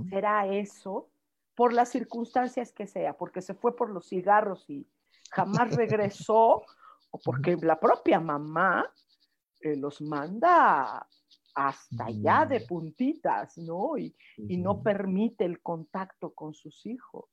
¿Será 0.09 0.47
eso? 0.47 1.09
Por 1.55 1.71
las 1.71 1.89
circunstancias 1.89 2.71
que 2.73 2.87
sea, 2.87 3.15
porque 3.15 3.41
se 3.41 3.53
fue 3.53 3.75
por 3.75 3.89
los 3.89 4.07
cigarros 4.07 4.69
y 4.69 4.87
jamás 5.31 5.75
regresó, 5.75 6.63
o 7.11 7.19
porque 7.23 7.55
la 7.61 7.79
propia 7.79 8.19
mamá 8.19 8.91
eh, 9.61 9.75
los 9.75 10.01
manda 10.01 11.07
hasta 11.53 12.05
allá 12.05 12.45
de 12.45 12.59
Mm. 12.61 12.67
puntitas, 12.67 13.57
¿no? 13.57 13.97
Y, 13.97 14.13
y 14.37 14.57
no 14.57 14.81
permite 14.81 15.45
el 15.45 15.61
contacto 15.61 16.33
con 16.33 16.53
sus 16.53 16.85
hijos. 16.85 17.25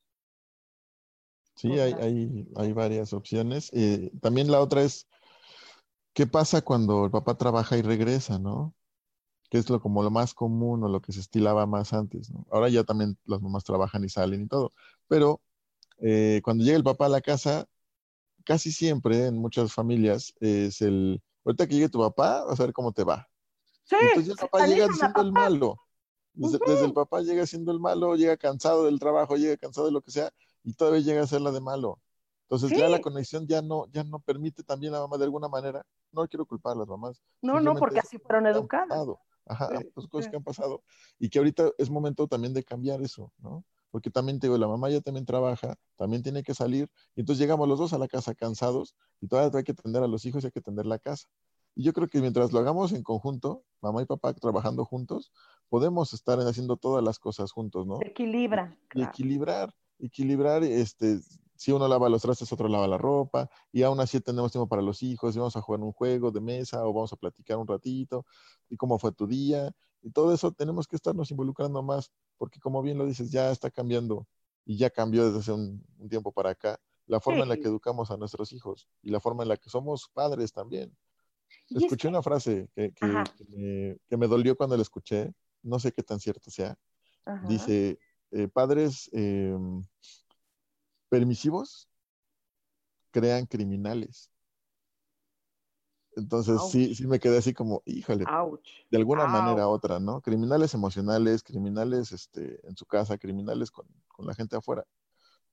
Sí, 1.54 1.78
hay, 1.78 1.92
hay, 1.92 2.48
hay 2.56 2.72
varias 2.72 3.12
opciones. 3.12 3.70
Eh, 3.72 4.10
también 4.20 4.50
la 4.50 4.60
otra 4.60 4.82
es, 4.82 5.06
¿qué 6.12 6.26
pasa 6.26 6.62
cuando 6.62 7.04
el 7.04 7.10
papá 7.10 7.36
trabaja 7.36 7.76
y 7.76 7.82
regresa, 7.82 8.38
no? 8.38 8.74
Que 9.50 9.58
es 9.58 9.68
lo 9.68 9.80
como 9.80 10.02
lo 10.02 10.10
más 10.10 10.34
común 10.34 10.82
o 10.82 10.88
lo 10.88 11.00
que 11.00 11.12
se 11.12 11.20
estilaba 11.20 11.66
más 11.66 11.92
antes, 11.92 12.30
¿no? 12.30 12.46
Ahora 12.50 12.68
ya 12.68 12.84
también 12.84 13.18
las 13.26 13.42
mamás 13.42 13.64
trabajan 13.64 14.02
y 14.04 14.08
salen 14.08 14.42
y 14.42 14.48
todo. 14.48 14.72
Pero 15.08 15.40
eh, 15.98 16.40
cuando 16.42 16.64
llega 16.64 16.76
el 16.76 16.84
papá 16.84 17.06
a 17.06 17.10
la 17.10 17.20
casa, 17.20 17.68
casi 18.44 18.72
siempre 18.72 19.26
en 19.26 19.36
muchas 19.36 19.72
familias 19.72 20.34
es 20.40 20.80
el, 20.80 21.22
ahorita 21.44 21.66
que 21.66 21.74
llegue 21.74 21.88
tu 21.88 22.00
papá, 22.00 22.44
vas 22.44 22.58
a 22.58 22.64
ver 22.64 22.72
cómo 22.72 22.92
te 22.92 23.04
va. 23.04 23.28
Sí, 23.84 23.96
Entonces 24.00 24.30
el 24.30 24.36
papá 24.36 24.66
llega 24.66 24.88
siendo 24.92 25.22
el 25.22 25.32
malo. 25.32 25.76
Desde, 26.34 26.58
desde 26.66 26.86
el 26.86 26.94
papá 26.94 27.20
llega 27.20 27.46
siendo 27.46 27.72
el 27.72 27.78
malo, 27.78 28.16
llega 28.16 28.38
cansado 28.38 28.86
del 28.86 28.98
trabajo, 28.98 29.36
llega 29.36 29.56
cansado 29.58 29.86
de 29.86 29.92
lo 29.92 30.00
que 30.00 30.10
sea, 30.10 30.32
y 30.64 30.74
todavía 30.74 31.00
llega 31.00 31.22
a 31.22 31.26
ser 31.26 31.40
la 31.40 31.50
de 31.50 31.60
malo. 31.60 31.98
Entonces 32.48 32.78
ya 32.78 32.88
la 32.88 32.98
Sí. 32.98 33.02
conexión 33.02 33.46
ya 33.46 33.62
no, 33.62 33.86
ya 33.92 34.04
no 34.04 34.20
permite 34.20 34.62
también 34.62 34.92
a 34.92 34.96
la 34.96 35.02
mamá 35.04 35.16
de 35.16 35.24
alguna 35.24 35.48
manera. 35.48 35.84
No 36.10 36.26
quiero 36.28 36.44
culpar 36.44 36.74
a 36.76 36.80
las 36.80 36.88
mamás. 36.88 37.22
No, 37.40 37.60
no, 37.60 37.74
porque 37.74 38.00
así 38.00 38.18
fueron 38.18 38.46
educadas. 38.46 38.88
pasado. 38.88 39.18
Ajá, 39.46 39.68
Sí, 39.78 39.84
pues 39.94 40.06
cosas 40.06 40.26
sí. 40.26 40.30
que 40.30 40.36
han 40.36 40.44
pasado. 40.44 40.82
Y 41.18 41.28
que 41.30 41.38
ahorita 41.38 41.70
es 41.78 41.90
momento 41.90 42.28
también 42.28 42.52
de 42.52 42.62
cambiar 42.62 43.00
eso, 43.02 43.32
¿no? 43.38 43.64
Porque 43.90 44.10
también 44.10 44.38
te 44.38 44.46
digo, 44.46 44.56
la 44.58 44.68
mamá 44.68 44.88
ya 44.90 45.00
también 45.00 45.26
trabaja, 45.26 45.74
también 45.96 46.22
tiene 46.22 46.42
que 46.42 46.54
salir, 46.54 46.88
y 47.14 47.20
entonces 47.20 47.40
llegamos 47.40 47.68
los 47.68 47.78
dos 47.78 47.92
a 47.92 47.98
la 47.98 48.08
casa 48.08 48.34
cansados, 48.34 48.94
y 49.20 49.28
todavía 49.28 49.58
hay 49.58 49.64
que 49.64 49.72
atender 49.72 50.02
a 50.02 50.06
los 50.06 50.24
hijos 50.24 50.42
y 50.44 50.46
hay 50.46 50.50
que 50.52 50.60
atender 50.60 50.86
la 50.86 50.98
casa. 50.98 51.28
Y 51.74 51.84
yo 51.84 51.92
creo 51.92 52.08
que 52.08 52.20
mientras 52.20 52.52
lo 52.52 52.58
hagamos 52.58 52.92
en 52.92 53.02
conjunto, 53.02 53.64
mamá 53.80 54.02
y 54.02 54.06
papá 54.06 54.32
trabajando 54.34 54.84
juntos, 54.84 55.32
podemos 55.68 56.12
estar 56.14 56.38
haciendo 56.40 56.76
todas 56.76 57.02
las 57.02 57.18
cosas 57.18 57.50
juntos, 57.52 57.86
¿no? 57.86 57.98
Se 57.98 58.08
equilibra. 58.08 58.76
Y 58.84 58.88
claro. 58.88 59.10
equilibrar, 59.10 59.74
equilibrar, 60.06 60.62
este, 60.64 61.20
si 61.56 61.72
uno 61.72 61.86
lava 61.88 62.08
los 62.08 62.22
trastes, 62.22 62.52
otro 62.52 62.68
lava 62.68 62.86
la 62.88 62.98
ropa, 62.98 63.48
y 63.72 63.82
aún 63.82 64.00
así 64.00 64.20
tenemos 64.20 64.50
tiempo 64.52 64.68
para 64.68 64.82
los 64.82 65.02
hijos, 65.02 65.34
y 65.34 65.38
vamos 65.38 65.56
a 65.56 65.60
jugar 65.60 65.80
un 65.80 65.92
juego 65.92 66.30
de 66.30 66.40
mesa, 66.40 66.84
o 66.86 66.92
vamos 66.92 67.12
a 67.12 67.16
platicar 67.16 67.56
un 67.58 67.66
ratito, 67.66 68.26
y 68.68 68.76
cómo 68.76 68.98
fue 68.98 69.12
tu 69.12 69.26
día, 69.26 69.74
y 70.02 70.10
todo 70.10 70.34
eso 70.34 70.52
tenemos 70.52 70.86
que 70.88 70.96
estarnos 70.96 71.30
involucrando 71.30 71.82
más, 71.82 72.10
porque 72.36 72.58
como 72.58 72.82
bien 72.82 72.98
lo 72.98 73.06
dices, 73.06 73.30
ya 73.30 73.50
está 73.50 73.70
cambiando, 73.70 74.26
y 74.64 74.76
ya 74.76 74.90
cambió 74.90 75.24
desde 75.26 75.38
hace 75.40 75.52
un, 75.52 75.84
un 75.98 76.08
tiempo 76.08 76.32
para 76.32 76.50
acá, 76.50 76.80
la 77.06 77.20
forma 77.20 77.42
en 77.42 77.48
la 77.48 77.56
que 77.56 77.68
educamos 77.68 78.10
a 78.10 78.16
nuestros 78.16 78.52
hijos, 78.52 78.88
y 79.02 79.10
la 79.10 79.20
forma 79.20 79.42
en 79.44 79.48
la 79.48 79.56
que 79.56 79.70
somos 79.70 80.08
padres 80.12 80.52
también. 80.52 80.96
Y 81.68 81.76
es 81.78 81.84
Escuché 81.84 82.02
que- 82.02 82.08
una 82.08 82.22
frase 82.22 82.68
que, 82.74 82.92
que- 82.92 83.06
me, 83.48 83.98
que 84.08 84.16
me 84.16 84.26
dolió 84.26 84.56
cuando 84.56 84.76
la 84.76 84.82
escuché, 84.82 85.32
no 85.62 85.78
sé 85.78 85.92
qué 85.92 86.02
tan 86.02 86.18
cierto 86.18 86.50
sea. 86.50 86.76
Ajá. 87.24 87.46
Dice, 87.46 87.98
eh, 88.32 88.48
padres 88.48 89.08
eh, 89.12 89.56
permisivos 91.08 91.88
crean 93.12 93.46
criminales. 93.46 94.30
Entonces 96.16 96.60
sí, 96.62 96.88
Ouch. 96.88 96.96
sí 96.96 97.06
me 97.06 97.18
quedé 97.20 97.38
así 97.38 97.54
como, 97.54 97.82
híjole, 97.86 98.24
Ouch. 98.26 98.68
de 98.90 98.98
alguna 98.98 99.26
manera 99.26 99.66
u 99.66 99.70
Ouch. 99.70 99.76
otra, 99.76 99.98
¿no? 100.00 100.20
Criminales 100.20 100.74
emocionales, 100.74 101.42
criminales 101.42 102.12
este, 102.12 102.66
en 102.68 102.76
su 102.76 102.84
casa, 102.86 103.16
criminales 103.18 103.70
con, 103.70 103.86
con 104.08 104.26
la 104.26 104.34
gente 104.34 104.56
afuera. 104.56 104.84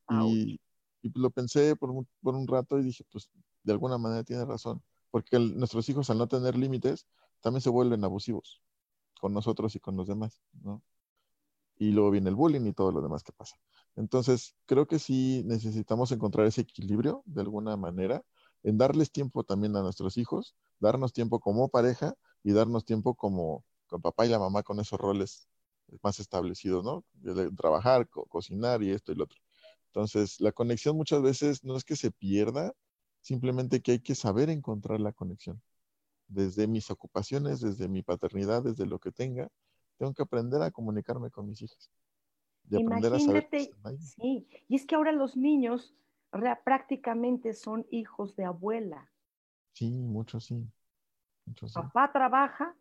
Y, 0.09 0.59
y 1.01 1.09
pues 1.09 1.21
lo 1.21 1.30
pensé 1.32 1.75
por 1.75 1.91
un, 1.91 2.07
por 2.21 2.36
un 2.36 2.47
rato 2.47 2.80
y 2.80 2.84
dije, 2.84 3.05
pues 3.11 3.30
de 3.63 3.71
alguna 3.73 3.97
manera 3.97 4.23
tiene 4.23 4.45
razón, 4.45 4.84
porque 5.11 5.38
el- 5.38 5.57
nuestros 5.57 5.88
hijos 5.89 6.09
al 6.09 6.17
no 6.17 6.27
tener 6.27 6.57
límites 6.57 7.07
también 7.41 7.61
se 7.61 7.69
vuelven 7.69 8.03
abusivos 8.03 8.61
con 9.21 9.34
nosotros 9.34 9.75
y 9.75 9.80
con 9.80 9.95
los 9.97 10.07
demás, 10.07 10.41
¿no? 10.53 10.84
Y 11.80 11.91
luego 11.93 12.11
viene 12.11 12.30
el 12.30 12.36
bullying 12.36 12.67
y 12.67 12.73
todo 12.73 12.91
lo 12.93 13.01
demás 13.01 13.23
que 13.23 13.34
pasa. 13.34 13.57
Entonces, 13.97 14.55
creo 14.67 14.88
que 14.88 14.99
sí 14.99 15.43
necesitamos 15.47 16.11
encontrar 16.13 16.47
ese 16.47 16.61
equilibrio 16.61 17.23
de 17.25 17.41
alguna 17.41 17.77
manera, 17.77 18.23
en 18.63 18.77
darles 18.77 19.11
tiempo 19.11 19.43
también 19.45 19.75
a 19.77 19.82
nuestros 19.84 20.17
hijos, 20.17 20.55
darnos 20.80 21.13
tiempo 21.13 21.39
como 21.41 21.69
pareja 21.69 22.15
y 22.43 22.53
darnos 22.53 22.86
tiempo 22.86 23.15
como 23.15 23.65
con 23.88 24.01
papá 24.01 24.25
y 24.27 24.30
la 24.30 24.39
mamá 24.39 24.63
con 24.63 24.80
esos 24.82 24.99
roles 24.99 25.49
más 26.03 26.19
establecidos, 26.19 26.84
¿no? 26.86 27.03
De, 27.13 27.51
trabajar, 27.51 28.07
co- 28.09 28.25
cocinar 28.27 28.84
y 28.84 28.91
esto 28.91 29.11
y 29.11 29.15
lo 29.15 29.23
otro. 29.25 29.39
Entonces, 29.88 30.39
la 30.41 30.51
conexión 30.51 30.95
muchas 30.97 31.21
veces 31.21 31.63
no 31.63 31.75
es 31.77 31.84
que 31.84 31.95
se 31.95 32.11
pierda, 32.11 32.73
simplemente 33.21 33.82
que 33.82 33.93
hay 33.93 33.99
que 34.01 34.15
saber 34.15 34.49
encontrar 34.49 34.99
la 34.99 35.13
conexión. 35.13 35.61
Desde 36.27 36.67
mis 36.67 36.91
ocupaciones, 36.91 37.61
desde 37.61 37.88
mi 37.89 38.03
paternidad, 38.03 38.63
desde 38.63 38.86
lo 38.86 38.99
que 38.99 39.11
tenga, 39.11 39.49
tengo 39.99 40.13
que 40.13 40.23
aprender 40.23 40.61
a 40.61 40.71
comunicarme 40.71 41.29
con 41.29 41.47
mis 41.47 41.61
hijas. 41.61 41.91
Y 42.69 42.81
aprender 42.81 43.13
a 43.13 43.19
saber 43.19 43.49
que 43.49 43.71
sí, 43.99 44.47
y 44.67 44.75
es 44.75 44.85
que 44.85 44.95
ahora 44.95 45.11
los 45.11 45.35
niños 45.35 45.93
prácticamente 46.63 47.53
son 47.53 47.85
hijos 47.91 48.35
de 48.35 48.45
abuela. 48.45 49.11
Sí, 49.73 49.91
mucho 49.91 50.39
sí. 50.39 50.65
Papá 51.73 52.11
trabaja, 52.11 52.75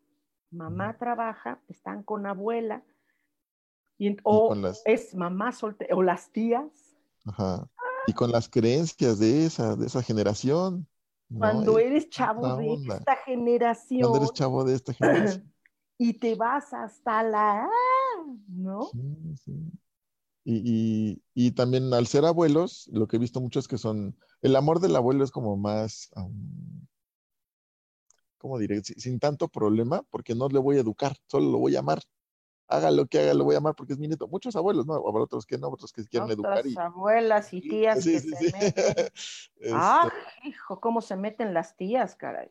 mamá 0.50 0.96
trabaja, 0.96 1.60
están 1.68 2.02
con 2.02 2.26
abuela 2.26 2.84
Y, 3.96 4.16
o 4.22 4.54
es 4.84 5.14
mamá 5.14 5.52
soltera, 5.52 5.96
o 5.96 6.02
las 6.02 6.30
tías. 6.30 6.96
Ajá. 7.24 7.68
Y 8.06 8.12
con 8.12 8.30
las 8.30 8.48
creencias 8.48 9.18
de 9.18 9.46
esa, 9.46 9.74
de 9.74 9.86
esa 9.86 10.02
generación. 10.02 10.86
Cuando 11.36 11.78
eres 11.78 12.08
chavo 12.10 12.56
de 12.56 12.74
esta 12.74 13.16
generación. 13.16 14.00
Cuando 14.02 14.18
eres 14.18 14.32
chavo 14.32 14.64
de 14.64 14.74
esta 14.74 14.92
generación. 14.92 15.52
y 15.98 16.14
te 16.14 16.36
vas 16.36 16.72
hasta 16.72 17.22
la, 17.24 17.68
¿no? 18.46 18.84
Sí, 18.84 19.34
sí. 19.44 19.72
Y, 20.44 21.22
y, 21.34 21.50
también 21.50 21.92
al 21.92 22.06
ser 22.06 22.24
abuelos, 22.24 22.88
lo 22.90 23.06
que 23.06 23.16
he 23.16 23.18
visto 23.18 23.38
mucho 23.38 23.58
es 23.58 23.68
que 23.68 23.76
son, 23.76 24.16
el 24.40 24.56
amor 24.56 24.80
del 24.80 24.96
abuelo 24.96 25.22
es 25.22 25.30
como 25.30 25.58
más, 25.58 26.10
¿cómo 28.38 28.58
diré? 28.58 28.82
Sin, 28.82 29.18
tanto 29.18 29.48
problema, 29.48 30.02
porque 30.08 30.34
no 30.34 30.48
le 30.48 30.58
voy 30.58 30.78
a 30.78 30.80
educar, 30.80 31.14
solo 31.26 31.50
lo 31.50 31.58
voy 31.58 31.76
a 31.76 31.80
amar. 31.80 32.00
Haga 32.66 32.90
lo 32.90 33.06
que 33.06 33.18
haga, 33.20 33.34
lo 33.34 33.44
voy 33.44 33.56
a 33.56 33.58
amar 33.58 33.74
porque 33.74 33.94
es 33.94 33.98
mi 33.98 34.08
nieto. 34.08 34.28
Muchos 34.28 34.56
abuelos, 34.56 34.86
¿no? 34.86 34.94
Habrá 34.94 35.22
otros 35.22 35.44
que 35.44 35.58
no, 35.58 35.68
otros 35.68 35.92
que 35.92 36.06
quieren 36.06 36.30
educar. 36.30 36.66
Y... 36.66 36.78
abuelas 36.78 37.52
y 37.52 37.60
tías 37.60 38.04
que 38.04 38.20
se 38.20 38.28
meten. 38.52 39.74
Ah, 39.74 40.10
hijo, 40.44 40.80
cómo 40.80 41.00
se 41.02 41.16
meten 41.16 41.52
las 41.52 41.76
tías, 41.76 42.14
caray. 42.14 42.50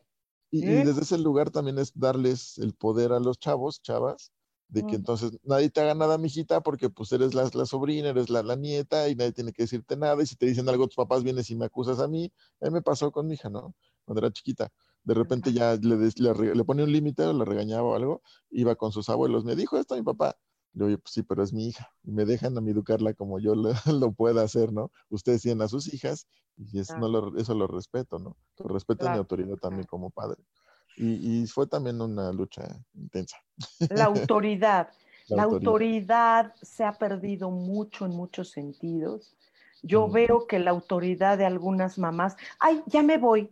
Y, 0.50 0.64
y, 0.64 0.84
desde 0.84 1.02
ese 1.02 1.18
lugar 1.18 1.50
también 1.50 1.78
es 1.78 1.92
darles 1.94 2.58
el 2.58 2.74
poder 2.74 3.12
a 3.12 3.20
los 3.20 3.38
chavos, 3.38 3.82
chavas, 3.82 4.32
de 4.68 4.86
que 4.86 4.96
entonces 4.96 5.38
nadie 5.44 5.70
te 5.70 5.80
haga 5.80 5.94
nada, 5.94 6.18
mijita, 6.18 6.60
porque 6.60 6.90
pues 6.90 7.10
eres 7.12 7.34
la, 7.34 7.48
la 7.54 7.64
sobrina, 7.64 8.10
eres 8.10 8.28
la, 8.28 8.42
la, 8.42 8.54
nieta 8.54 9.08
y 9.08 9.14
nadie 9.14 9.32
tiene 9.32 9.52
que 9.52 9.62
decirte 9.62 9.96
nada. 9.96 10.22
Y 10.22 10.26
si 10.26 10.36
te 10.36 10.46
dicen 10.46 10.68
algo 10.68 10.86
tus 10.86 10.96
papás, 10.96 11.22
vienes 11.22 11.50
y 11.50 11.56
me 11.56 11.64
acusas 11.64 12.00
a 12.00 12.08
mí. 12.08 12.30
A 12.60 12.66
mí 12.66 12.72
me 12.72 12.82
pasó 12.82 13.10
con 13.10 13.26
mi 13.26 13.34
hija, 13.34 13.48
¿no? 13.48 13.74
Cuando 14.04 14.20
era 14.20 14.32
chiquita. 14.32 14.70
De 15.04 15.14
repente 15.14 15.52
ya 15.54 15.76
le, 15.76 15.96
le, 15.96 16.54
le 16.54 16.64
ponía 16.64 16.84
un 16.84 16.92
límite 16.92 17.24
o 17.24 17.32
le 17.32 17.44
regañaba 17.46 17.88
o 17.88 17.94
algo, 17.94 18.22
iba 18.50 18.76
con 18.76 18.92
sus 18.92 19.08
abuelos. 19.08 19.44
Me 19.44 19.56
dijo 19.56 19.78
esto 19.78 19.94
a 19.94 19.96
mi 19.96 20.02
papá. 20.02 20.36
Yo, 20.72 20.86
pues 20.86 21.12
sí, 21.12 21.22
pero 21.22 21.42
es 21.42 21.52
mi 21.52 21.68
hija. 21.68 21.90
Y 22.04 22.12
me 22.12 22.24
dejan 22.24 22.56
a 22.56 22.60
mí 22.60 22.70
educarla 22.70 23.14
como 23.14 23.38
yo 23.38 23.54
lo, 23.54 23.72
lo 23.86 24.12
pueda 24.12 24.42
hacer, 24.42 24.72
¿no? 24.72 24.90
Ustedes 25.08 25.42
tienen 25.42 25.62
a 25.62 25.68
sus 25.68 25.92
hijas 25.92 26.26
y 26.56 26.80
eso, 26.80 26.98
no 26.98 27.08
lo, 27.08 27.36
eso 27.38 27.54
lo 27.54 27.66
respeto, 27.66 28.18
¿no? 28.18 28.36
Respeto 28.58 29.08
mi 29.10 29.16
autoridad 29.16 29.56
también 29.56 29.86
como 29.86 30.10
padre. 30.10 30.42
Y, 30.96 31.46
fue 31.46 31.68
también 31.68 32.00
una 32.00 32.32
lucha 32.32 32.62
intensa. 32.94 33.36
La 33.90 34.04
autoridad. 34.32 34.88
La, 35.28 35.44
autoridad. 35.44 36.54
se 36.60 36.84
ha 36.84 36.92
perdido 36.92 37.50
mucho 37.50 38.06
en 38.06 38.12
muchos 38.12 38.50
sentidos. 38.50 39.36
Yo 39.82 40.08
veo 40.08 40.46
que 40.48 40.58
la 40.58 40.70
autoridad 40.70 41.38
de 41.38 41.46
algunas 41.46 41.98
mamás, 41.98 42.36
ay, 42.58 42.82
ya 42.86 43.02
me 43.02 43.16
voy, 43.16 43.48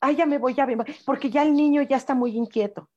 ay, 0.00 0.14
ya 0.14 0.26
me 0.26 0.38
voy, 0.38 0.54
ya 0.54 0.66
me 0.66 0.76
voy, 0.76 0.86
porque 1.04 1.30
ya 1.30 1.42
el 1.42 1.54
niño 1.54 1.82
ya 1.82 1.96
está 1.96 2.14
muy 2.14 2.36
inquieto. 2.36 2.88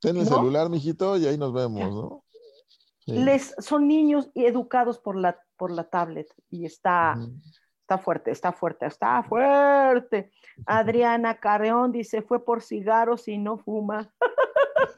Ten 0.00 0.16
el 0.16 0.26
celular, 0.26 0.68
mijito, 0.68 1.16
y 1.16 1.26
ahí 1.26 1.36
nos 1.36 1.52
vemos, 1.52 1.90
¿no? 1.90 2.24
Les, 3.06 3.54
son 3.58 3.88
niños 3.88 4.30
educados 4.34 4.98
por 4.98 5.16
la, 5.16 5.40
por 5.56 5.70
la 5.70 5.84
tablet 5.84 6.28
y 6.50 6.66
está, 6.66 7.16
Está 7.88 7.96
fuerte, 7.96 8.30
está 8.30 8.52
fuerte, 8.52 8.84
está 8.84 9.22
fuerte. 9.22 10.30
Adriana 10.66 11.40
Carreón 11.40 11.90
dice, 11.90 12.20
fue 12.20 12.44
por 12.44 12.60
cigarros 12.60 13.26
y 13.28 13.38
no 13.38 13.56
fuma. 13.56 14.12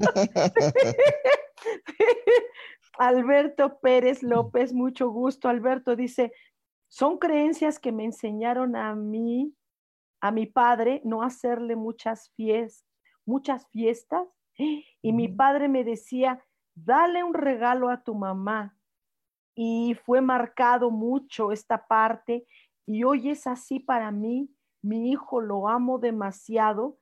Alberto 2.99 3.79
Pérez 3.79 4.25
López, 4.25 4.73
mucho 4.73 5.09
gusto. 5.09 5.49
Alberto 5.49 5.95
dice, 5.95 6.33
son 6.89 7.19
creencias 7.19 7.79
que 7.79 7.93
me 7.93 8.05
enseñaron 8.05 8.75
a 8.75 8.97
mí, 8.97 9.55
a 10.21 10.33
mi 10.33 10.47
padre, 10.47 11.01
no 11.05 11.23
hacerle 11.23 11.77
muchas 11.77 12.33
fiestas, 12.35 12.85
muchas 13.25 13.69
fiestas. 13.69 14.27
Y 15.03 15.13
mi 15.13 15.29
padre 15.29 15.69
me 15.69 15.83
decía, 15.83 16.45
dale 16.75 17.25
un 17.25 17.35
regalo 17.35 17.89
a 17.89 18.03
tu 18.03 18.15
mamá. 18.15 18.77
Y 19.55 19.97
fue 20.05 20.21
marcado 20.21 20.91
mucho 20.91 21.53
esta 21.53 21.87
parte 21.87 22.47
y 22.87 23.05
hoy 23.05 23.31
es 23.31 23.47
así 23.47 23.81
para 23.81 24.11
mí. 24.11 24.51
Mi 24.83 25.11
hijo 25.11 25.41
lo 25.41 25.69
amo 25.69 25.99
demasiado, 25.99 26.99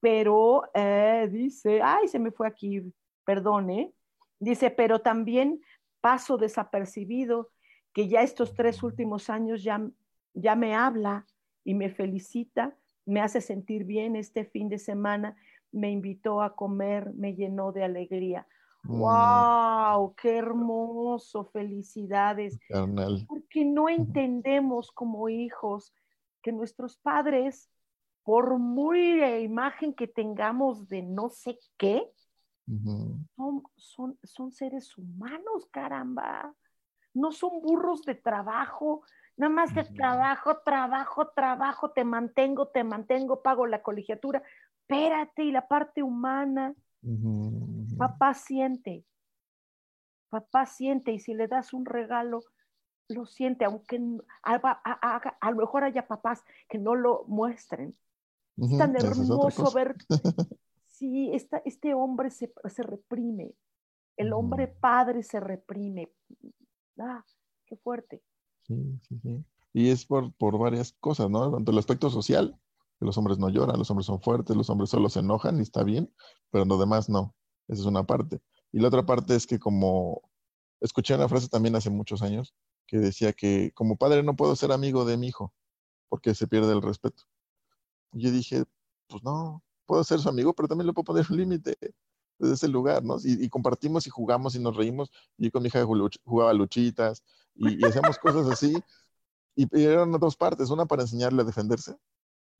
pero 0.00 0.62
eh, 0.74 1.28
dice, 1.30 1.80
ay, 1.82 2.08
se 2.08 2.18
me 2.18 2.30
fue 2.30 2.48
aquí, 2.48 2.82
perdone. 3.24 3.92
Dice, 4.38 4.70
pero 4.70 5.00
también 5.00 5.60
paso 6.00 6.36
desapercibido 6.36 7.50
que 7.92 8.08
ya 8.08 8.22
estos 8.22 8.54
tres 8.54 8.82
últimos 8.82 9.30
años 9.30 9.62
ya, 9.62 9.80
ya 10.34 10.56
me 10.56 10.74
habla 10.74 11.26
y 11.64 11.74
me 11.74 11.90
felicita, 11.90 12.76
me 13.04 13.20
hace 13.20 13.40
sentir 13.40 13.84
bien 13.84 14.16
este 14.16 14.44
fin 14.44 14.68
de 14.68 14.78
semana, 14.78 15.36
me 15.72 15.90
invitó 15.90 16.42
a 16.42 16.54
comer, 16.54 17.12
me 17.14 17.34
llenó 17.34 17.72
de 17.72 17.84
alegría. 17.84 18.46
¡Wow! 18.84 20.10
Mm. 20.10 20.14
¡Qué 20.16 20.36
hermoso! 20.36 21.44
Felicidades. 21.46 22.58
Porque 23.26 23.64
no 23.64 23.88
entendemos 23.88 24.90
como 24.92 25.28
hijos 25.28 25.94
que 26.42 26.52
nuestros 26.52 26.96
padres, 26.98 27.70
por 28.24 28.58
muy 28.58 29.22
imagen 29.22 29.94
que 29.94 30.06
tengamos 30.06 30.88
de 30.88 31.02
no 31.02 31.28
sé 31.28 31.58
qué, 31.76 32.10
son, 33.36 33.62
son, 33.76 34.18
son 34.22 34.52
seres 34.52 34.96
humanos, 34.96 35.66
caramba. 35.70 36.54
No 37.14 37.30
son 37.30 37.60
burros 37.60 38.02
de 38.04 38.14
trabajo, 38.14 39.02
nada 39.36 39.52
más 39.52 39.74
de 39.74 39.84
trabajo, 39.84 40.58
trabajo, 40.64 41.28
trabajo, 41.28 41.90
te 41.90 42.04
mantengo, 42.04 42.68
te 42.68 42.84
mantengo, 42.84 43.42
pago 43.42 43.66
la 43.66 43.82
colegiatura. 43.82 44.42
Espérate, 44.92 45.44
y 45.44 45.52
la 45.52 45.66
parte 45.66 46.02
humana. 46.02 46.74
Papá 47.98 48.32
siente, 48.34 49.04
papá 50.28 50.66
siente 50.66 51.12
y 51.12 51.18
si 51.18 51.34
le 51.34 51.48
das 51.48 51.72
un 51.72 51.84
regalo, 51.84 52.42
lo 53.08 53.26
siente, 53.26 53.64
aunque 53.64 54.00
a, 54.42 55.50
lo 55.50 55.56
mejor 55.56 55.82
haya 55.82 56.06
papás 56.06 56.44
que 56.68 56.78
no 56.78 56.94
lo 56.94 57.24
muestren. 57.26 57.96
Es 58.56 58.78
tan 58.78 58.94
hermoso 58.94 59.72
ver 59.72 59.96
si 60.86 61.32
este 61.32 61.94
hombre 61.94 62.30
se, 62.30 62.52
reprime, 62.78 63.52
el 64.16 64.32
hombre 64.32 64.68
padre 64.68 65.24
se 65.24 65.40
reprime. 65.40 66.12
Ah, 66.98 67.24
qué 67.66 67.76
fuerte. 67.76 68.22
Sí, 68.62 69.00
sí, 69.08 69.18
sí. 69.18 69.44
Y 69.72 69.90
es 69.90 70.06
por, 70.06 70.32
por 70.34 70.56
varias 70.58 70.92
cosas, 70.92 71.28
¿no? 71.30 71.50
Tanto 71.50 71.72
el 71.72 71.78
aspecto 71.78 72.10
social, 72.10 72.56
los 73.04 73.18
hombres 73.18 73.38
no 73.38 73.48
lloran, 73.48 73.78
los 73.78 73.90
hombres 73.90 74.06
son 74.06 74.20
fuertes, 74.20 74.56
los 74.56 74.70
hombres 74.70 74.90
solo 74.90 75.08
se 75.08 75.20
enojan 75.20 75.58
y 75.58 75.62
está 75.62 75.82
bien, 75.82 76.12
pero 76.50 76.64
lo 76.64 76.78
demás 76.78 77.08
no. 77.08 77.34
Esa 77.68 77.82
es 77.82 77.86
una 77.86 78.04
parte. 78.04 78.40
Y 78.72 78.80
la 78.80 78.88
otra 78.88 79.04
parte 79.04 79.34
es 79.34 79.46
que 79.46 79.58
como 79.58 80.22
escuché 80.80 81.14
una 81.14 81.28
frase 81.28 81.48
también 81.48 81.76
hace 81.76 81.90
muchos 81.90 82.22
años 82.22 82.54
que 82.86 82.98
decía 82.98 83.32
que 83.32 83.72
como 83.74 83.96
padre 83.96 84.22
no 84.22 84.36
puedo 84.36 84.56
ser 84.56 84.72
amigo 84.72 85.04
de 85.04 85.16
mi 85.16 85.28
hijo 85.28 85.52
porque 86.08 86.34
se 86.34 86.46
pierde 86.46 86.72
el 86.72 86.82
respeto. 86.82 87.22
Y 88.12 88.22
yo 88.22 88.30
dije, 88.30 88.64
pues 89.08 89.22
no, 89.22 89.62
puedo 89.86 90.04
ser 90.04 90.20
su 90.20 90.28
amigo, 90.28 90.52
pero 90.54 90.68
también 90.68 90.86
le 90.86 90.92
puedo 90.92 91.04
poner 91.04 91.26
un 91.30 91.36
límite 91.38 91.76
desde 92.38 92.54
ese 92.54 92.68
lugar, 92.68 93.04
¿no? 93.04 93.16
Y, 93.22 93.48
compartimos 93.48 94.06
y 94.06 94.10
jugamos 94.10 94.54
y 94.54 94.58
nos 94.58 94.76
reímos. 94.76 95.10
Y 95.38 95.50
con 95.50 95.62
mi 95.62 95.68
hija 95.68 95.84
jugaba 96.24 96.52
luchitas 96.52 97.22
y, 97.54 97.84
hacíamos 97.84 98.18
cosas 98.18 98.46
así. 98.48 98.74
Y, 99.56 99.64
y, 99.78 99.84
eran 99.84 100.12
dos 100.12 100.36
partes, 100.36 100.70
una 100.70 100.86
para 100.86 101.02
enseñarle 101.02 101.42
a 101.42 101.44
defenderse 101.44 101.96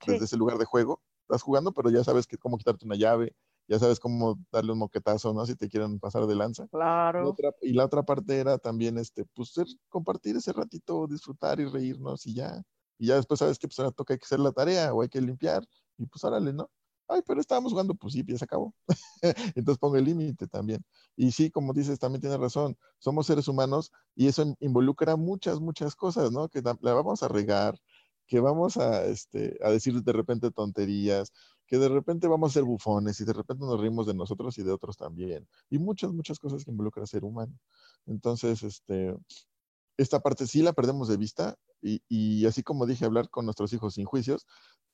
desde 0.06 0.24
ese 0.24 0.36
lugar 0.36 0.58
de 0.58 0.64
juego. 0.64 1.00
Estás 1.22 1.42
jugando, 1.42 1.72
pero 1.72 1.90
ya 1.90 2.04
sabes 2.04 2.26
que 2.26 2.36
cómo 2.36 2.58
quitarte 2.58 2.84
una 2.84 2.96
llave, 2.96 3.34
ya 3.68 3.78
sabes 3.78 4.00
cómo 4.00 4.38
darle 4.50 4.72
un 4.72 4.78
moquetazo, 4.78 5.32
¿no? 5.32 5.46
Si 5.46 5.54
te 5.54 5.68
quieren 5.68 6.00
pasar 6.00 6.26
de 6.26 6.34
lanza. 6.34 6.66
Claro. 6.68 7.34
Y, 7.62 7.72
la 7.72 7.84
otra 7.84 8.02
parte 8.02 8.38
era 8.38 8.58
también, 8.58 8.98
este, 8.98 9.24
pues, 9.34 9.54
compartir 9.88 10.36
ese 10.36 10.52
ratito, 10.52 11.06
disfrutar 11.06 11.60
y 11.60 11.66
reírnos 11.66 12.26
y 12.26 12.34
ya. 12.34 12.62
Y 12.98 13.06
ya 13.06 13.16
después 13.16 13.38
sabes 13.40 13.58
que 13.58 13.66
pues 13.66 13.78
ahora 13.78 13.90
toca 13.90 14.16
que 14.16 14.24
hacer 14.24 14.40
la 14.40 14.52
tarea 14.52 14.92
o 14.94 15.02
hay 15.02 15.08
que 15.08 15.20
limpiar 15.20 15.64
y 15.98 16.06
pues 16.06 16.22
órale, 16.24 16.52
¿no? 16.52 16.70
Ay, 17.08 17.20
pero 17.26 17.40
estábamos 17.40 17.72
jugando, 17.72 17.94
pues 17.94 18.14
sí, 18.14 18.24
ya 18.26 18.38
se 18.38 18.44
acabó. 18.44 18.74
Entonces 19.56 19.78
pongo 19.78 19.96
el 19.96 20.04
límite 20.04 20.46
también. 20.46 20.84
Y 21.16 21.32
sí, 21.32 21.50
como 21.50 21.72
dices, 21.72 21.98
también 21.98 22.20
tienes 22.20 22.38
razón, 22.38 22.76
somos 22.98 23.26
seres 23.26 23.48
humanos 23.48 23.92
y 24.14 24.28
eso 24.28 24.54
involucra 24.60 25.16
muchas, 25.16 25.60
muchas 25.60 25.94
cosas, 25.96 26.30
¿no? 26.32 26.48
Que 26.48 26.62
la 26.62 26.94
vamos 26.94 27.22
a 27.22 27.28
regar, 27.28 27.78
que 28.26 28.40
vamos 28.40 28.76
a, 28.76 29.04
este, 29.04 29.58
a 29.62 29.70
decir 29.70 30.02
de 30.02 30.12
repente 30.12 30.50
tonterías, 30.50 31.32
que 31.66 31.78
de 31.78 31.88
repente 31.88 32.28
vamos 32.28 32.50
a 32.50 32.54
ser 32.54 32.64
bufones 32.64 33.20
y 33.20 33.24
de 33.24 33.32
repente 33.32 33.64
nos 33.64 33.80
rimos 33.80 34.06
de 34.06 34.14
nosotros 34.14 34.58
y 34.58 34.62
de 34.62 34.72
otros 34.72 34.96
también. 34.96 35.48
Y 35.70 35.78
muchas, 35.78 36.12
muchas 36.12 36.38
cosas 36.38 36.64
que 36.64 36.70
involucran 36.70 37.06
ser 37.06 37.24
humano. 37.24 37.58
Entonces, 38.06 38.62
este, 38.62 39.16
esta 39.96 40.20
parte 40.20 40.46
sí 40.46 40.62
la 40.62 40.72
perdemos 40.72 41.08
de 41.08 41.16
vista 41.16 41.56
y, 41.80 42.02
y, 42.08 42.46
así 42.46 42.62
como 42.62 42.86
dije, 42.86 43.04
hablar 43.04 43.28
con 43.30 43.44
nuestros 43.44 43.72
hijos 43.72 43.94
sin 43.94 44.04
juicios. 44.04 44.46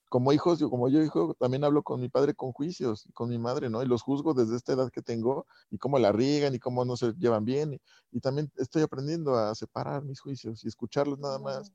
Como 0.09 0.33
hijos, 0.33 0.59
yo, 0.59 0.71
como 0.71 0.89
yo 0.89 1.03
hijo, 1.03 1.35
también 1.35 1.65
hablo 1.65 1.83
con 1.83 2.01
mi 2.01 2.09
padre 2.09 2.35
con 2.35 2.53
juicios, 2.53 3.09
con 3.13 3.29
mi 3.29 3.39
madre, 3.39 3.69
¿no? 3.69 3.83
Y 3.83 3.87
los 3.87 4.03
juzgo 4.03 4.33
desde 4.33 4.57
esta 4.57 4.73
edad 4.73 4.91
que 4.91 5.03
tengo 5.03 5.47
y 5.71 5.79
cómo 5.79 5.99
la 5.99 6.13
riegan 6.13 6.55
y 6.55 6.59
cómo 6.59 6.85
no 6.85 6.97
se 6.97 7.13
llevan 7.15 7.45
bien. 7.45 7.75
Y, 7.75 7.81
y 8.13 8.21
también 8.21 8.51
estoy 8.57 8.83
aprendiendo 8.83 9.37
a 9.37 9.55
separar 9.55 10.05
mis 10.05 10.21
juicios 10.21 10.65
y 10.65 10.69
escucharlos 10.69 11.19
nada 11.19 11.39
más 11.39 11.73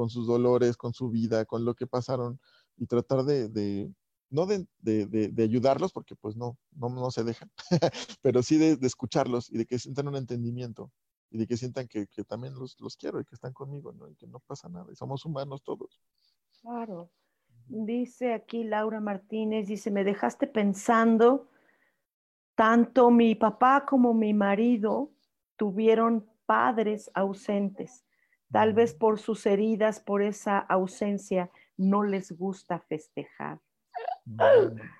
con 0.00 0.08
sus 0.08 0.26
dolores, 0.26 0.78
con 0.78 0.94
su 0.94 1.10
vida, 1.10 1.44
con 1.44 1.66
lo 1.66 1.74
que 1.74 1.86
pasaron 1.86 2.40
y 2.78 2.86
tratar 2.86 3.22
de, 3.24 3.92
no 4.30 4.46
de, 4.46 4.66
de, 4.78 5.42
ayudarlos, 5.42 5.92
porque 5.92 6.16
pues 6.16 6.36
no, 6.36 6.56
no, 6.70 6.88
no 6.88 7.10
se 7.10 7.22
dejan, 7.22 7.50
pero 8.22 8.42
sí 8.42 8.56
de, 8.56 8.78
escucharlos 8.80 9.52
y 9.52 9.58
de 9.58 9.66
que 9.66 9.78
sientan 9.78 10.08
un 10.08 10.16
entendimiento 10.16 10.90
y 11.30 11.36
de 11.36 11.46
que 11.46 11.58
sientan 11.58 11.86
que, 11.86 12.06
que 12.06 12.24
también 12.24 12.54
los, 12.54 12.80
los, 12.80 12.96
quiero 12.96 13.20
y 13.20 13.26
que 13.26 13.34
están 13.34 13.52
conmigo, 13.52 13.92
¿no? 13.92 14.08
Y 14.08 14.16
que 14.16 14.26
no 14.26 14.40
pasa 14.40 14.70
nada, 14.70 14.90
y 14.90 14.96
somos 14.96 15.26
humanos 15.26 15.62
todos. 15.62 16.02
Claro. 16.62 17.10
Dice 17.66 18.32
aquí 18.32 18.64
Laura 18.64 19.00
Martínez, 19.00 19.66
dice, 19.66 19.90
me 19.90 20.02
dejaste 20.02 20.46
pensando, 20.46 21.50
tanto 22.54 23.10
mi 23.10 23.34
papá 23.34 23.84
como 23.84 24.14
mi 24.14 24.32
marido 24.32 25.12
tuvieron 25.56 26.26
padres 26.46 27.10
ausentes. 27.12 28.06
Tal 28.52 28.74
vez 28.74 28.94
por 28.94 29.18
sus 29.18 29.46
heridas, 29.46 30.00
por 30.00 30.22
esa 30.22 30.58
ausencia, 30.58 31.50
no 31.76 32.02
les 32.02 32.32
gusta 32.32 32.80
festejar. 32.80 33.60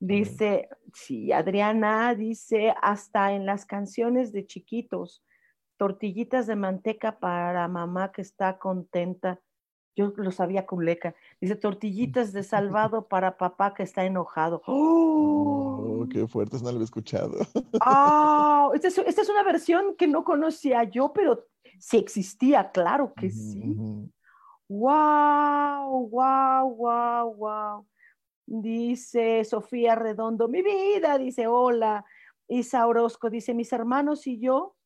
Dice, 0.00 0.68
sí, 0.92 1.32
Adriana 1.32 2.14
dice, 2.14 2.74
hasta 2.82 3.32
en 3.32 3.46
las 3.46 3.64
canciones 3.64 4.32
de 4.32 4.44
chiquitos, 4.44 5.24
tortillitas 5.78 6.46
de 6.46 6.56
manteca 6.56 7.18
para 7.18 7.68
mamá 7.68 8.12
que 8.12 8.20
está 8.20 8.58
contenta. 8.58 9.40
Yo 9.96 10.12
lo 10.16 10.30
sabía 10.30 10.66
con 10.66 10.84
leca. 10.84 11.14
Dice, 11.40 11.56
tortillitas 11.56 12.34
de 12.34 12.42
salvado 12.42 13.08
para 13.08 13.38
papá 13.38 13.72
que 13.72 13.82
está 13.82 14.04
enojado. 14.04 14.60
¡Oh! 14.66 16.00
oh 16.02 16.08
qué 16.10 16.26
fuerte, 16.26 16.58
no 16.62 16.72
lo 16.72 16.80
he 16.80 16.84
escuchado. 16.84 17.38
¡Oh! 17.86 18.72
Esta 18.74 18.88
es, 18.88 18.98
esta 18.98 19.22
es, 19.22 19.28
una 19.30 19.42
versión 19.42 19.96
que 19.96 20.06
no 20.06 20.22
conocía 20.24 20.84
yo, 20.84 21.14
pero 21.14 21.46
sí 21.78 21.98
existía, 21.98 22.70
claro 22.70 23.12
que 23.14 23.30
sí. 23.30 23.76
¡Wow! 24.68 26.08
¡Wow! 26.08 26.74
¡Wow! 26.74 27.34
¡Wow! 27.34 27.86
Dice 28.46 29.44
Sofía 29.44 29.94
Redondo, 29.94 30.48
mi 30.48 30.62
vida, 30.62 31.18
dice, 31.18 31.46
hola. 31.46 32.04
Isa 32.48 32.86
Orozco 32.86 33.30
dice, 33.30 33.54
mis 33.54 33.72
hermanos 33.72 34.26
y 34.26 34.38
yo 34.38 34.76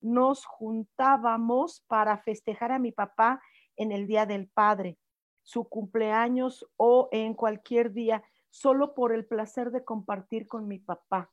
nos 0.00 0.44
juntábamos 0.44 1.82
para 1.86 2.18
festejar 2.18 2.72
a 2.72 2.78
mi 2.78 2.92
papá 2.92 3.40
en 3.76 3.92
el 3.92 4.06
Día 4.06 4.26
del 4.26 4.48
Padre, 4.48 4.98
su 5.42 5.68
cumpleaños 5.68 6.66
o 6.76 7.08
en 7.12 7.34
cualquier 7.34 7.92
día, 7.92 8.22
solo 8.50 8.94
por 8.94 9.12
el 9.12 9.24
placer 9.24 9.70
de 9.70 9.84
compartir 9.84 10.46
con 10.46 10.68
mi 10.68 10.78
papá. 10.78 11.30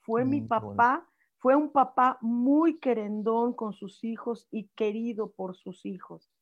Fue 0.00 0.24
mi 0.24 0.40
mm, 0.40 0.48
papá, 0.48 1.08
fue 1.44 1.56
un 1.56 1.68
papá 1.68 2.16
muy 2.22 2.78
querendón 2.78 3.52
con 3.52 3.74
sus 3.74 4.02
hijos 4.02 4.48
y 4.50 4.68
querido 4.68 5.30
por 5.30 5.54
sus 5.54 5.84
hijos. 5.84 6.32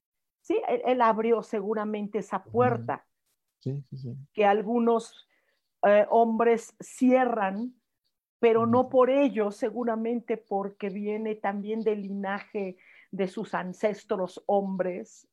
Sí, 0.42 0.62
él, 0.68 1.00
abrió 1.00 1.42
seguramente 1.42 2.20
esa 2.20 2.44
puerta 2.44 3.04
que 4.32 4.44
algunos 4.44 5.28
eh, 5.84 6.06
hombres 6.08 6.76
cierran, 6.78 7.74
pero 8.38 8.64
no 8.64 8.88
por 8.88 9.10
ello, 9.10 9.50
seguramente 9.50 10.36
porque 10.36 10.88
viene 10.88 11.34
también 11.34 11.80
del 11.80 12.02
linaje 12.02 12.76
de 13.10 13.26
sus 13.26 13.54
ancestros 13.54 14.40
hombres. 14.46 15.26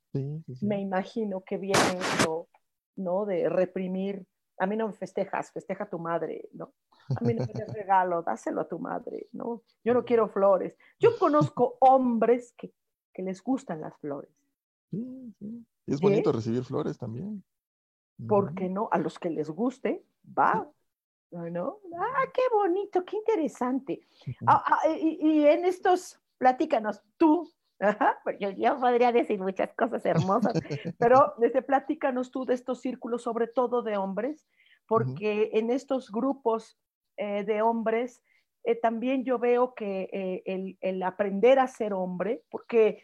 me 0.62 0.82
imagino 0.82 1.42
que 1.42 1.60
viene 1.60 2.00
eso, 2.00 2.50
¿no? 2.96 3.24
De 3.24 3.48
reprimir. 3.48 4.26
A 4.58 4.66
mí 4.66 4.76
no 4.76 4.88
me 4.88 4.94
festejas, 4.94 5.52
festeja 5.52 5.84
a 5.84 5.90
tu 5.92 6.00
madre, 6.00 6.50
¿no? 6.54 6.74
A 7.16 7.24
mí 7.24 7.34
no 7.34 7.46
me 7.46 7.74
regalo, 7.74 8.22
dáselo 8.22 8.62
a 8.62 8.68
tu 8.68 8.80
madre, 8.80 9.28
¿no? 9.32 9.64
Yo 9.84 9.94
no 9.94 10.06
quiero 10.06 10.28
flores. 10.28 10.78
Yo 11.00 11.18
conozco 11.18 11.78
hombres 11.80 12.54
que, 12.58 12.72
que 13.14 13.24
les 13.24 13.44
gustan 13.44 13.82
las 13.82 13.98
flores. 13.98 14.32
Sí, 14.92 15.34
sí. 15.40 15.66
es 15.88 16.02
bonito 16.02 16.32
recibir 16.32 16.64
flores 16.64 16.98
también. 16.98 17.44
¿Por 18.28 18.54
qué 18.54 18.70
no? 18.70 18.90
A 18.92 18.98
los 18.98 19.18
que 19.18 19.30
les 19.30 19.50
guste, 19.50 20.04
va. 20.38 20.70
¿No? 21.32 21.80
Ah, 21.96 22.26
qué 22.34 22.42
bonito, 22.52 23.06
qué 23.06 23.18
interesante. 23.18 24.02
Ah, 24.48 24.64
ah, 24.66 24.90
y, 24.90 25.46
en 25.46 25.64
estos, 25.64 26.20
platícanos 26.38 27.04
tú, 27.18 27.52
porque 28.24 28.56
yo, 28.58 28.80
podría 28.80 29.12
decir 29.12 29.40
muchas 29.40 29.74
cosas 29.76 30.04
hermosas, 30.06 30.54
pero 30.98 31.36
desde 31.38 31.62
platícanos 31.62 32.32
tú 32.32 32.46
de 32.46 32.56
estos 32.56 32.82
círculos, 32.82 33.22
sobre 33.22 33.48
todo 33.48 33.84
de 33.84 33.98
hombres, 33.98 34.48
porque 34.88 35.52
en 35.54 35.70
estos 35.70 36.12
grupos 36.12 36.80
eh, 37.20 37.44
de 37.44 37.62
hombres 37.62 38.22
eh, 38.64 38.76
también 38.76 39.24
yo 39.24 39.40
veo 39.40 39.74
que 39.74 40.10
eh, 40.12 40.44
el, 40.46 40.78
el, 40.82 41.02
aprender 41.04 41.60
a 41.60 41.68
ser 41.68 41.94
hombre, 41.94 42.44
porque 42.50 43.02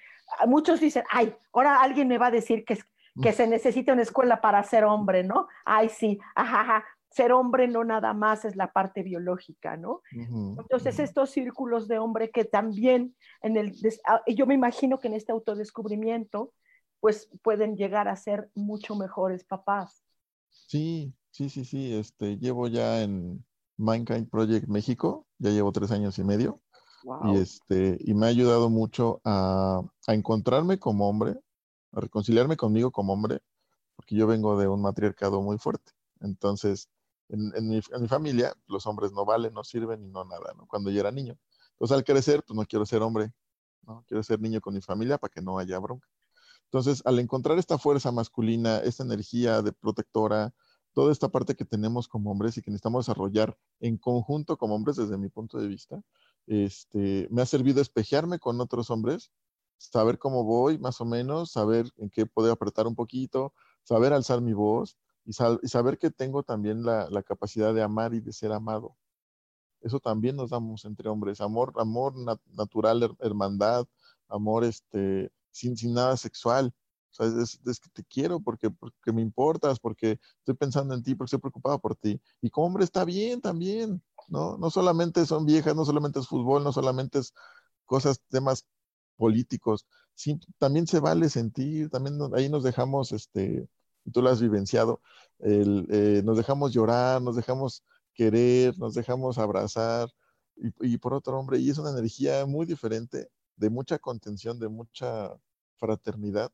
muchos 0.48 0.80
dicen, 0.80 1.04
ay, 1.10 1.34
ahora 1.54 1.82
alguien 1.82 2.08
me 2.08 2.18
va 2.18 2.28
a 2.28 2.32
decir 2.32 2.66
que 2.66 2.78
que 3.22 3.32
se 3.32 3.48
necesita 3.48 3.94
una 3.94 4.02
escuela 4.02 4.42
para 4.42 4.62
ser 4.64 4.84
hombre, 4.84 5.24
¿no? 5.24 5.48
Ay, 5.64 5.90
sí, 5.90 6.20
ajá, 6.36 6.84
ser 7.10 7.32
hombre 7.32 7.68
no 7.68 7.84
nada 7.84 8.14
más 8.14 8.44
es 8.44 8.56
la 8.56 8.74
parte 8.74 9.04
biológica, 9.04 9.78
¿no? 9.78 10.02
Entonces, 10.12 11.00
estos 11.00 11.30
círculos 11.30 11.88
de 11.88 11.98
hombre 11.98 12.30
que 12.30 12.44
también 12.44 13.16
en 13.42 13.56
el, 13.56 13.74
ah, 14.06 14.22
yo 14.28 14.46
me 14.46 14.54
imagino 14.54 15.00
que 15.00 15.08
en 15.08 15.14
este 15.14 15.32
autodescubrimiento, 15.32 16.52
pues 17.00 17.30
pueden 17.42 17.78
llegar 17.78 18.08
a 18.08 18.16
ser 18.18 18.50
mucho 18.54 18.96
mejores 18.96 19.46
papás. 19.46 20.04
Sí, 20.50 21.14
sí, 21.32 21.50
sí, 21.50 21.64
sí, 21.64 21.96
este, 21.96 22.38
llevo 22.38 22.68
ya 22.68 23.02
en 23.02 23.46
Mankind 23.78 24.30
Project 24.30 24.68
México, 24.68 25.28
ya 25.38 25.50
llevo 25.52 25.72
tres 25.72 25.92
años 25.92 26.18
y 26.20 26.24
medio. 26.24 26.62
Y, 27.26 27.36
este, 27.38 28.00
y 28.00 28.16
me 28.16 28.26
ha 28.26 28.30
ayudado 28.30 28.70
mucho 28.70 29.22
a, 29.24 29.82
a 30.08 30.14
encontrarme 30.14 30.80
como 30.80 31.08
hombre, 31.08 31.36
a 31.92 32.00
reconciliarme 32.00 32.58
conmigo 32.58 32.92
como 32.92 33.14
hombre, 33.14 33.42
porque 33.96 34.16
yo 34.16 34.26
vengo 34.26 34.58
de 34.58 34.68
un 34.68 34.82
matriarcado 34.82 35.42
muy 35.42 35.60
fuerte. 35.60 35.92
Entonces, 36.20 36.90
en, 37.30 37.70
mi, 37.70 37.82
familia, 38.08 38.54
los 38.68 38.86
hombres 38.86 39.12
no 39.12 39.26
valen, 39.26 39.54
no 39.54 39.64
sirven 39.64 40.04
y 40.04 40.08
no 40.08 40.26
nada, 40.26 40.54
¿no? 40.56 40.68
Cuando 40.68 40.92
yo 40.92 41.00
era 41.00 41.12
niño. 41.12 41.38
Entonces, 41.72 41.98
al 41.98 42.04
crecer, 42.04 42.44
pues 42.46 42.56
no 42.56 42.66
quiero 42.66 42.86
ser 42.86 43.02
hombre, 43.02 43.34
¿no? 43.84 44.04
Quiero 44.08 44.24
ser 44.24 44.40
niño 44.40 44.62
con 44.62 44.74
mi 44.74 44.82
familia 44.82 45.18
para 45.18 45.32
que 45.32 45.42
no 45.42 45.58
haya 45.58 45.80
bronca. 45.80 46.08
Entonces, 46.66 47.02
al 47.06 47.20
encontrar 47.20 47.58
esta 47.58 47.78
fuerza 47.78 48.12
masculina, 48.12 48.78
esta 48.78 49.04
energía 49.04 49.62
de 49.62 49.72
protectora, 49.72 50.54
toda 50.96 51.12
esta 51.12 51.30
parte 51.30 51.56
que 51.56 51.66
tenemos 51.66 52.08
como 52.08 52.32
hombres 52.32 52.58
y 52.58 52.64
que 52.64 52.72
necesitamos 52.72 53.06
desarrollar 53.06 53.56
en 53.80 53.98
conjunto 53.98 54.58
como 54.58 54.74
hombres 54.74 54.96
desde 54.96 55.20
mi 55.20 55.30
punto 55.30 55.60
de 55.60 55.68
vista, 55.68 56.02
este, 56.48 57.28
me 57.30 57.44
ha 57.44 57.46
servido 57.46 57.82
espejearme 57.82 58.40
con 58.40 58.60
otros 58.60 58.90
hombres 58.90 59.32
saber 59.78 60.18
cómo 60.18 60.44
voy 60.44 60.78
más 60.78 61.02
o 61.02 61.06
menos, 61.06 61.52
saber 61.52 61.92
en 61.98 62.10
qué 62.10 62.26
puedo 62.26 62.52
apretar 62.52 62.88
un 62.88 62.96
poquito, 62.96 63.54
saber 63.84 64.14
alzar 64.14 64.42
mi 64.42 64.54
voz 64.54 64.98
y, 65.26 65.34
saber 65.34 65.98
que 65.98 66.12
tengo 66.12 66.44
también 66.44 66.84
la, 66.84 67.24
capacidad 67.24 67.74
de 67.74 67.82
amar 67.82 68.14
y 68.14 68.20
de 68.20 68.34
ser 68.34 68.52
amado. 68.52 68.96
Eso 69.82 70.00
también 70.00 70.36
nos 70.36 70.50
damos 70.50 70.86
entre 70.86 71.10
hombres, 71.10 71.42
amor, 71.42 71.74
amor 71.78 72.14
natural, 72.54 73.16
hermandad, 73.20 73.86
amor 74.28 74.64
este, 74.64 75.32
sin, 75.52 75.78
sin 75.78 75.94
nada 75.94 76.18
sexual. 76.18 76.74
Sea, 77.16 77.28
es, 77.28 77.80
que 77.80 77.90
te 77.94 78.04
quiero 78.04 78.40
porque, 78.42 78.70
porque 78.70 79.14
me 79.14 79.22
importas, 79.22 79.80
porque 79.80 80.20
estoy 80.40 80.56
pensando 80.56 80.94
en 80.94 81.04
ti, 81.04 81.16
porque 81.16 81.28
estoy 81.28 81.40
preocupado 81.40 81.80
por 81.80 81.96
ti. 81.96 82.20
Y 82.42 82.50
como 82.50 82.68
hombre 82.68 82.84
está 82.84 83.06
bien 83.06 83.42
también, 83.42 84.02
¿no? 84.28 84.58
No 84.58 84.70
solamente 84.70 85.26
son 85.26 85.46
viejas, 85.46 85.76
no 85.76 85.86
solamente 85.86 86.20
es 86.20 86.28
fútbol, 86.28 86.64
no 86.64 86.72
solamente 86.74 87.20
es 87.20 87.34
cosas, 87.86 88.20
temas 88.30 88.66
políticos, 89.18 89.86
también 90.58 90.88
se 90.88 91.00
vale 91.00 91.30
sentir, 91.30 91.90
también 91.90 92.20
ahí 92.34 92.50
nos 92.50 92.64
dejamos, 92.64 93.12
este, 93.12 93.68
tú 94.12 94.22
lo 94.22 94.30
has 94.30 94.42
vivenciado, 94.42 95.02
eh, 95.40 96.22
nos 96.24 96.38
dejamos 96.38 96.74
llorar, 96.74 97.22
nos 97.22 97.36
dejamos 97.36 97.84
querer, 98.14 98.78
nos 98.78 98.94
dejamos 98.94 99.38
abrazar, 99.38 100.10
y, 100.58 100.98
por 100.98 101.14
otro 101.14 101.38
hombre, 101.38 101.60
y 101.60 101.70
es 101.70 101.78
una 101.78 101.92
energía 101.92 102.46
muy 102.46 102.66
diferente, 102.66 103.30
de 103.58 103.70
mucha 103.70 104.00
contención, 104.00 104.58
de 104.60 104.70
mucha 104.70 105.32
fraternidad, 105.78 106.52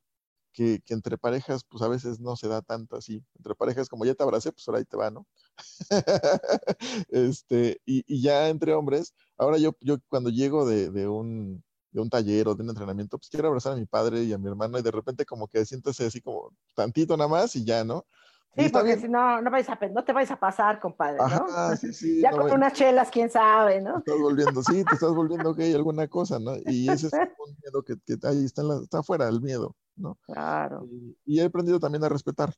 que, 0.54 0.82
entre 0.90 1.18
parejas, 1.18 1.64
pues 1.64 1.82
a 1.84 1.88
veces 1.88 2.20
no 2.20 2.36
se 2.36 2.48
da 2.48 2.62
tanto 2.62 2.96
así. 2.96 3.24
Entre 3.38 3.56
parejas, 3.56 3.90
como 3.90 4.06
ya 4.06 4.14
te 4.14 4.24
abracé, 4.24 4.52
pues 4.52 4.68
ahora 4.68 4.80
ahí 4.80 4.86
te 4.86 4.98
va, 4.98 5.12
¿no? 5.12 5.26
este, 7.10 7.82
y, 7.86 8.22
ya 8.22 8.50
entre 8.50 8.74
hombres, 8.74 9.14
ahora 9.38 9.58
yo, 9.58 9.76
yo 9.82 9.98
cuando 10.10 10.30
llego 10.30 10.66
de 10.66 11.08
un, 11.08 11.64
de 11.92 12.02
un 12.02 12.10
taller 12.10 12.48
o 12.48 12.56
de 12.56 12.64
un 12.64 12.70
entrenamiento, 12.70 13.18
pues 13.18 13.30
quiero 13.30 13.48
abrazar 13.48 13.74
a 13.74 13.76
mi 13.76 13.86
padre 13.86 14.24
y 14.24 14.34
a 14.34 14.38
mi 14.38 14.48
hermano 14.48 14.80
y 14.80 14.82
de 14.82 14.92
repente 14.92 15.26
como 15.26 15.48
que 15.48 15.66
siéntese 15.66 16.06
así 16.06 16.22
como 16.22 16.54
tantito 16.74 17.16
nada 17.18 17.30
más 17.30 17.56
y 17.56 17.66
ya, 17.66 17.84
¿no? 17.84 18.06
Sí, 18.58 18.68
porque 18.68 18.98
si 18.98 19.08
no, 19.08 19.42
no, 19.42 19.50
vais 19.50 19.70
a, 19.70 19.80
no 19.94 20.04
te 20.04 20.12
vais 20.12 20.30
a 20.30 20.38
pasar, 20.38 20.82
compadre, 20.82 21.20
¿no? 21.20 21.76
sí, 21.78 21.94
sí, 21.94 22.22
ya 22.22 22.32
con 22.32 22.52
unas 22.52 22.74
chelas, 22.74 23.10
quién 23.10 23.30
sabe, 23.30 23.80
¿no? 23.80 24.02
Te 24.02 24.12
estás 24.12 24.22
volviendo, 24.22 24.62
sí, 24.62 24.84
te 24.84 24.96
estás 24.96 25.14
volviendo 25.14 25.56
hay 25.58 25.74
alguna 25.74 26.08
cosa, 26.10 26.38
¿no? 26.38 26.56
Y 26.66 26.90
ese 26.90 27.08
es 27.08 27.14
un 27.40 27.56
miedo 27.64 27.82
que, 27.84 27.96
que 28.06 28.28
ahí 28.28 28.44
está, 28.44 28.62
está 28.84 29.00
afuera, 29.00 29.30
el 29.30 29.40
miedo, 29.40 29.74
¿no? 29.96 30.18
Claro. 30.24 30.88
Y, 31.26 31.40
he 31.40 31.44
aprendido 31.44 31.80
también 31.80 32.04
a 32.04 32.10
respetar, 32.10 32.54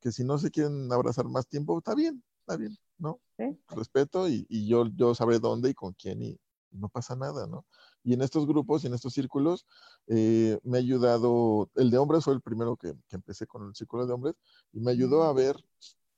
que 0.00 0.12
si 0.12 0.24
no 0.24 0.38
se 0.38 0.50
quieren 0.50 0.92
abrazar 0.92 1.26
más 1.26 1.46
tiempo, 1.46 1.78
está 1.78 1.94
bien, 1.94 2.22
está 2.40 2.56
bien, 2.56 2.76
¿no? 2.98 3.20
¿Sí? 3.38 3.58
Respeto 3.68 4.28
y, 4.28 4.46
y, 4.48 4.68
yo, 4.68 4.86
yo 4.94 5.14
sabré 5.14 5.38
dónde 5.38 5.70
y 5.70 5.74
con 5.74 5.92
quién 5.94 6.22
y 6.22 6.38
no 6.74 6.88
pasa 6.88 7.16
nada, 7.16 7.46
¿no? 7.46 7.64
Y 8.02 8.14
en 8.14 8.22
estos 8.22 8.46
grupos 8.46 8.84
y 8.84 8.88
en 8.88 8.94
estos 8.94 9.14
círculos 9.14 9.66
eh, 10.08 10.58
me 10.62 10.78
ha 10.78 10.80
ayudado, 10.80 11.70
el 11.76 11.90
de 11.90 11.98
hombres 11.98 12.24
fue 12.24 12.34
el 12.34 12.42
primero 12.42 12.76
que, 12.76 12.94
empecé 13.10 13.46
con 13.46 13.66
el 13.66 13.74
círculo 13.74 14.06
de 14.06 14.12
hombres, 14.12 14.34
y 14.72 14.80
me 14.80 14.90
ayudó 14.90 15.24
a 15.24 15.32
mm. 15.32 15.36
ver 15.36 15.56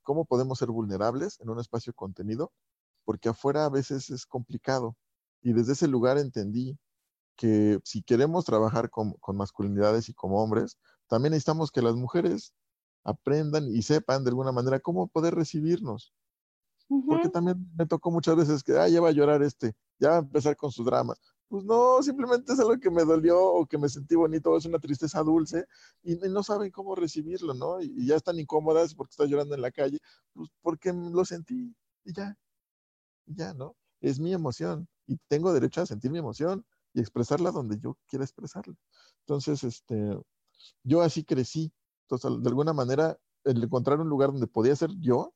cómo 0.03 0.25
podemos 0.25 0.59
ser 0.59 0.69
vulnerables 0.71 1.41
en 1.41 1.51
un 1.51 1.61
espacio 1.61 1.93
contenido, 1.93 2.53
porque 3.05 3.29
afuera 3.29 3.65
a 3.65 3.71
veces 3.71 4.11
es 4.11 4.27
complicado. 4.27 4.97
Y 5.43 5.53
desde 5.53 5.75
ese 5.75 5.89
lugar 5.89 6.19
entendí 6.19 6.77
que 7.37 7.79
si 7.85 8.03
queremos 8.03 8.45
trabajar 8.45 8.91
con, 8.91 9.13
con 9.15 9.37
masculinidades 9.37 10.09
y 10.09 10.15
como 10.15 10.43
hombres, 10.43 10.79
también 11.09 11.33
necesitamos 11.33 11.71
que 11.71 11.83
las 11.83 11.95
mujeres 11.95 12.53
aprendan 13.05 13.69
y 13.69 13.83
sepan 13.83 14.25
de 14.25 14.31
alguna 14.31 14.53
manera 14.53 14.81
cómo 14.81 15.07
poder 15.07 15.35
recibirnos. 15.35 16.13
Porque 16.89 17.29
también 17.29 17.69
me 17.77 17.87
tocó 17.87 18.11
muchas 18.11 18.37
veces 18.37 18.63
que, 18.63 18.79
ah, 18.79 18.89
ya 18.89 19.01
va 19.01 19.09
a 19.09 19.13
llorar 19.13 19.43
este, 19.43 19.75
ya 19.99 20.11
va 20.11 20.17
a 20.17 20.21
empezar 20.21 20.57
con 20.57 20.71
su 20.71 20.85
drama. 20.85 21.15
Pues 21.49 21.65
no, 21.65 22.03
simplemente 22.03 22.53
es 22.53 22.61
algo 22.61 22.79
que 22.79 22.91
me 22.91 23.05
dolió 23.05 23.41
o 23.41 23.67
que 23.67 23.79
me 23.79 23.89
sentí 23.89 24.15
bonito, 24.15 24.57
es 24.57 24.67
una 24.67 24.79
tristeza 24.79 25.23
dulce 25.23 25.67
y, 26.03 26.17
no 26.17 26.43
saben 26.43 26.71
cómo 26.71 26.95
recibirlo, 26.95 27.55
¿no? 27.55 27.81
Y, 27.81 28.07
ya 28.07 28.17
están 28.17 28.39
incómodas 28.39 28.95
porque 28.95 29.13
está 29.13 29.27
llorando 29.27 29.55
en 29.55 29.63
la 29.63 29.71
calle, 29.71 29.99
pues 30.33 30.49
porque 30.61 30.93
lo 30.93 31.25
sentí 31.25 31.75
y 32.05 32.13
ya, 32.13 32.37
y 33.27 33.35
ya, 33.37 33.55
¿no? 33.55 33.77
Es 34.01 34.19
mi 34.19 34.33
emoción 34.33 34.89
y 35.07 35.17
tengo 35.29 35.53
derecho 35.53 35.83
a 35.83 35.87
sentir 35.87 36.11
mi 36.11 36.19
emoción 36.19 36.65
y 36.97 37.01
expresarla 37.01 37.51
donde 37.51 37.79
yo 37.79 37.99
quiera 38.09 38.25
expresarla. 38.25 38.75
Entonces, 39.21 39.63
este, 39.65 40.19
yo 40.83 41.03
así 41.03 41.25
crecí. 41.25 41.73
Entonces, 42.09 42.43
de 42.43 42.49
alguna 42.49 42.73
manera, 42.73 43.19
el 43.45 43.63
encontrar 43.63 44.01
un 44.01 44.09
lugar 44.09 44.33
donde 44.33 44.47
podía 44.47 44.75
ser 44.75 44.91
yo, 44.99 45.35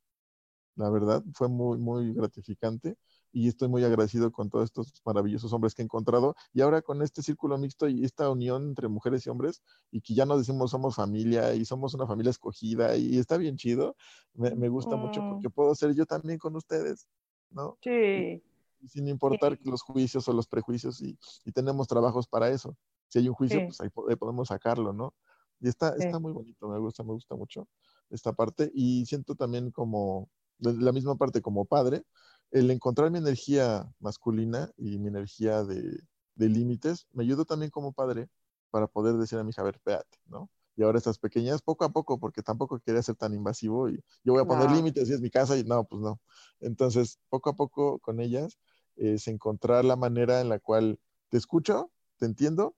la 0.76 0.88
verdad, 0.88 1.22
fue 1.34 1.48
muy, 1.48 1.78
muy 1.78 2.14
gratificante 2.14 2.96
y 3.32 3.48
estoy 3.48 3.68
muy 3.68 3.84
agradecido 3.84 4.32
con 4.32 4.48
todos 4.48 4.64
estos 4.64 5.02
maravillosos 5.04 5.52
hombres 5.52 5.74
que 5.74 5.82
he 5.82 5.84
encontrado 5.84 6.34
y 6.54 6.62
ahora 6.62 6.80
con 6.80 7.02
este 7.02 7.22
círculo 7.22 7.58
mixto 7.58 7.88
y 7.88 8.04
esta 8.04 8.30
unión 8.30 8.68
entre 8.68 8.88
mujeres 8.88 9.26
y 9.26 9.30
hombres 9.30 9.62
y 9.90 10.00
que 10.00 10.14
ya 10.14 10.24
nos 10.24 10.38
decimos 10.38 10.70
somos 10.70 10.96
familia 10.96 11.54
y 11.54 11.66
somos 11.66 11.92
una 11.92 12.06
familia 12.06 12.30
escogida 12.30 12.96
y 12.96 13.18
está 13.18 13.36
bien 13.36 13.56
chido, 13.56 13.94
me, 14.32 14.68
gusta 14.68 14.96
mucho 14.96 15.20
Mm. 15.20 15.28
porque 15.28 15.50
puedo 15.50 15.74
ser 15.74 15.94
yo 15.94 16.06
también 16.06 16.38
con 16.38 16.56
ustedes, 16.56 17.06
¿no? 17.50 17.76
Sí. 17.82 18.42
Sin 18.88 19.08
importar 19.08 19.58
los 19.64 19.82
juicios 19.82 20.26
o 20.28 20.32
los 20.32 20.46
prejuicios 20.48 21.00
y, 21.02 21.18
y 21.44 21.52
tenemos 21.52 21.86
trabajos 21.88 22.26
para 22.28 22.48
eso. 22.50 22.76
Si 23.08 23.18
hay 23.18 23.28
un 23.28 23.34
juicio, 23.34 23.58
Sí. 23.58 23.66
pues 23.66 23.80
ahí 23.80 23.88
ahí 24.08 24.16
podemos 24.16 24.48
sacarlo, 24.48 24.92
¿no? 24.92 25.14
Y 25.60 25.68
está, 25.68 25.94
Sí. 25.98 26.04
está 26.04 26.18
muy 26.18 26.32
bonito, 26.32 26.68
me 26.68 26.78
gusta, 26.78 27.02
me 27.02 27.12
gusta 27.12 27.34
mucho 27.36 27.68
esta 28.10 28.32
parte. 28.32 28.70
Y 28.74 29.04
siento 29.06 29.34
también 29.34 29.70
como, 29.70 30.30
la 30.58 30.92
misma 30.92 31.16
parte 31.16 31.42
como 31.42 31.64
padre, 31.66 32.04
el 32.50 32.70
encontrar 32.70 33.10
mi 33.10 33.18
energía 33.18 33.92
masculina 33.98 34.70
y 34.76 34.98
mi 34.98 35.08
energía 35.08 35.62
de, 35.64 36.00
de 36.34 36.48
límites, 36.48 37.06
me 37.12 37.24
ayudó 37.24 37.44
también 37.44 37.70
como 37.70 37.92
padre 37.92 38.28
para 38.70 38.86
poder 38.86 39.16
decir 39.16 39.38
a 39.38 39.44
mi 39.44 39.50
hija, 39.50 39.62
a 39.62 39.64
ver, 39.64 39.76
espérate, 39.76 40.18
¿no? 40.26 40.50
Y 40.76 40.82
ahora 40.82 40.98
estas 40.98 41.18
pequeñas, 41.18 41.60
poco 41.62 41.84
a 41.84 41.90
poco, 41.90 42.18
porque 42.18 42.42
tampoco 42.42 42.78
quería 42.80 43.02
ser 43.02 43.16
tan 43.16 43.34
invasivo 43.34 43.88
y 43.90 44.02
yo 44.24 44.32
voy 44.32 44.40
a 44.42 44.46
poner 44.46 44.70
límites 44.70 45.10
y 45.10 45.12
es 45.12 45.20
mi 45.20 45.30
casa 45.30 45.56
y 45.58 45.64
no, 45.64 45.84
pues 45.84 46.00
no. 46.00 46.20
Entonces, 46.60 47.18
poco 47.28 47.50
a 47.50 47.54
poco 47.56 47.98
con 47.98 48.20
ellas 48.20 48.58
es 49.00 49.28
encontrar 49.28 49.84
la 49.86 49.96
manera 49.96 50.40
en 50.42 50.48
la 50.50 50.60
cual 50.60 51.00
te 51.30 51.38
escucho, 51.38 51.92
te 52.18 52.26
entiendo 52.26 52.76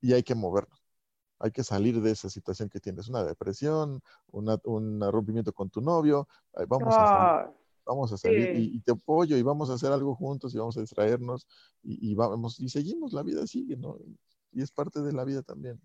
y 0.00 0.12
hay 0.14 0.22
que 0.22 0.34
movernos. 0.34 0.80
Hay 1.40 1.52
que 1.52 1.64
salir 1.64 2.00
de 2.02 2.12
esa 2.12 2.30
situación 2.30 2.68
que 2.70 2.80
tienes, 2.80 3.08
una 3.08 3.24
depresión, 3.24 4.02
una- 4.32 4.60
un 4.64 5.00
rompimiento 5.12 5.52
con 5.52 5.70
tu 5.70 5.80
novio, 5.82 6.28
vamos 6.68 7.00
a 7.00 7.06
salir, 7.06 7.32
vamos 7.86 8.12
a 8.12 8.18
salir 8.18 8.50
sí. 8.50 8.52
y, 8.52 8.76
y 8.76 8.80
te 8.82 8.92
apoyo 8.92 9.36
y 9.38 9.42
vamos 9.42 9.70
a 9.70 9.74
hacer 9.74 9.92
algo 9.92 10.14
juntos 10.16 10.54
y 10.54 10.58
vamos 10.58 10.76
a 10.78 10.80
distraernos 10.82 11.46
y, 11.82 12.12
y 12.12 12.14
vamos 12.14 12.60
y 12.60 12.68
seguimos, 12.70 13.12
la 13.14 13.22
vida 13.24 13.46
sigue, 13.46 13.76
¿no? 13.76 13.98
Y 14.52 14.62
es 14.62 14.72
parte 14.72 15.02
de 15.02 15.12
la 15.12 15.24
vida 15.24 15.42
también. 15.42 15.80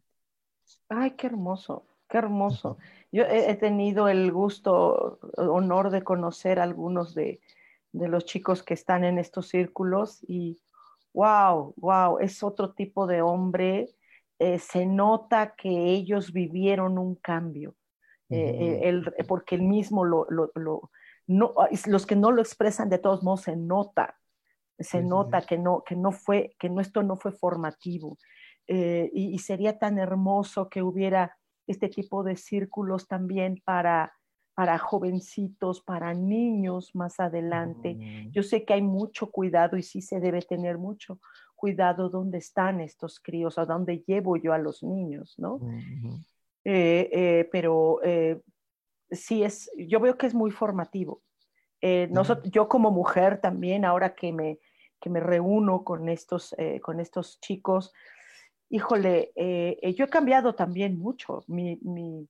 Ay, 0.89 1.11
qué 1.15 1.27
hermoso, 1.27 1.85
qué 2.09 2.17
hermoso. 2.17 2.77
Yo 3.11 3.23
he, 3.23 3.51
he 3.51 3.55
tenido 3.55 4.07
el 4.07 4.31
gusto, 4.31 5.19
honor 5.37 5.89
de 5.89 6.03
conocer 6.03 6.59
a 6.59 6.63
algunos 6.63 7.13
de, 7.15 7.39
de 7.99 8.07
los 8.07 8.25
chicos 8.25 8.63
que 8.63 8.73
están 8.73 9.03
en 9.03 9.17
estos 9.19 9.47
círculos 9.49 10.19
y 10.27 10.61
wow, 11.13 11.73
wow, 11.77 12.19
es 12.19 12.43
otro 12.43 12.73
tipo 12.73 13.07
de 13.07 13.21
hombre. 13.21 13.89
Eh, 14.39 14.59
se 14.59 14.85
nota 14.85 15.55
que 15.55 15.69
ellos 15.69 16.33
vivieron 16.33 16.97
un 16.97 17.15
cambio, 17.15 17.75
eh, 18.29 18.57
eh, 18.59 18.79
el- 18.89 19.13
porque 19.27 19.55
el 19.55 19.61
mismo 19.63 20.03
lo, 20.05 20.25
lo- 20.29 20.51
lo- 20.55 20.91
no, 21.27 21.53
los 21.87 22.05
que 22.05 22.15
no 22.15 22.31
lo 22.31 22.41
expresan 22.41 22.89
de 22.89 22.99
todos 22.99 23.23
modos 23.23 23.41
se 23.43 23.55
nota, 23.55 24.17
se 24.79 25.01
sí, 25.01 25.07
nota 25.07 25.41
sí. 25.41 25.47
que 25.47 25.57
no, 25.57 25.83
que 25.85 25.95
no 25.95 26.11
fue, 26.11 26.55
que 26.59 26.69
no, 26.69 26.81
esto 26.81 27.03
no 27.03 27.15
fue 27.17 27.31
formativo. 27.31 28.17
Eh, 28.67 29.09
y, 29.13 29.33
y 29.33 29.39
sería 29.39 29.77
tan 29.79 29.99
hermoso 29.99 30.69
que 30.69 30.81
hubiera 30.83 31.37
este 31.67 31.87
tipo 31.89 32.23
de 32.23 32.35
círculos 32.35 33.07
también 33.07 33.61
para, 33.63 34.13
para 34.55 34.79
jovencitos, 34.79 35.81
para 35.81 36.13
niños 36.13 36.95
más 36.95 37.19
adelante. 37.19 37.95
Mm, 37.95 38.31
Yo 38.31 38.41
sé 38.41 38.63
que 38.63 38.73
hay 38.73 38.81
mucho 38.81 39.29
cuidado 39.29 39.75
y 39.77 39.83
sí 39.83 40.01
se 40.01 40.21
debe 40.21 40.41
tener 40.41 40.77
mucho 40.77 41.19
cuidado 41.55 42.09
dónde 42.09 42.37
están 42.37 42.79
estos 42.79 43.19
críos, 43.19 43.57
a 43.57 43.65
dónde 43.65 44.03
llevo 44.07 44.37
yo 44.37 44.53
a 44.53 44.57
los 44.57 44.81
niños, 44.81 45.35
¿no? 45.37 45.59
Eh, 46.63 47.09
eh, 47.11 47.49
pero 47.51 47.99
eh, 48.03 48.41
sí 49.11 49.43
es, 49.43 49.69
yo 49.77 49.99
veo 49.99 50.17
que 50.17 50.27
es 50.27 50.33
muy 50.33 50.51
formativo. 50.51 51.21
Yo 52.45 52.67
como 52.67 52.89
mujer 52.89 53.41
también, 53.41 53.85
ahora 53.85 54.15
que 54.15 54.31
me, 54.31 54.59
que 54.99 55.09
me 55.09 55.19
reúno 55.19 55.83
con 55.83 56.09
estos, 56.09 56.55
con 56.81 56.99
estos 56.99 57.39
chicos, 57.41 57.93
híjole, 58.69 59.31
yo 59.95 60.05
he 60.05 60.09
cambiado 60.09 60.55
también 60.55 60.97
mucho 60.97 61.43
mi, 61.47 61.77
mi 61.83 62.27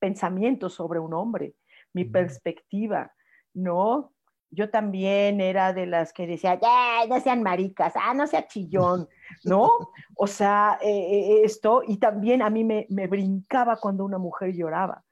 pensamiento 0.00 0.68
sobre 0.68 0.98
un 0.98 1.14
hombre, 1.14 1.54
mi 1.96 2.04
perspectiva, 2.04 3.10
¿no? 3.54 4.12
Yo 4.50 4.68
también 4.70 5.40
era 5.40 5.72
de 5.72 5.86
las 5.86 6.12
que 6.12 6.26
decía, 6.26 6.60
ya, 6.60 7.06
no 7.08 7.18
sean 7.20 7.42
maricas, 7.42 7.94
ah, 7.96 8.12
no 8.12 8.26
sea 8.26 8.46
chillón, 8.46 9.08
¿no? 9.44 9.70
O 10.14 10.26
sea, 10.26 10.78
eh, 10.82 10.88
eh, 10.88 11.40
esto, 11.44 11.82
y 11.86 11.96
también 11.96 12.42
a 12.42 12.50
mí 12.50 12.64
me, 12.64 12.86
me 12.90 13.06
brincaba 13.06 13.76
cuando 13.76 14.04
una 14.04 14.18
mujer 14.18 14.52
lloraba. 14.52 15.02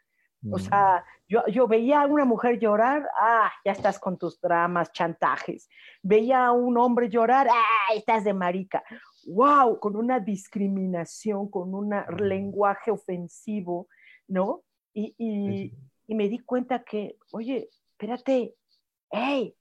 O 0.52 0.58
mm, 0.58 0.60
sea, 0.60 1.04
yo, 1.26 1.40
yo 1.46 1.66
veía 1.66 2.02
a 2.02 2.06
una 2.06 2.26
mujer 2.26 2.58
llorar, 2.58 3.08
ah, 3.18 3.50
ya 3.64 3.72
estás 3.72 3.98
con 3.98 4.18
tus 4.18 4.38
dramas, 4.38 4.92
chantajes. 4.92 5.70
Veía 6.02 6.46
a 6.46 6.52
un 6.52 6.76
hombre 6.76 7.08
llorar, 7.08 7.48
ah, 7.50 7.94
estás 7.94 8.24
de 8.24 8.34
marica. 8.34 8.84
Wow, 9.26 9.80
con 9.80 9.96
una 9.96 10.20
discriminación, 10.20 11.48
con 11.48 11.74
un 11.74 11.94
lenguaje 12.18 12.90
ofensivo, 12.90 13.88
¿no? 14.28 14.60
Y, 14.92 15.72
y 16.06 16.14
me 16.14 16.28
di 16.28 16.38
cuenta 16.38 16.84
que, 16.84 17.16
oye, 17.32 17.70
espérate, 17.92 18.54
hey, 19.10 19.56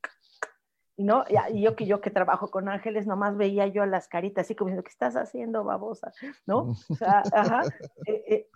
¿no? 0.98 1.24
Y, 1.52 1.62
yo 1.62 1.76
que 1.76 1.86
yo 1.86 2.02
que 2.02 2.10
trabajo 2.10 2.50
con 2.50 2.70
ángeles, 2.70 3.08
nomás 3.08 3.38
veía 3.38 3.68
yo 3.68 3.86
las 3.86 4.08
caritas 4.08 4.46
así 4.46 4.56
como 4.56 4.70
diciendo, 4.70 4.84
¿qué 4.84 4.92
estás 4.92 5.16
haciendo, 5.16 5.64
babosa? 5.64 6.12
¿No? 6.46 6.76
O 6.90 6.96
sea, 6.96 7.24
ajá. 7.32 7.64
Eh, 8.06 8.24
eh, 8.28 8.48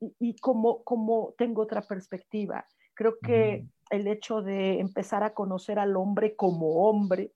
y, 0.00 0.14
y 0.18 0.36
como, 0.38 0.82
como 0.82 1.34
tengo 1.38 1.62
otra 1.62 1.82
perspectiva. 1.82 2.66
Creo 2.94 3.18
que 3.20 3.60
Ujú. 3.60 3.70
el 3.90 4.08
hecho 4.08 4.42
de 4.42 4.80
empezar 4.80 5.22
a 5.22 5.34
conocer 5.34 5.78
al 5.78 5.96
hombre 5.96 6.34
como 6.34 6.88
hombre 6.88 7.32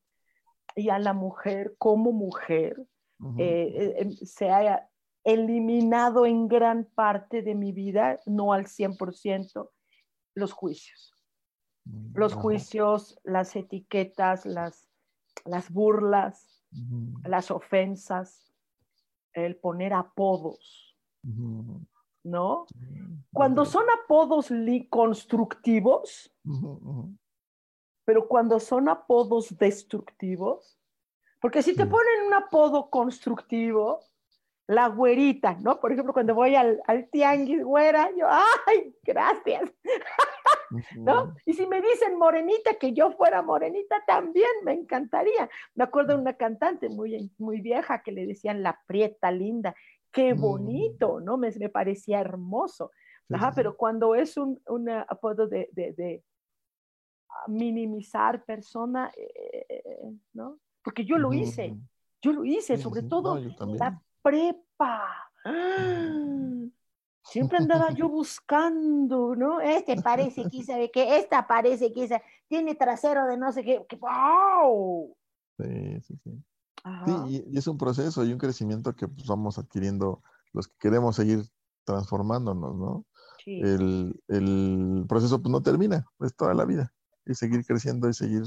y 0.74 0.88
a 0.88 0.98
la 0.98 1.12
mujer 1.12 1.74
como 1.78 2.12
mujer 2.12 2.86
eh, 3.36 3.94
eh, 3.98 4.10
se 4.24 4.50
ha 4.50 4.88
eliminado 5.24 6.24
en 6.24 6.48
gran 6.48 6.86
parte 6.86 7.42
de 7.42 7.54
mi 7.54 7.72
vida, 7.72 8.18
no 8.24 8.52
al 8.54 8.66
100%, 8.66 9.70
los 10.34 10.52
juicios. 10.52 11.14
mm, 11.84 12.12
Los 12.14 12.34
juicios, 12.34 13.18
las 13.24 13.56
etiquetas, 13.56 14.46
las, 14.46 14.88
las 15.44 15.70
burlas, 15.70 16.64
las 17.24 17.50
ofensas, 17.50 18.52
el 19.32 19.56
poner 19.56 19.92
apodos, 19.92 20.96
¿no? 22.22 22.66
Cuando 23.32 23.64
son 23.64 23.84
apodos 24.02 24.52
constructivos, 24.88 26.32
pero 28.04 28.28
cuando 28.28 28.60
son 28.60 28.88
apodos 28.88 29.56
destructivos, 29.58 30.78
porque 31.40 31.62
si 31.62 31.74
te 31.74 31.86
ponen 31.86 32.26
un 32.26 32.34
apodo 32.34 32.90
constructivo, 32.90 34.00
la 34.70 34.86
güerita, 34.88 35.54
¿no? 35.60 35.80
Por 35.80 35.90
ejemplo, 35.90 36.12
cuando 36.12 36.32
voy 36.34 36.54
al, 36.54 36.80
al 36.86 37.08
tianguis, 37.10 37.64
güera, 37.64 38.08
yo, 38.16 38.26
¡ay, 38.28 38.94
gracias! 39.02 39.72
¿No? 40.94 41.34
Y 41.44 41.54
si 41.54 41.66
me 41.66 41.80
dicen 41.82 42.16
morenita, 42.16 42.74
que 42.74 42.92
yo 42.92 43.10
fuera 43.10 43.42
morenita, 43.42 43.96
también 44.06 44.46
me 44.62 44.72
encantaría. 44.72 45.50
Me 45.74 45.82
acuerdo 45.82 46.14
de 46.14 46.20
una 46.20 46.34
cantante 46.34 46.88
muy, 46.88 47.32
muy 47.38 47.60
vieja 47.60 48.00
que 48.02 48.12
le 48.12 48.26
decían 48.26 48.62
la 48.62 48.80
prieta 48.86 49.32
linda. 49.32 49.74
Qué 50.12 50.34
Mm. 50.34 50.40
bonito, 50.40 51.20
¿no? 51.20 51.36
Me, 51.36 51.50
me 51.58 51.68
parecía 51.68 52.20
hermoso. 52.20 52.92
Ajá, 53.32 53.52
pero 53.54 53.76
cuando 53.76 54.14
es 54.14 54.36
un, 54.36 54.60
un 54.68 54.88
apodo 54.88 55.48
de, 55.48 55.68
de, 55.72 55.92
de, 55.94 56.24
ah, 57.28 57.44
minimizar 57.48 58.44
persona, 58.44 59.10
eh, 59.16 59.82
¿no? 60.32 60.58
Porque 60.82 61.04
yo 61.04 61.18
lo 61.18 61.32
hice, 61.32 61.74
yo 62.22 62.32
lo 62.32 62.44
hice, 62.44 62.76
sobre 62.76 63.02
todo 63.02 63.40
No, 63.40 63.74
la 63.74 64.00
prepa. 64.22 65.30
¡Ah! 65.44 66.30
Siempre 67.22 67.58
andaba 67.58 67.92
yo 67.92 68.08
buscando, 68.08 69.36
¿no? 69.36 69.60
Este 69.60 70.00
parece 70.02 70.48
que 70.50 70.64
sabe 70.64 70.90
que, 70.90 71.16
esta 71.16 71.46
parece 71.46 71.92
que 71.92 72.20
tiene 72.48 72.74
trasero 72.74 73.26
de 73.26 73.36
no 73.36 73.52
sé 73.52 73.62
qué. 73.62 73.86
¡Wow! 74.00 75.16
Sí, 75.58 76.00
sí, 76.00 76.16
sí. 76.24 76.44
Sí, 77.06 77.44
y, 77.52 77.58
es 77.58 77.66
un 77.68 77.78
proceso 77.78 78.24
y 78.24 78.32
un 78.32 78.38
crecimiento 78.38 78.96
que 78.96 79.06
pues, 79.06 79.26
vamos 79.26 79.58
adquiriendo 79.58 80.22
los 80.52 80.66
que 80.66 80.74
queremos 80.80 81.14
seguir 81.14 81.44
transformándonos, 81.84 82.76
¿no? 82.76 83.06
Sí. 83.44 83.60
El, 83.60 84.20
el, 84.28 85.04
proceso 85.08 85.40
pues, 85.40 85.52
no 85.52 85.62
termina, 85.62 86.06
es 86.20 86.34
toda 86.34 86.54
la 86.54 86.64
vida. 86.64 86.92
Y 87.26 87.34
seguir 87.34 87.64
creciendo 87.64 88.08
y 88.08 88.14
seguir 88.14 88.42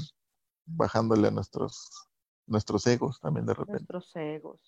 bajándole 0.66 1.28
a 1.28 1.30
nuestros, 1.30 2.08
nuestros 2.46 2.86
egos 2.86 3.20
también 3.20 3.46
de 3.46 3.54
repente. 3.54 3.72
Nuestros 3.72 4.14
egos. 4.16 4.60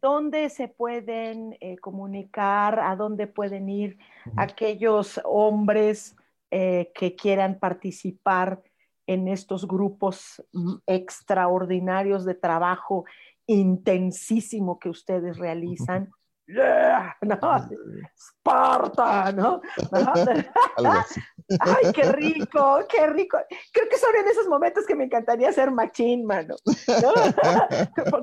¿Dónde 0.00 0.48
se 0.48 0.68
pueden 0.68 1.56
eh, 1.60 1.76
comunicar? 1.78 2.80
¿A 2.80 2.96
dónde 2.96 3.26
pueden 3.26 3.68
ir 3.68 3.98
aquellos 4.36 5.20
hombres 5.24 6.16
eh, 6.50 6.90
que 6.94 7.14
quieran 7.14 7.58
participar 7.58 8.62
en 9.06 9.28
estos 9.28 9.66
grupos 9.66 10.42
mm, 10.52 10.74
extraordinarios 10.86 12.24
de 12.24 12.34
trabajo 12.34 13.04
intensísimo 13.46 14.78
que 14.78 14.88
ustedes 14.88 15.38
realizan? 15.38 16.10
¿no? 17.22 17.68
Esparta, 18.14 19.32
¿no? 19.32 19.60
Ay, 21.60 21.92
qué 21.94 22.12
rico, 22.12 22.80
qué 22.88 23.06
rico. 23.08 23.38
Creo 23.72 23.88
que 23.88 23.98
son 23.98 24.10
en 24.20 24.28
esos 24.28 24.48
momentos 24.48 24.86
que 24.86 24.94
me 24.94 25.04
encantaría 25.04 25.52
ser 25.52 25.70
machín, 25.70 26.24
mano. 26.24 26.56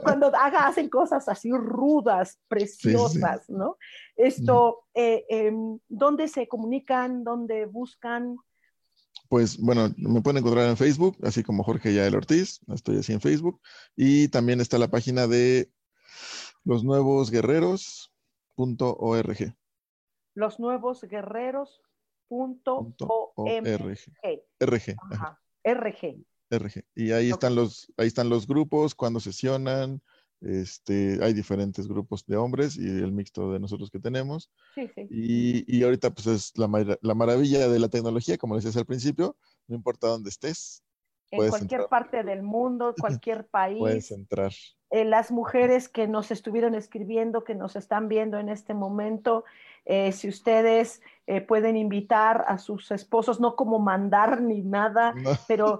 Cuando 0.03 0.27
haga, 0.35 0.67
hacen 0.67 0.89
cosas 0.89 1.27
así 1.29 1.51
rudas, 1.51 2.39
preciosas, 2.47 3.49
¿no? 3.49 3.77
Esto, 4.15 4.85
eh, 4.93 5.25
em, 5.29 5.79
¿dónde 5.87 6.27
se 6.27 6.47
comunican? 6.47 7.23
¿Dónde 7.23 7.65
buscan? 7.65 8.35
Pues 9.27 9.57
bueno, 9.57 9.93
me 9.97 10.21
pueden 10.21 10.39
encontrar 10.39 10.67
en 10.67 10.77
Facebook, 10.77 11.17
así 11.23 11.43
como 11.43 11.63
Jorge 11.63 11.93
Yael 11.93 12.15
Ortiz, 12.15 12.59
estoy 12.73 12.97
así 12.97 13.13
en 13.13 13.21
Facebook. 13.21 13.61
Y 13.95 14.27
también 14.29 14.59
está 14.59 14.77
la 14.79 14.87
página 14.87 15.27
de 15.27 15.71
Los 16.63 16.83
Nuevos 16.83 17.31
Guerreros, 17.31 18.11
.org. 18.55 19.55
Los 20.35 20.59
nuevos 20.59 21.01
guerreros. 21.03 21.81
RG. 24.59 24.95
RG. 25.63 26.25
RG. 26.51 26.85
Y 26.95 27.11
ahí 27.11 27.29
están 27.29 27.55
los, 27.55 27.91
ahí 27.97 28.07
están 28.07 28.29
los 28.29 28.47
grupos, 28.47 28.95
cuando 28.95 29.19
sesionan, 29.19 30.01
este, 30.41 31.19
hay 31.21 31.33
diferentes 31.33 31.87
grupos 31.87 32.25
de 32.25 32.37
hombres 32.37 32.77
y 32.77 32.87
el 32.87 33.11
mixto 33.11 33.51
de 33.51 33.59
nosotros 33.59 33.89
que 33.89 33.99
tenemos. 33.99 34.49
Sí, 34.75 34.89
sí. 34.95 35.07
Y, 35.09 35.77
y 35.77 35.83
ahorita 35.83 36.11
pues 36.11 36.27
es 36.27 36.57
la, 36.57 36.97
la, 37.01 37.15
maravilla 37.15 37.67
de 37.67 37.79
la 37.79 37.89
tecnología, 37.89 38.37
como 38.37 38.55
decías 38.55 38.77
al 38.77 38.85
principio, 38.85 39.35
no 39.67 39.75
importa 39.75 40.07
dónde 40.07 40.29
estés. 40.29 40.83
En 41.31 41.49
cualquier 41.49 41.87
parte 41.87 42.23
del 42.23 42.41
mundo, 42.41 42.95
cualquier 42.99 43.47
país. 43.51 43.79
Puedes 43.79 44.11
entrar. 44.11 44.51
Eh, 44.91 45.05
las 45.05 45.29
mujeres 45.29 45.87
que 45.87 46.07
nos 46.07 46.31
estuvieron 46.31 46.73
escribiendo, 46.73 47.43
que 47.43 47.53
nos 47.53 47.75
están 47.75 48.07
viendo 48.07 48.39
en 48.39 48.49
este 48.49 48.73
momento, 48.73 49.45
eh, 49.85 50.11
si 50.11 50.27
ustedes 50.27 51.03
eh, 51.27 51.41
pueden 51.41 51.77
invitar 51.77 52.43
a 52.47 52.57
sus 52.57 52.89
esposos, 52.89 53.39
no 53.39 53.55
como 53.55 53.77
mandar 53.77 54.41
ni 54.41 54.61
nada, 54.61 55.13
pero 55.47 55.77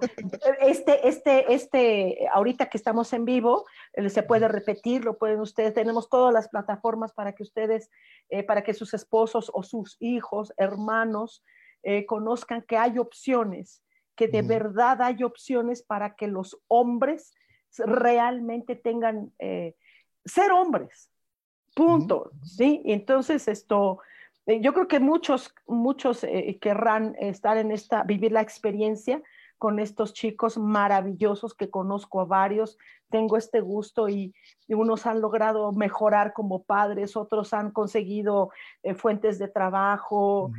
este, 0.60 1.08
este, 1.08 1.52
este, 1.52 2.28
ahorita 2.32 2.66
que 2.66 2.76
estamos 2.76 3.12
en 3.12 3.24
vivo, 3.24 3.66
se 4.08 4.22
puede 4.22 4.46
repetir, 4.46 5.04
lo 5.04 5.18
pueden 5.18 5.40
ustedes, 5.40 5.74
tenemos 5.74 6.08
todas 6.08 6.32
las 6.32 6.48
plataformas 6.48 7.12
para 7.12 7.32
que 7.32 7.42
ustedes, 7.42 7.90
para 8.46 8.62
que 8.62 8.74
sus 8.74 8.94
esposos 8.94 9.50
o 9.52 9.64
sus 9.64 9.96
hijos, 9.98 10.52
hermanos, 10.56 11.42
conozcan 12.06 12.62
que 12.62 12.76
hay 12.76 12.98
opciones, 12.98 13.82
que 14.14 14.28
de 14.28 14.42
verdad 14.42 15.02
hay 15.02 15.24
opciones 15.24 15.82
para 15.82 16.14
que 16.14 16.28
los 16.28 16.60
hombres 16.68 17.34
realmente 17.78 18.76
tengan, 18.76 19.32
eh, 19.38 19.76
ser 20.24 20.52
hombres, 20.52 21.10
punto, 21.74 22.30
¿sí? 22.42 22.82
Entonces 22.84 23.48
esto, 23.48 24.00
eh, 24.46 24.60
yo 24.60 24.74
creo 24.74 24.88
que 24.88 25.00
muchos, 25.00 25.54
muchos 25.66 26.24
eh, 26.24 26.58
querrán 26.60 27.16
estar 27.18 27.56
en 27.56 27.70
esta, 27.70 28.02
vivir 28.02 28.32
la 28.32 28.42
experiencia 28.42 29.22
con 29.56 29.78
estos 29.78 30.14
chicos 30.14 30.56
maravillosos 30.56 31.54
que 31.54 31.68
conozco 31.68 32.20
a 32.20 32.24
varios, 32.24 32.78
tengo 33.10 33.36
este 33.36 33.60
gusto 33.60 34.08
y, 34.08 34.34
unos 34.68 35.04
han 35.04 35.20
logrado 35.20 35.72
mejorar 35.72 36.32
como 36.32 36.62
padres, 36.62 37.16
otros 37.16 37.52
han 37.52 37.72
conseguido 37.72 38.50
fuentes 38.96 39.38
de 39.40 39.48
trabajo, 39.48 40.52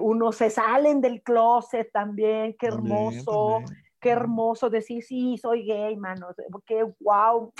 unos 0.00 0.36
se 0.36 0.48
salen 0.48 1.02
del 1.02 1.22
closet 1.22 1.92
también, 1.92 2.56
qué 2.58 2.68
hermoso 2.68 3.62
qué 4.04 4.10
hermoso 4.10 4.68
decir, 4.68 5.02
sí, 5.02 5.38
soy 5.38 5.64
gay, 5.64 5.96
mano, 5.96 6.28
qué 6.66 6.84
wow, 7.00 7.50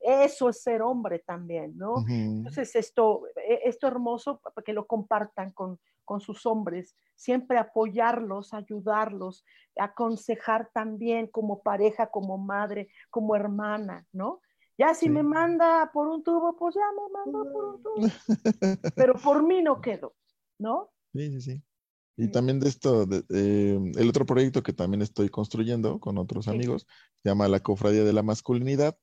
eso 0.00 0.50
es 0.50 0.62
ser 0.62 0.82
hombre 0.82 1.20
también, 1.20 1.78
¿no? 1.78 2.04
Entonces, 2.06 2.76
esto, 2.76 3.22
e, 3.36 3.62
esto 3.64 3.86
hermoso 3.86 4.38
para 4.38 4.62
que 4.62 4.74
lo 4.74 4.86
compartan 4.86 5.50
con, 5.52 5.80
con 6.04 6.20
sus 6.20 6.44
hombres, 6.44 6.94
siempre 7.16 7.56
apoyarlos, 7.56 8.52
ayudarlos, 8.52 9.46
aconsejar 9.78 10.68
también 10.74 11.26
como 11.26 11.62
pareja, 11.62 12.08
como 12.08 12.36
madre, 12.36 12.90
como 13.08 13.34
hermana, 13.34 14.06
¿no? 14.12 14.42
Ya 14.76 14.94
si 14.94 15.08
me 15.08 15.22
manda 15.22 15.90
por 15.90 16.06
un 16.06 16.22
tubo, 16.22 16.54
pues 16.54 16.74
ya 16.74 16.82
me 16.92 17.12
manda 17.12 17.50
por 17.50 17.64
un 17.64 17.82
tubo. 17.82 17.94
Pero 18.94 19.14
por 19.14 19.42
mí 19.42 19.62
no 19.62 19.80
quedo, 19.80 20.14
¿no? 20.58 20.90
Sí, 21.14 21.32
sí, 21.32 21.40
sí. 21.40 21.62
Y 22.20 22.26
también 22.32 22.58
de 22.58 22.68
esto, 22.68 23.04
em, 23.30 23.92
el 23.96 24.08
otro 24.08 24.26
proyecto 24.26 24.64
que 24.64 24.72
también 24.72 25.02
estoy 25.02 25.28
construyendo 25.28 26.00
con 26.00 26.18
otros 26.18 26.48
amigos, 26.48 26.84
se 27.22 27.28
llama 27.28 27.46
La 27.46 27.60
Cofradía 27.60 28.02
de 28.02 28.12
la 28.12 28.24
Masculinidad, 28.24 28.98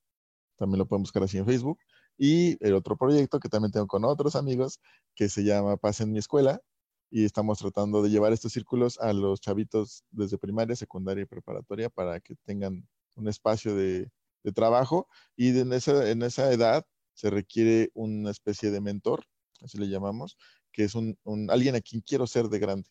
también 0.58 0.80
lo 0.80 0.86
pueden 0.86 1.04
buscar 1.04 1.24
así 1.24 1.38
en 1.38 1.46
Facebook. 1.46 1.80
Y 2.18 2.58
el 2.66 2.74
otro 2.74 2.98
proyecto 2.98 3.40
que 3.40 3.48
también 3.48 3.72
tengo 3.72 3.88
con 3.88 4.04
otros 4.04 4.36
amigos, 4.36 4.82
que 5.16 5.30
se 5.30 5.46
llama 5.46 5.78
Paz 5.78 6.02
en 6.02 6.12
mi 6.12 6.20
escuela, 6.20 6.62
y 7.10 7.24
estamos 7.24 7.60
tratando 7.60 8.04
de 8.04 8.10
llevar 8.10 8.34
estos 8.34 8.52
círculos 8.52 9.00
a 9.00 9.14
los 9.14 9.40
chavitos 9.40 10.04
desde 10.12 10.38
primaria, 10.38 10.76
secundaria 10.76 11.24
y 11.24 11.26
preparatoria 11.26 11.90
para 11.90 12.20
que 12.20 12.36
tengan 12.44 12.86
un 13.16 13.30
espacio 13.30 13.76
de, 13.76 14.12
trabajo. 14.54 15.08
Y 15.38 15.58
en, 15.58 15.72
esa, 15.72 16.12
en 16.12 16.22
esa 16.22 16.52
edad 16.52 16.86
se 17.14 17.30
requiere 17.30 17.92
una 17.94 18.32
especie 18.32 18.72
de 18.72 18.82
mentor, 18.82 19.24
así 19.62 19.78
le 19.78 19.88
llamamos, 19.88 20.38
que 20.74 20.84
es 20.84 20.96
un, 20.96 21.18
alguien 21.50 21.76
a 21.76 21.82
quien 21.82 22.02
quiero 22.02 22.28
ser 22.28 22.50
de 22.50 22.60
grande 22.60 22.90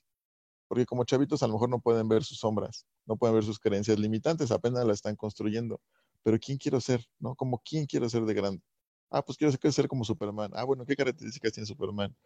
porque 0.69 0.87
como 0.87 1.05
chavitos 1.05 1.43
a 1.43 1.47
lo 1.47 1.55
mejor 1.55 1.69
no 1.69 1.81
pueden 1.81 2.09
ver 2.09 2.25
sus 2.25 2.39
sombras, 2.39 2.87
no 3.07 3.17
pueden 3.17 3.35
ver 3.35 3.45
sus 3.45 3.59
creencias 3.59 3.99
limitantes, 3.99 4.51
apenas 4.51 4.85
la 4.85 4.93
están 4.93 5.17
construyendo. 5.17 5.81
Pero 6.23 6.39
¿quién 6.39 6.59
quiero 6.59 6.81
ser? 6.81 7.05
¿No? 7.19 7.35
Como 7.35 7.61
quién 7.65 7.87
quiero 7.87 8.09
ser 8.09 8.25
de 8.25 8.35
grande. 8.35 8.63
Ah, 9.11 9.23
pues 9.23 9.39
quiero 9.39 9.53
ser 9.73 9.89
como 9.89 10.05
Superman. 10.05 10.51
Ah, 10.55 10.65
bueno, 10.65 10.85
¿qué 10.87 10.97
características 10.97 11.53
tiene 11.53 11.67
Superman? 11.67 12.17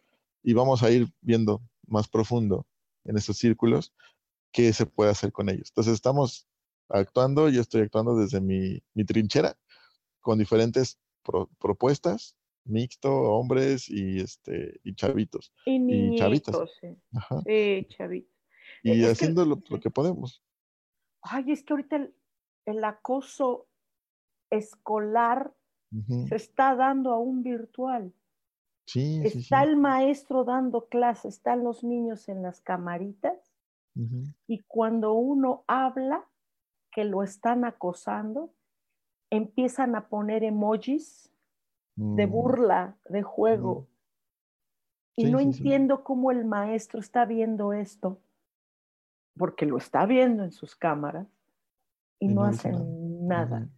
Y 0.41 0.53
vamos 0.53 0.81
a 0.83 0.89
ir 0.89 1.11
viendo 1.21 1.61
más 1.85 2.07
profundo 2.07 2.65
en 3.03 3.17
esos 3.17 3.37
círculos 3.37 3.93
qué 4.51 4.73
se 4.73 4.85
puede 4.85 5.11
hacer 5.11 5.31
con 5.31 5.49
ellos. 5.49 5.69
Entonces 5.69 5.93
estamos 5.93 6.47
actuando, 6.87 7.49
yo 7.49 7.61
estoy 7.61 7.81
actuando 7.81 8.15
desde 8.15 8.41
mi, 8.41 8.81
trinchera 9.05 9.57
con 10.21 10.39
diferentes 10.39 10.99
propuestas, 11.59 12.35
mixto, 12.69 13.11
hombres 13.11 13.89
y 13.89 14.19
este 14.19 14.79
y 14.83 14.95
chavitos. 14.95 15.53
Y, 15.65 16.15
chavitos. 16.17 16.71
Sí. 16.79 17.87
chavitos. 17.89 18.33
Y 18.83 19.03
haciendo 19.03 19.45
lo, 19.45 19.59
que 19.79 19.89
podemos. 19.89 20.43
Ay, 21.21 21.51
es 21.51 21.63
que 21.63 21.73
ahorita 21.73 22.09
el, 22.65 22.83
acoso 22.83 23.67
escolar 24.49 25.53
se 26.27 26.35
está 26.35 26.75
dando 26.75 27.11
a 27.11 27.19
un 27.19 27.41
virtual. 27.41 28.13
Sí, 28.85 29.21
está 29.23 29.63
el 29.63 29.75
maestro 29.75 30.43
dando 30.43 30.87
clases, 30.87 31.35
están 31.35 31.63
los 31.63 31.83
niños 31.83 32.29
en 32.29 32.41
las 32.41 32.61
camaritas 32.61 33.49
y 34.47 34.59
cuando 34.59 35.13
uno 35.13 35.63
habla 35.67 36.25
que 36.91 37.03
lo 37.03 37.21
están 37.21 37.65
acosando, 37.65 38.53
empiezan 39.29 39.95
a 39.95 40.07
poner 40.07 40.43
emojis 40.43 41.31
de 41.99 42.27
mm. 42.27 42.31
burla, 42.31 42.95
de 43.09 43.23
juego. 43.23 43.87
Y 45.15 45.25
no 45.25 45.39
entiendo 45.39 46.03
cómo 46.03 46.31
el 46.31 46.45
maestro 46.45 46.99
está 46.99 47.25
viendo 47.25 47.73
esto 47.73 48.21
porque 49.39 49.65
lo 49.65 49.77
está 49.77 50.05
viendo 50.05 50.43
en 50.43 50.51
sus 50.51 50.75
cámaras 50.75 51.25
y, 52.19 52.27
no, 52.27 52.43
hacen 52.43 53.27
nada. 53.27 53.69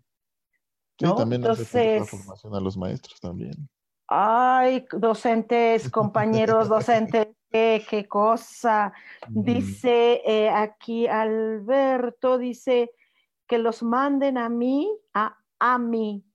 Sí, 0.99 1.05
también 1.15 1.41
Entonces, 1.41 2.09
formación 2.09 2.55
a 2.55 2.59
los 2.59 2.75
maestros 2.75 3.19
también. 3.19 3.69
Ay, 4.07 4.85
docentes, 4.91 5.89
compañeros 5.91 6.67
docentes, 6.67 7.27
qué, 7.51 8.07
cosa. 8.09 8.91
Dice 9.29 10.21
eh, 10.25 10.49
aquí 10.49 11.07
Alberto, 11.07 12.39
dice 12.39 12.91
que 13.47 13.59
los 13.59 13.83
manden 13.83 14.39
a 14.39 14.49
mí, 14.49 14.91
a, 15.13 15.37
a 15.59 15.77
mí. 15.77 16.25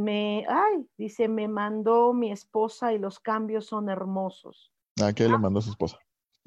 Me, 0.00 0.46
ay, 0.48 0.88
dice, 0.96 1.28
me 1.28 1.46
mandó 1.46 2.14
mi 2.14 2.32
esposa 2.32 2.94
y 2.94 2.98
los 2.98 3.20
cambios 3.20 3.66
son 3.66 3.90
hermosos. 3.90 4.72
Ah, 4.98 5.12
que 5.12 5.28
le 5.28 5.36
mandó 5.36 5.60
su 5.60 5.70
esposa. 5.70 5.98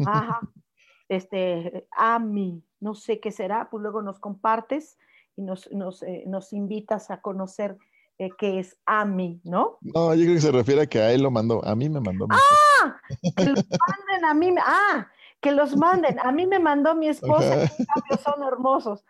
Ajá. 0.06 0.40
Este, 1.10 1.86
Ami, 1.92 2.64
no 2.80 2.96
sé 2.96 3.20
qué 3.20 3.30
será, 3.30 3.70
pues 3.70 3.84
luego 3.84 4.02
nos 4.02 4.20
compartes 4.20 4.98
y 5.36 5.44
nos, 5.44 5.70
nos, 5.72 6.02
eh, 6.02 6.24
nos 6.26 6.54
invitas 6.54 7.12
a 7.12 7.22
conocer 7.22 7.78
eh, 8.18 8.30
qué 8.38 8.58
es 8.60 8.78
Ami, 8.86 9.42
¿no? 9.44 9.78
No, 9.82 10.16
yo 10.16 10.24
creo 10.24 10.36
que 10.36 10.42
se 10.42 10.52
refiere 10.52 10.82
a 10.84 10.88
que 10.88 11.00
a 11.00 11.12
él 11.12 11.22
lo 11.22 11.30
mandó, 11.30 11.64
a 11.64 11.76
mí 11.76 11.90
me 11.90 12.00
mandó. 12.00 12.26
¡Ah! 12.32 12.98
Que 13.36 13.46
los 13.46 13.66
manden 13.66 14.26
a 14.26 14.34
mí, 14.34 14.56
ah, 14.66 15.08
que 15.42 15.52
los 15.52 15.76
manden. 15.76 16.18
A 16.20 16.32
mí 16.32 16.48
me 16.48 16.58
mandó 16.58 16.96
mi 16.96 17.10
esposa, 17.10 17.70
que 18.10 18.18
son 18.18 18.42
hermosos. 18.42 19.04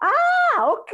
Ah, 0.00 0.66
ok. 0.66 0.92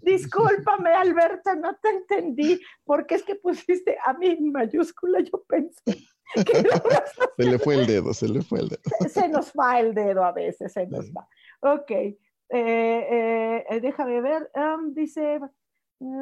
Discúlpame, 0.00 0.90
Alberto, 0.90 1.54
no 1.56 1.76
te 1.76 1.90
entendí. 1.90 2.60
Porque 2.84 3.16
es 3.16 3.22
que 3.22 3.34
pusiste 3.34 3.96
a 4.04 4.12
mí 4.14 4.28
en 4.28 4.52
mayúscula, 4.52 5.20
yo 5.20 5.42
pensé. 5.44 6.06
Que 6.34 6.62
se 7.36 7.44
le 7.44 7.58
fue 7.58 7.74
el 7.74 7.86
dedo, 7.86 8.14
se 8.14 8.28
le 8.28 8.42
fue 8.42 8.60
el 8.60 8.68
dedo. 8.68 8.82
Se, 9.08 9.28
nos 9.28 9.52
va 9.52 9.80
el 9.80 9.94
dedo 9.94 10.24
a 10.24 10.32
veces, 10.32 10.72
se 10.72 10.86
nos 10.86 11.10
va. 11.10 11.28
Ok. 11.60 11.90
Eh, 11.90 12.16
eh, 12.48 13.80
déjame 13.80 14.20
ver. 14.20 14.50
Um, 14.54 14.94
dice 14.94 15.40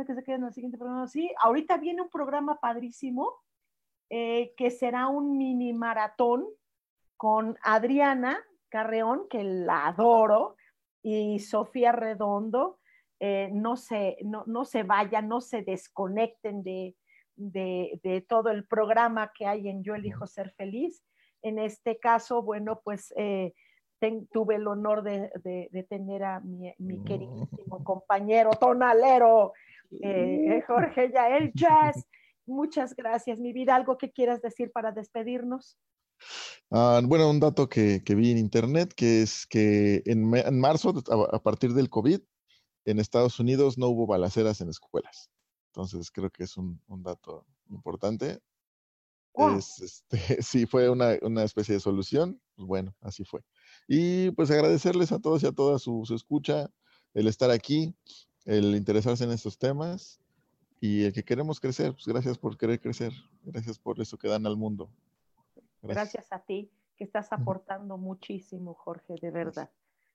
que 0.06 0.14
se 0.14 0.24
quede 0.24 0.36
en 0.36 0.44
el 0.44 0.52
siguiente 0.52 0.78
programa. 0.78 1.06
Sí, 1.06 1.30
ahorita 1.40 1.76
viene 1.76 2.02
un 2.02 2.10
programa 2.10 2.58
padrísimo 2.58 3.32
eh, 4.10 4.54
que 4.56 4.70
será 4.70 5.08
un 5.08 5.36
mini 5.36 5.72
maratón 5.72 6.46
con 7.16 7.56
Adriana 7.62 8.42
Carreón, 8.68 9.28
que 9.28 9.44
la 9.44 9.86
adoro 9.86 10.56
y 11.02 11.38
Sofía 11.38 11.92
Redondo, 11.92 12.78
eh, 13.20 13.50
no, 13.52 13.76
se, 13.76 14.16
no, 14.24 14.44
no, 14.46 14.64
se 14.64 14.82
vayan, 14.82 15.28
no 15.28 15.40
se 15.40 15.62
desconecten 15.62 16.62
de, 16.62 16.94
de, 17.36 18.00
de, 18.02 18.20
todo 18.20 18.50
el 18.50 18.64
programa 18.66 19.32
que 19.36 19.46
hay 19.46 19.68
en 19.68 19.82
Yo 19.82 19.94
elijo 19.94 20.26
ser 20.26 20.52
feliz. 20.52 21.02
En 21.42 21.58
este 21.58 21.98
caso, 21.98 22.42
bueno, 22.42 22.80
pues 22.84 23.12
eh, 23.16 23.54
tuve 24.32 24.56
el 24.56 24.66
honor 24.66 25.02
de, 25.02 25.30
de 25.42 25.82
tener 25.88 26.22
a 26.22 26.40
mi, 26.40 26.72
mi, 26.78 27.02
queridísimo 27.02 27.82
compañero 27.82 28.50
tonalero, 28.50 29.52
eh, 30.00 30.62
Jorge 30.66 31.10
Yael 31.10 31.52
Jazz. 31.54 32.06
Muchas 32.46 32.94
gracias, 32.94 33.40
mi 33.40 33.52
vida. 33.52 33.74
¿Algo 33.74 33.98
que 33.98 34.10
quieras 34.10 34.40
decir 34.40 34.70
para 34.72 34.92
despedirnos? 34.92 35.78
Ah, 36.70 37.00
bueno, 37.02 37.30
un 37.30 37.40
dato 37.40 37.68
que, 37.68 38.02
vi 38.06 38.30
en 38.30 38.38
internet, 38.38 38.92
que 38.94 39.22
es 39.22 39.46
que 39.46 40.02
en, 40.06 40.28
marzo, 40.60 40.94
a, 41.32 41.42
partir 41.42 41.72
del 41.72 41.88
COVID, 41.88 42.20
en 42.84 43.00
Estados 43.00 43.40
Unidos 43.40 43.78
no 43.78 43.88
hubo 43.88 44.06
balaceras 44.06 44.60
en 44.60 44.68
escuelas. 44.68 45.30
Entonces 45.68 46.10
creo 46.10 46.30
que 46.30 46.44
es 46.44 46.56
un, 46.56 46.80
dato 46.88 47.46
importante. 47.70 48.40
este, 49.56 50.10
sí, 50.42 50.66
fue 50.66 50.90
una, 50.90 51.42
especie 51.42 51.74
de 51.74 51.80
solución. 51.80 52.40
Pues 52.56 52.66
bueno, 52.66 52.94
así 53.00 53.24
fue. 53.24 53.42
Y 53.86 54.30
pues 54.32 54.50
agradecerles 54.50 55.12
a 55.12 55.20
todos 55.20 55.42
y 55.42 55.46
a 55.46 55.52
todas 55.52 55.82
su, 55.82 56.02
su 56.04 56.14
escucha, 56.14 56.70
el 57.14 57.28
estar 57.28 57.50
aquí, 57.50 57.94
el 58.44 58.74
interesarse 58.74 59.24
en 59.24 59.30
estos 59.30 59.58
temas 59.58 60.20
y 60.80 61.04
el 61.04 61.12
que 61.12 61.24
queremos 61.24 61.60
crecer. 61.60 61.92
Pues 61.92 62.06
gracias 62.06 62.36
por 62.38 62.56
querer 62.58 62.80
crecer. 62.80 63.12
Gracias 63.42 63.78
por 63.78 64.00
eso 64.00 64.18
que 64.18 64.28
dan 64.28 64.46
al 64.46 64.56
mundo. 64.56 64.90
Gracias. 65.82 66.32
a 66.32 66.40
ti, 66.40 66.70
que 66.96 67.04
estás 67.04 67.32
aportando 67.32 67.96
muchísimo, 67.98 68.74
Jorge, 68.74 69.14
de 69.20 69.30
verdad. 69.30 69.70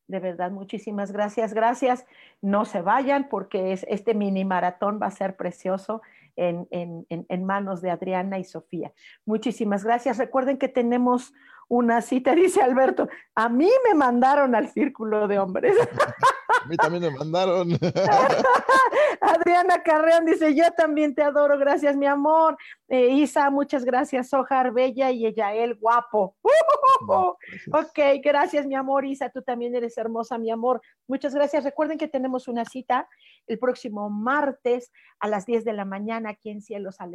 De 0.07 0.20
verdad, 0.20 0.51
muchísimas 0.51 1.11
gracias. 1.11 1.53
Gracias. 1.53 2.05
No 2.41 2.66
se 2.66 2.82
vayan 2.82 3.30
porque 3.30 3.72
es, 3.72 3.86
este 3.88 4.14
mini 4.14 4.43
maratón 4.43 4.99
va 5.01 5.07
a 5.07 5.11
ser 5.11 5.38
precioso 5.38 6.01
en, 6.36 6.68
en, 6.72 7.05
en, 7.09 7.45
manos 7.45 7.82
de 7.82 7.91
Adriana 7.91 8.38
y 8.38 8.43
Sofía. 8.43 8.91
Muchísimas 9.26 9.84
gracias. 9.84 10.18
Recuerden 10.18 10.57
que 10.57 10.68
tenemos 10.68 11.34
una 11.70 12.01
cita, 12.01 12.36
dice 12.36 12.61
Alberto. 12.61 13.07
A 13.36 13.47
mí 13.47 13.70
me 13.88 13.93
mandaron 13.93 14.55
al 14.55 14.68
círculo 14.70 15.28
de 15.28 15.39
hombres. 15.39 15.76
A 16.64 16.68
mí 16.68 16.78
también 16.78 17.03
me 17.03 17.11
mandaron. 17.11 17.70
Adriana 19.22 19.84
Carreón 19.84 20.26
dice, 20.26 20.55
yo 20.55 20.72
también 20.72 21.14
te 21.14 21.22
adoro, 21.22 21.57
gracias 21.57 21.95
mi 21.95 22.05
amor. 22.05 22.57
Eh, 22.88 23.09
Isa, 23.09 23.49
muchas 23.49 23.84
gracias, 23.84 24.34
Ojar 24.34 24.72
Bella 24.72 25.11
y 25.11 25.26
el 25.26 25.76
guapo. 25.76 26.36
ok, 27.07 27.99
gracias 28.24 28.66
mi 28.66 28.76
amor, 28.76 29.05
Isa, 29.05 29.30
tú 29.30 29.41
también 29.41 29.76
eres 29.76 29.97
hermosa, 29.97 30.38
mi 30.38 30.51
amor. 30.51 30.82
Muchas 31.07 31.36
gracias. 31.36 31.64
Recuerden 31.64 31.97
que 31.97 32.07
tenemos 32.07 32.47
una 32.47 32.66
cita 32.66 33.07
el 33.47 33.59
próximo 33.59 34.09
martes 34.09 34.91
a 35.20 35.28
las 35.28 35.45
10 35.45 35.66
de 35.66 35.74
la 35.74 35.86
mañana 35.86 36.32
aquí 36.32 36.49
en 36.49 36.61
Cielos 36.61 36.97
al 36.99 37.14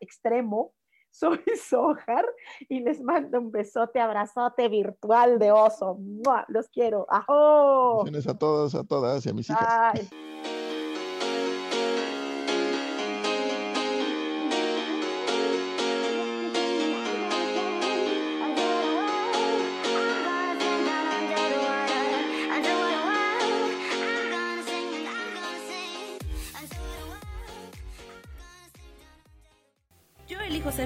Extremo 0.00 0.72
soy 1.14 1.40
Sojar 1.68 2.26
y 2.68 2.80
les 2.80 3.00
mando 3.00 3.38
un 3.38 3.50
besote, 3.50 4.00
abrazote 4.00 4.68
virtual 4.68 5.38
de 5.38 5.52
oso. 5.52 5.98
Los 6.48 6.68
quiero. 6.68 7.06
¡Ajo! 7.08 8.04
a 8.04 8.34
todos, 8.38 8.74
a 8.74 8.84
todas 8.84 9.24
y 9.24 9.30
a 9.30 9.32
mis 9.32 9.48
hijas. 9.48 10.00